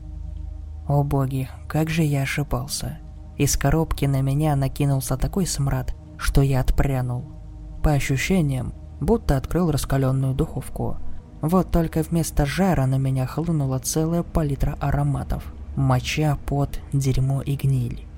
О 0.88 1.04
боги, 1.04 1.50
как 1.68 1.90
же 1.90 2.04
я 2.04 2.22
ошибался. 2.22 3.00
Из 3.38 3.58
коробки 3.58 4.06
на 4.06 4.22
меня 4.22 4.56
накинулся 4.56 5.18
такой 5.18 5.46
смрад, 5.46 5.96
что 6.18 6.42
я 6.42 6.62
отпрянул. 6.62 7.26
По 7.84 7.92
ощущениям, 7.92 8.74
будто 9.02 9.38
открыл 9.38 9.72
раскаленную 9.72 10.34
духовку. 10.34 10.98
Вот 11.42 11.72
только 11.72 12.02
вместо 12.02 12.46
жара 12.46 12.86
на 12.86 12.96
меня 12.96 13.26
хлынула 13.26 13.80
целая 13.80 14.24
палитра 14.24 14.78
ароматов. 14.80 15.54
Моча, 15.76 16.38
пот, 16.46 16.80
дерьмо 16.92 17.42
и 17.42 17.56
гниль. 17.56 18.09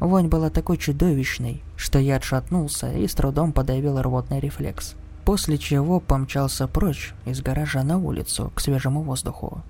Вонь 0.00 0.28
была 0.28 0.50
такой 0.50 0.76
чудовищной, 0.76 1.62
что 1.76 1.98
я 1.98 2.16
отшатнулся 2.16 2.92
и 2.92 3.06
с 3.06 3.14
трудом 3.14 3.52
подавил 3.52 4.00
рвотный 4.00 4.40
рефлекс. 4.40 4.94
После 5.24 5.58
чего 5.58 6.00
помчался 6.00 6.68
прочь 6.68 7.14
из 7.26 7.42
гаража 7.42 7.82
на 7.82 7.98
улицу 7.98 8.52
к 8.54 8.60
свежему 8.60 9.02
воздуху. 9.02 9.62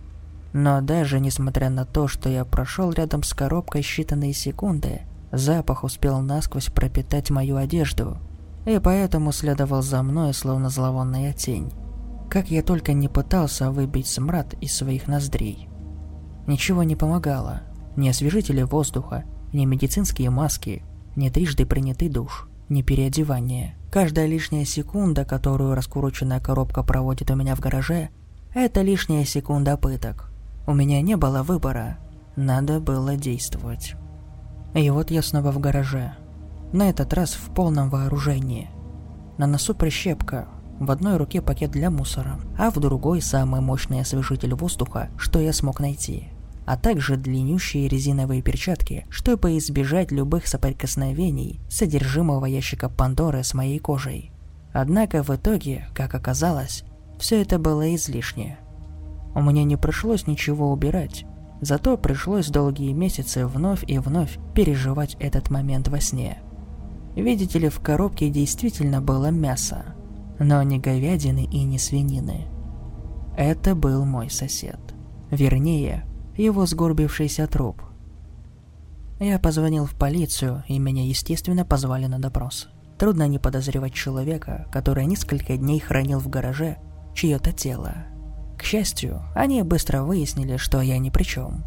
Но 0.53 0.81
даже 0.81 1.21
несмотря 1.21 1.71
на 1.71 1.85
то, 1.85 2.09
что 2.09 2.29
я 2.29 2.45
прошел 2.45 2.91
рядом 2.91 3.23
с 3.23 3.35
коробкой 3.35 3.83
считанные 3.83 4.33
секунды, 4.33 5.03
запах 5.33 5.85
успел 5.85 6.21
насквозь 6.21 6.69
пропитать 6.69 7.31
мою 7.31 7.57
одежду, 7.57 8.19
и 8.67 8.79
поэтому 8.79 9.33
следовал 9.33 9.83
за 9.83 10.03
мной, 10.03 10.33
словно 10.35 10.69
зловонная 10.69 11.33
тень. 11.33 11.73
Как 12.31 12.51
я 12.51 12.63
только 12.63 12.93
не 12.93 13.09
пытался 13.09 13.71
выбить 13.71 14.07
смрад 14.07 14.55
из 14.61 14.77
своих 14.77 15.07
ноздрей. 15.07 15.69
Ничего 16.47 16.83
не 16.83 16.95
помогало. 16.95 17.63
Ни 17.97 18.09
освежители 18.09 18.63
воздуха, 18.63 19.25
ни 19.53 19.65
медицинские 19.65 20.31
маски, 20.31 20.83
ни 21.17 21.29
трижды 21.29 21.67
принятый 21.67 22.09
душ, 22.09 22.49
ни 22.69 22.83
переодевание. 22.83 23.77
Каждая 23.91 24.27
лишняя 24.27 24.65
секунда, 24.65 25.25
которую 25.25 25.75
раскуроченная 25.75 26.41
коробка 26.41 26.83
проводит 26.83 27.31
у 27.31 27.35
меня 27.35 27.55
в 27.55 27.61
гараже, 27.61 28.11
это 28.55 28.83
лишняя 28.83 29.25
секунда 29.25 29.77
пыток. 29.77 30.31
У 30.67 30.75
меня 30.75 31.01
не 31.01 31.17
было 31.17 31.43
выбора. 31.43 31.99
Надо 32.37 32.81
было 32.81 33.17
действовать. 33.17 33.95
И 34.75 34.91
вот 34.91 35.11
я 35.11 35.23
снова 35.23 35.51
в 35.51 35.59
гараже. 35.59 36.13
На 36.73 36.91
этот 36.91 37.15
раз 37.15 37.33
в 37.33 37.55
полном 37.55 37.89
вооружении. 37.89 38.71
На 39.39 39.47
носу 39.47 39.75
прищепка, 39.75 40.49
в 40.79 40.91
одной 40.91 41.17
руке 41.17 41.41
пакет 41.41 41.71
для 41.71 41.91
мусора, 41.91 42.39
а 42.59 42.71
в 42.71 42.79
другой 42.79 43.23
самый 43.23 43.61
мощный 43.61 44.01
освежитель 44.01 44.55
воздуха, 44.55 45.09
что 45.17 45.41
я 45.41 45.53
смог 45.53 45.81
найти. 45.81 46.29
А 46.69 46.77
также 46.77 47.17
длиннющие 47.17 47.89
резиновые 47.89 48.43
перчатки, 48.43 49.07
чтобы 49.09 49.57
избежать 49.57 50.13
любых 50.13 50.47
соприкосновений 50.47 51.61
содержимого 51.71 52.45
ящика 52.45 52.91
Пандоры 52.91 53.43
с 53.43 53.55
моей 53.55 53.79
кожей. 53.79 54.33
Однако 54.75 55.23
в 55.23 55.31
итоге, 55.31 55.89
как 55.95 56.15
оказалось, 56.15 56.85
все 57.19 57.41
это 57.41 57.59
было 57.59 57.95
излишне. 57.95 58.59
У 59.35 59.41
меня 59.41 59.65
не 59.65 59.77
пришлось 59.77 60.27
ничего 60.27 60.71
убирать, 60.71 61.25
зато 61.63 61.97
пришлось 61.97 62.49
долгие 62.49 62.93
месяцы 62.93 63.47
вновь 63.47 63.83
и 63.87 63.99
вновь 63.99 64.39
переживать 64.55 65.17
этот 65.19 65.49
момент 65.49 65.89
во 65.89 66.01
сне– 66.01 66.43
Видите 67.19 67.59
ли, 67.59 67.69
в 67.69 67.81
коробке 67.81 68.29
действительно 68.31 69.01
было 69.01 69.33
мясо, 69.33 69.97
но 70.39 70.63
не 70.63 70.79
говядины 70.79 71.49
и 71.51 71.65
не 71.65 71.77
свинины. 71.77 72.47
Это 73.37 73.75
был 73.75 74.05
мой 74.05 74.31
сосед. 74.31 74.79
Вернее, 75.33 76.05
его 76.39 76.65
сгорбившийся 76.65 77.47
труп. 77.47 77.83
Я 79.21 79.39
позвонил 79.39 79.85
в 79.85 79.95
полицию, 79.95 80.65
и 80.69 80.79
меня, 80.79 81.05
естественно, 81.05 81.65
позвали 81.65 82.07
на 82.07 82.19
допрос. 82.19 82.69
Трудно 82.99 83.27
не 83.29 83.39
подозревать 83.39 83.93
человека, 83.93 84.67
который 84.73 85.07
несколько 85.07 85.57
дней 85.57 85.81
хранил 85.81 86.21
в 86.21 86.29
гараже 86.29 86.79
чье-то 87.15 87.53
тело. 87.53 87.95
К 88.57 88.63
счастью, 88.63 89.23
они 89.35 89.63
быстро 89.63 90.03
выяснили, 90.03 90.57
что 90.57 90.81
я 90.81 90.99
ни 90.99 91.11
при 91.11 91.25
чем. 91.25 91.65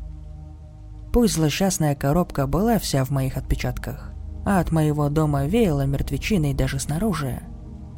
Пусть 1.13 1.35
злосчастная 1.35 1.95
коробка 1.95 2.47
была 2.47 2.79
вся 2.79 3.03
в 3.03 3.09
моих 3.09 3.35
отпечатках, 3.37 4.13
а 4.45 4.59
от 4.59 4.71
моего 4.71 5.09
дома 5.09 5.45
веяло 5.45 5.85
мертвечиной 5.85 6.53
даже 6.53 6.79
снаружи, 6.79 7.41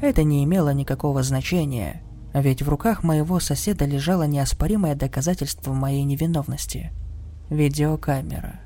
это 0.00 0.22
не 0.22 0.44
имело 0.44 0.72
никакого 0.74 1.22
значения, 1.22 2.02
ведь 2.34 2.62
в 2.62 2.68
руках 2.68 3.04
моего 3.04 3.38
соседа 3.38 3.84
лежало 3.84 4.24
неоспоримое 4.24 4.96
доказательство 4.96 5.72
моей 5.72 6.02
невиновности– 6.02 6.90
видеокамера. 7.50 8.60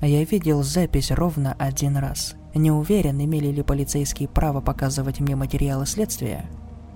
Я 0.00 0.24
видел 0.24 0.62
запись 0.62 1.10
ровно 1.10 1.54
один 1.58 1.96
раз. 1.96 2.36
Не 2.54 2.70
уверен, 2.70 3.22
имели 3.22 3.48
ли 3.48 3.62
полицейские 3.62 4.28
право 4.28 4.60
показывать 4.60 5.20
мне 5.20 5.36
материалы 5.36 5.84
следствия. 5.84 6.48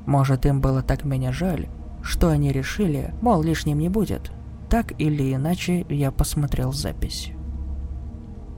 Может, 0.07 0.47
им 0.47 0.61
было 0.61 0.83
так 0.83 1.05
меня 1.05 1.33
жаль, 1.33 1.69
что 2.03 2.29
они 2.29 2.53
решили, 2.53 3.13
мол, 3.21 3.43
лишним 3.43 3.79
не 3.79 3.89
будет. 3.89 4.31
Так 4.71 4.99
или 4.99 5.35
иначе, 5.35 5.85
я 5.89 6.13
посмотрел 6.13 6.73
запись. 6.73 7.33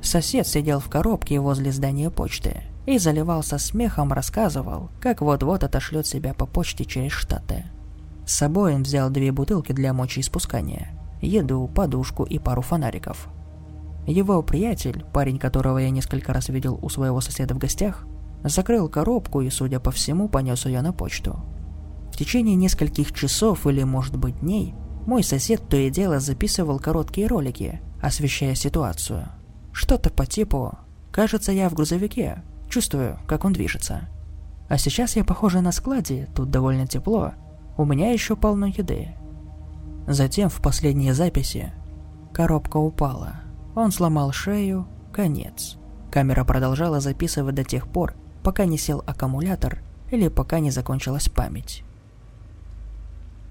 Сосед 0.03 0.47
сидел 0.47 0.81
в 0.81 0.89
коробке 0.89 1.41
возле 1.41 1.73
здания 1.73 2.11
почты 2.11 2.62
и 2.87 2.99
заливался 2.99 3.59
смехом, 3.59 4.12
рассказывал, 4.12 4.91
как 5.01 5.20
вот-вот 5.20 5.64
отошлет 5.64 6.07
себя 6.07 6.34
по 6.34 6.47
почте 6.47 6.84
через 6.84 7.12
Штаты. 7.12 7.64
С 8.24 8.34
собой 8.34 8.74
он 8.74 8.84
взял 8.84 9.11
две 9.11 9.32
бутылки 9.32 9.72
для 9.72 9.93
мочеиспускания, 9.93 10.91
еду, 11.20 11.70
подушку 11.72 12.24
и 12.24 12.39
пару 12.39 12.62
фонариков. 12.62 13.28
Его 14.07 14.43
приятель, 14.43 15.05
парень 15.12 15.39
которого 15.39 15.78
я 15.78 15.91
несколько 15.91 16.32
раз 16.32 16.49
видел 16.49 16.78
у 16.80 16.89
своего 16.89 17.20
соседа 17.20 17.55
в 17.55 17.59
гостях, 17.59 18.07
закрыл 18.45 18.89
коробку 18.89 19.41
и, 19.41 19.51
судя 19.51 19.80
по 19.80 19.91
всему, 19.91 20.28
понес 20.28 20.66
ее 20.66 20.80
на 20.80 20.93
почту. 20.93 21.41
В 22.12 22.16
течение 22.16 22.55
нескольких 22.55 23.12
часов 23.12 23.66
или, 23.66 23.82
может 23.82 24.16
быть, 24.16 24.41
дней, 24.41 24.74
мой 25.07 25.22
сосед 25.22 25.68
то 25.68 25.76
и 25.76 25.91
дело 25.91 26.20
записывал 26.20 26.78
короткие 26.78 27.26
ролики, 27.26 27.80
освещая 28.01 28.55
ситуацию. 28.55 29.28
Что-то 29.72 30.11
по 30.11 30.24
типу 30.24 30.78
«Кажется, 31.11 31.53
я 31.53 31.68
в 31.68 31.74
грузовике. 31.74 32.43
Чувствую, 32.69 33.19
как 33.27 33.45
он 33.45 33.53
движется. 33.53 34.09
А 34.69 34.79
сейчас 34.79 35.17
я 35.17 35.25
похожа 35.25 35.61
на 35.61 35.73
складе, 35.73 36.29
тут 36.35 36.51
довольно 36.51 36.87
тепло. 36.87 37.33
У 37.77 37.85
меня 37.85 38.12
еще 38.12 38.37
полно 38.37 38.67
еды». 38.67 39.11
Затем 40.07 40.49
в 40.49 40.61
последней 40.62 41.12
записи 41.12 41.73
коробка 42.33 42.77
упала. 42.77 43.41
Он 43.75 43.91
сломал 43.91 44.31
шею, 44.33 44.87
конец. 45.12 45.77
Камера 46.12 46.45
продолжала 46.45 47.01
записывать 47.01 47.55
до 47.55 47.64
тех 47.64 47.89
пор, 47.89 48.14
пока 48.43 48.64
не 48.64 48.79
сел 48.79 49.03
аккумулятор 49.07 49.83
или 50.11 50.29
пока 50.29 50.61
не 50.61 50.71
закончилась 50.71 51.29
память. 51.29 51.83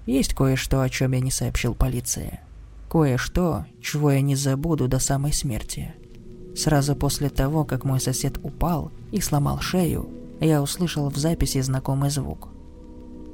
Есть 0.06 0.34
кое-что, 0.34 0.80
о 0.80 0.88
чем 0.88 1.12
я 1.12 1.20
не 1.20 1.30
сообщил 1.30 1.74
полиции. 1.74 2.40
Кое-что, 2.88 3.66
чего 3.82 4.12
я 4.12 4.20
не 4.20 4.36
забуду 4.36 4.88
до 4.88 4.98
самой 4.98 5.32
смерти. 5.32 5.94
Сразу 6.56 6.96
после 6.96 7.28
того, 7.28 7.64
как 7.64 7.84
мой 7.84 8.00
сосед 8.00 8.38
упал 8.42 8.90
и 9.12 9.20
сломал 9.20 9.60
шею, 9.60 10.08
я 10.40 10.62
услышал 10.62 11.10
в 11.10 11.16
записи 11.16 11.60
знакомый 11.60 12.10
звук. 12.10 12.48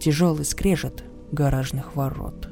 Тяжелый 0.01 0.45
скрежет 0.45 1.05
гаражных 1.31 1.95
ворот. 1.95 2.52